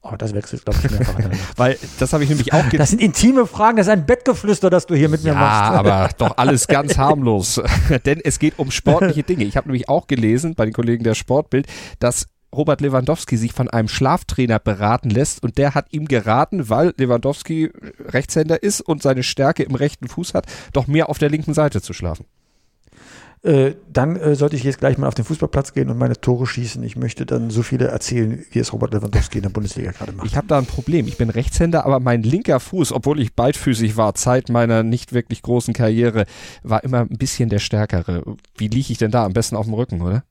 Oh, 0.00 0.14
das 0.16 0.32
wechselt, 0.32 0.64
glaube 0.64 0.78
ich, 0.82 0.90
mehrfach. 0.90 1.18
Weil 1.56 1.76
das 1.98 2.12
habe 2.12 2.22
ich 2.22 2.30
nämlich 2.30 2.52
auch 2.52 2.64
Das 2.70 2.90
sind 2.90 3.02
intime 3.02 3.46
Fragen, 3.46 3.78
das 3.78 3.88
ist 3.88 3.92
ein 3.92 4.06
Bettgeflüster, 4.06 4.70
das 4.70 4.86
du 4.86 4.94
hier 4.94 5.08
mit 5.08 5.22
ja, 5.22 5.34
mir 5.34 5.40
machst. 5.40 5.72
Ja, 5.72 5.78
aber 5.78 6.10
doch 6.16 6.36
alles 6.36 6.68
ganz 6.68 6.96
harmlos. 6.96 7.60
Denn 8.06 8.20
es 8.22 8.38
geht 8.38 8.58
um 8.60 8.70
sportliche 8.70 9.24
Dinge. 9.24 9.44
Ich 9.44 9.56
habe 9.56 9.68
nämlich 9.68 9.88
auch 9.88 10.06
gelesen 10.06 10.54
bei 10.54 10.66
den 10.66 10.72
Kollegen 10.72 11.02
der 11.02 11.14
Sportbild, 11.14 11.66
dass 11.98 12.26
Robert 12.54 12.80
Lewandowski 12.80 13.36
sich 13.36 13.52
von 13.52 13.68
einem 13.68 13.88
Schlaftrainer 13.88 14.58
beraten 14.58 15.10
lässt 15.10 15.42
und 15.42 15.58
der 15.58 15.74
hat 15.74 15.92
ihm 15.92 16.06
geraten, 16.08 16.68
weil 16.68 16.94
Lewandowski 16.96 17.70
Rechtshänder 18.06 18.62
ist 18.62 18.80
und 18.80 19.02
seine 19.02 19.22
Stärke 19.22 19.62
im 19.62 19.74
rechten 19.74 20.08
Fuß 20.08 20.34
hat, 20.34 20.46
doch 20.72 20.86
mehr 20.86 21.08
auf 21.08 21.18
der 21.18 21.30
linken 21.30 21.54
Seite 21.54 21.82
zu 21.82 21.92
schlafen. 21.92 22.24
Äh, 23.42 23.74
dann 23.92 24.16
äh, 24.16 24.34
sollte 24.34 24.56
ich 24.56 24.64
jetzt 24.64 24.80
gleich 24.80 24.98
mal 24.98 25.06
auf 25.06 25.14
den 25.14 25.24
Fußballplatz 25.24 25.72
gehen 25.72 25.90
und 25.90 25.98
meine 25.98 26.20
Tore 26.20 26.46
schießen. 26.46 26.82
Ich 26.82 26.96
möchte 26.96 27.24
dann 27.24 27.50
so 27.50 27.62
viele 27.62 27.86
erzählen, 27.86 28.44
wie 28.50 28.58
es 28.58 28.72
Robert 28.72 28.92
Lewandowski 28.92 29.38
in 29.38 29.42
der 29.42 29.50
Bundesliga 29.50 29.92
gerade 29.92 30.12
macht. 30.12 30.26
Ich 30.26 30.36
habe 30.36 30.48
da 30.48 30.58
ein 30.58 30.66
Problem. 30.66 31.06
Ich 31.06 31.18
bin 31.18 31.30
Rechtshänder, 31.30 31.86
aber 31.86 32.00
mein 32.00 32.24
linker 32.24 32.58
Fuß, 32.58 32.92
obwohl 32.92 33.20
ich 33.20 33.34
beidfüßig 33.34 33.96
war, 33.96 34.14
Zeit 34.14 34.48
meiner 34.48 34.82
nicht 34.82 35.12
wirklich 35.12 35.42
großen 35.42 35.72
Karriere, 35.72 36.26
war 36.64 36.82
immer 36.82 37.02
ein 37.02 37.16
bisschen 37.16 37.48
der 37.48 37.60
stärkere. 37.60 38.24
Wie 38.56 38.68
liege 38.68 38.90
ich 38.90 38.98
denn 38.98 39.12
da? 39.12 39.24
Am 39.24 39.34
besten 39.34 39.54
auf 39.54 39.66
dem 39.66 39.74
Rücken, 39.74 40.02
oder? 40.02 40.24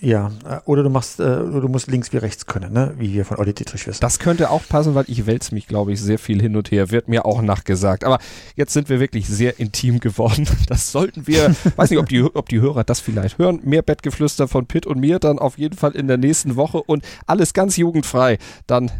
Ja, 0.00 0.32
äh, 0.44 0.58
oder 0.64 0.82
du 0.82 0.90
machst, 0.90 1.20
äh, 1.20 1.36
du 1.36 1.68
musst 1.68 1.88
links 1.88 2.12
wie 2.12 2.16
rechts 2.16 2.46
können, 2.46 2.72
ne? 2.72 2.94
wie 2.98 3.14
wir 3.14 3.24
von 3.24 3.36
Olli 3.36 3.54
Dietrich 3.54 3.86
wissen. 3.86 4.00
Das 4.00 4.18
könnte 4.18 4.50
auch 4.50 4.62
passen, 4.68 4.96
weil 4.96 5.04
ich 5.06 5.26
wälze 5.26 5.54
mich, 5.54 5.68
glaube 5.68 5.92
ich, 5.92 6.00
sehr 6.00 6.18
viel 6.18 6.42
hin 6.42 6.56
und 6.56 6.72
her, 6.72 6.90
wird 6.90 7.06
mir 7.06 7.24
auch 7.24 7.42
nachgesagt. 7.42 8.02
Aber 8.02 8.18
jetzt 8.56 8.72
sind 8.72 8.88
wir 8.88 8.98
wirklich 8.98 9.28
sehr 9.28 9.60
intim 9.60 10.00
geworden. 10.00 10.48
Das 10.68 10.92
sollten 10.92 11.26
wir, 11.26 11.54
weiß 11.76 11.90
nicht, 11.90 11.98
ob 11.98 12.08
die, 12.08 12.22
ob 12.22 12.48
die 12.48 12.60
Hörer 12.60 12.84
das 12.84 13.00
vielleicht 13.00 13.38
hören. 13.38 13.60
Mehr 13.62 13.82
Bettgeflüster 13.82 14.48
von 14.48 14.66
Pitt 14.66 14.86
und 14.86 14.98
mir 14.98 15.18
dann 15.18 15.38
auf 15.38 15.56
jeden 15.56 15.76
Fall 15.76 15.92
in 15.92 16.08
der 16.08 16.18
nächsten 16.18 16.56
Woche 16.56 16.82
und 16.82 17.04
alles 17.26 17.54
ganz 17.54 17.76
jugendfrei. 17.76 18.38
Dann 18.66 18.90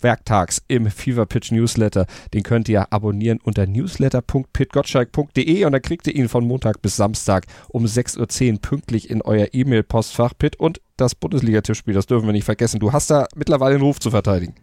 werktags 0.00 0.62
im 0.68 0.90
Fever 0.90 1.26
Pitch 1.26 1.52
Newsletter. 1.52 2.06
Den 2.32 2.42
könnt 2.42 2.68
ihr 2.68 2.92
abonnieren 2.92 3.40
unter 3.42 3.66
newsletter.pitgottschalk.de 3.66 5.64
und 5.64 5.72
dann 5.72 5.82
kriegt 5.82 6.06
ihr 6.06 6.14
ihn 6.14 6.28
von 6.28 6.46
Montag 6.46 6.82
bis 6.82 6.96
Samstag 6.96 7.46
um 7.68 7.84
6.10 7.84 8.52
Uhr 8.52 8.58
pünktlich 8.60 9.10
in 9.10 9.22
euer 9.22 9.48
E-Mail-Postfach. 9.52 10.32
Pitt 10.38 10.56
und 10.56 10.80
das 10.96 11.14
Bundesliga-Tippspiel, 11.14 11.94
das 11.94 12.06
dürfen 12.06 12.26
wir 12.26 12.32
nicht 12.32 12.44
vergessen. 12.44 12.80
Du 12.80 12.92
hast 12.92 13.10
da 13.10 13.26
mittlerweile 13.34 13.74
einen 13.74 13.84
Ruf 13.84 14.00
zu 14.00 14.10
verteidigen. 14.10 14.54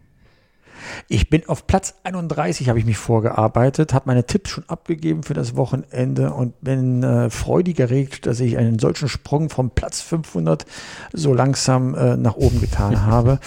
Ich 1.08 1.30
bin 1.30 1.48
auf 1.48 1.68
Platz 1.68 1.96
31, 2.04 2.70
habe 2.70 2.80
ich 2.80 2.86
mich 2.86 2.98
vorgearbeitet, 2.98 3.94
habe 3.94 4.06
meine 4.08 4.26
Tipps 4.26 4.50
schon 4.50 4.64
abgegeben 4.68 5.24
für 5.24 5.34
das 5.34 5.56
Wochenende 5.56 6.34
und 6.34 6.60
bin 6.62 7.04
äh, 7.04 7.30
freudig 7.30 7.80
erregt, 7.80 8.26
dass 8.26 8.40
ich 8.40 8.58
einen 8.58 8.80
solchen 8.80 9.10
Sprung 9.10 9.50
vom 9.50 9.72
Platz 9.72 10.02
500 10.02 10.66
so 11.14 11.34
langsam 11.34 11.96
äh, 11.96 12.18
nach 12.18 12.36
oben 12.36 12.62
getan 12.62 13.06
habe. 13.06 13.40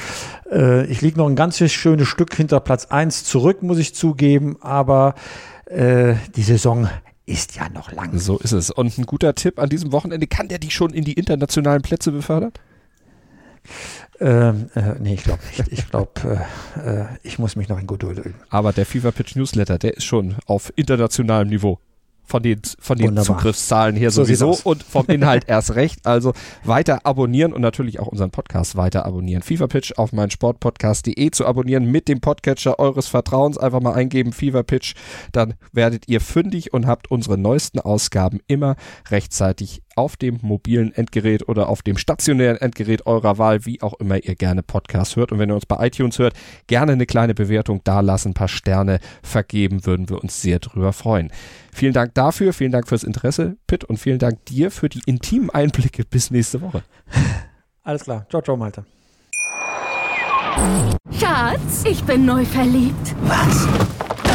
Äh, 0.50 0.86
ich 0.86 1.00
liege 1.00 1.18
noch 1.18 1.28
ein 1.28 1.36
ganzes 1.36 1.72
schönes 1.72 2.08
Stück 2.08 2.34
hinter 2.34 2.60
Platz 2.60 2.86
1 2.86 3.24
zurück, 3.24 3.62
muss 3.62 3.78
ich 3.78 3.94
zugeben, 3.94 4.56
aber 4.60 5.14
äh, 5.66 6.14
die 6.36 6.42
Saison 6.42 6.88
ist 7.26 7.56
ja 7.56 7.68
noch 7.68 7.92
lang. 7.92 8.18
So 8.18 8.38
ist 8.38 8.52
es. 8.52 8.70
Und 8.70 8.98
ein 8.98 9.06
guter 9.06 9.34
Tipp 9.34 9.58
an 9.58 9.68
diesem 9.68 9.92
Wochenende, 9.92 10.26
kann 10.26 10.48
der 10.48 10.58
dich 10.58 10.74
schon 10.74 10.92
in 10.92 11.04
die 11.04 11.14
internationalen 11.14 11.82
Plätze 11.82 12.12
befördern? 12.12 12.52
Ähm, 14.20 14.70
äh, 14.74 14.94
nee, 15.00 15.14
ich 15.14 15.24
glaube 15.24 15.42
nicht. 15.46 15.72
Ich 15.72 15.90
glaube, 15.90 16.10
äh, 16.76 17.00
äh, 17.02 17.06
ich 17.22 17.38
muss 17.38 17.56
mich 17.56 17.68
noch 17.68 17.78
in 17.78 17.86
Geduld 17.86 18.18
üben. 18.18 18.34
Aber 18.48 18.72
der 18.72 18.86
FIFA 18.86 19.10
Pitch 19.10 19.36
Newsletter, 19.36 19.78
der 19.78 19.96
ist 19.96 20.04
schon 20.04 20.36
auf 20.46 20.72
internationalem 20.76 21.48
Niveau 21.48 21.78
von 22.26 22.42
den, 22.42 22.60
von 22.78 22.96
den 22.98 23.16
Zugriffszahlen 23.18 23.96
her 23.96 24.10
so 24.10 24.24
sowieso 24.24 24.58
und 24.64 24.82
vom 24.82 25.06
Inhalt 25.06 25.44
erst 25.46 25.74
recht. 25.74 26.06
Also 26.06 26.32
weiter 26.64 27.04
abonnieren 27.04 27.52
und 27.52 27.60
natürlich 27.60 28.00
auch 28.00 28.06
unseren 28.06 28.30
Podcast 28.30 28.76
weiter 28.76 29.04
abonnieren. 29.04 29.42
FIFA 29.42 29.66
Pitch 29.66 29.92
auf 29.98 30.12
mein 30.12 30.30
Sportpodcast.de 30.30 31.30
zu 31.30 31.46
abonnieren 31.46 31.84
mit 31.84 32.08
dem 32.08 32.20
Podcatcher 32.20 32.78
eures 32.78 33.08
Vertrauens. 33.08 33.58
Einfach 33.58 33.80
mal 33.80 33.94
eingeben 33.94 34.32
FIFA 34.32 34.62
Pitch, 34.62 34.94
dann 35.32 35.54
werdet 35.72 36.08
ihr 36.08 36.20
fündig 36.20 36.72
und 36.72 36.86
habt 36.86 37.10
unsere 37.10 37.36
neuesten 37.36 37.80
Ausgaben 37.80 38.40
immer 38.46 38.76
rechtzeitig 39.10 39.82
auf 39.96 40.16
dem 40.16 40.38
mobilen 40.42 40.92
Endgerät 40.92 41.48
oder 41.48 41.68
auf 41.68 41.82
dem 41.82 41.96
stationären 41.96 42.56
Endgerät 42.56 43.06
eurer 43.06 43.38
Wahl, 43.38 43.64
wie 43.66 43.82
auch 43.82 43.94
immer 43.94 44.22
ihr 44.22 44.34
gerne 44.34 44.62
Podcast 44.62 45.16
hört. 45.16 45.32
Und 45.32 45.38
wenn 45.38 45.50
ihr 45.50 45.54
uns 45.54 45.66
bei 45.66 45.86
iTunes 45.86 46.18
hört, 46.18 46.34
gerne 46.66 46.92
eine 46.92 47.06
kleine 47.06 47.34
Bewertung 47.34 47.80
da 47.84 48.00
lassen, 48.00 48.30
ein 48.30 48.34
paar 48.34 48.48
Sterne 48.48 48.98
vergeben, 49.22 49.86
würden 49.86 50.08
wir 50.08 50.22
uns 50.22 50.40
sehr 50.40 50.58
drüber 50.58 50.92
freuen. 50.92 51.30
Vielen 51.72 51.92
Dank 51.92 52.14
dafür, 52.14 52.52
vielen 52.52 52.72
Dank 52.72 52.88
fürs 52.88 53.04
Interesse, 53.04 53.56
Pitt, 53.66 53.84
und 53.84 53.98
vielen 53.98 54.18
Dank 54.18 54.44
dir 54.46 54.70
für 54.70 54.88
die 54.88 55.02
intimen 55.06 55.50
Einblicke. 55.50 56.04
Bis 56.10 56.30
nächste 56.30 56.60
Woche. 56.60 56.82
Alles 57.82 58.04
klar. 58.04 58.26
Ciao, 58.30 58.42
ciao, 58.42 58.56
Malte. 58.56 58.84
Schatz, 61.18 61.84
ich 61.84 62.02
bin 62.04 62.24
neu 62.24 62.44
verliebt. 62.44 63.14
Was? 63.22 64.03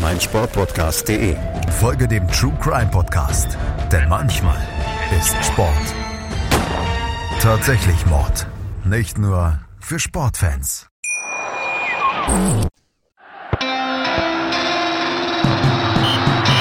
meinsportpodcast.de. 0.00 1.36
Folge 1.78 2.08
dem 2.08 2.26
True 2.28 2.56
Crime 2.60 2.90
Podcast, 2.90 3.56
denn 3.90 4.08
manchmal 4.08 4.58
ist 5.18 5.34
Sport 5.44 5.94
tatsächlich 7.44 8.06
Mord. 8.06 8.46
Nicht 8.84 9.18
nur 9.18 9.60
für 9.78 9.98
Sportfans. 9.98 10.86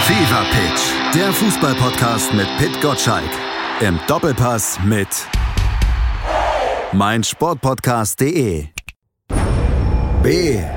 Fever 0.04 0.44
Pitch, 0.52 0.82
der 1.16 1.32
Fußballpodcast 1.32 2.34
mit 2.34 2.48
Pit 2.58 2.82
Gottschalk. 2.82 3.30
Im 3.80 3.98
Doppelpass 4.08 4.78
mit 4.84 5.08
meinsportpodcast.de. 6.92 8.68
BVB. 10.22 10.74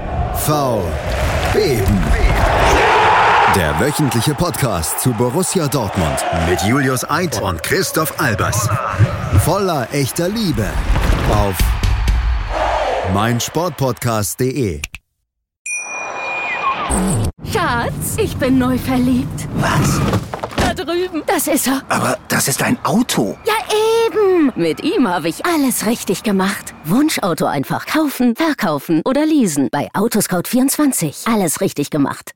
Der 3.56 3.80
wöchentliche 3.80 4.34
Podcast 4.34 5.00
zu 5.00 5.14
Borussia 5.14 5.66
Dortmund 5.66 6.18
mit 6.46 6.60
Julius 6.60 7.08
Eid 7.08 7.40
und 7.40 7.62
Christoph 7.62 8.20
Albers. 8.20 8.68
Voller 9.46 9.88
echter 9.92 10.28
Liebe 10.28 10.68
auf 11.30 11.56
meinsportpodcast.de. 13.14 14.82
Schatz, 17.50 18.18
ich 18.18 18.36
bin 18.36 18.58
neu 18.58 18.76
verliebt. 18.76 19.48
Was? 19.54 20.00
Da 20.58 20.74
drüben. 20.74 21.22
Das 21.26 21.46
ist 21.46 21.66
er. 21.66 21.80
Aber 21.88 22.18
das 22.28 22.48
ist 22.48 22.62
ein 22.62 22.76
Auto. 22.84 23.38
Ja, 23.46 23.54
eben. 24.06 24.52
Mit 24.54 24.84
ihm 24.84 25.08
habe 25.08 25.30
ich 25.30 25.46
alles 25.46 25.86
richtig 25.86 26.22
gemacht. 26.22 26.74
Wunschauto 26.84 27.46
einfach 27.46 27.86
kaufen, 27.86 28.36
verkaufen 28.36 29.00
oder 29.06 29.24
leasen. 29.24 29.70
Bei 29.72 29.88
Autoscout24. 29.94 31.32
Alles 31.32 31.62
richtig 31.62 31.88
gemacht. 31.88 32.32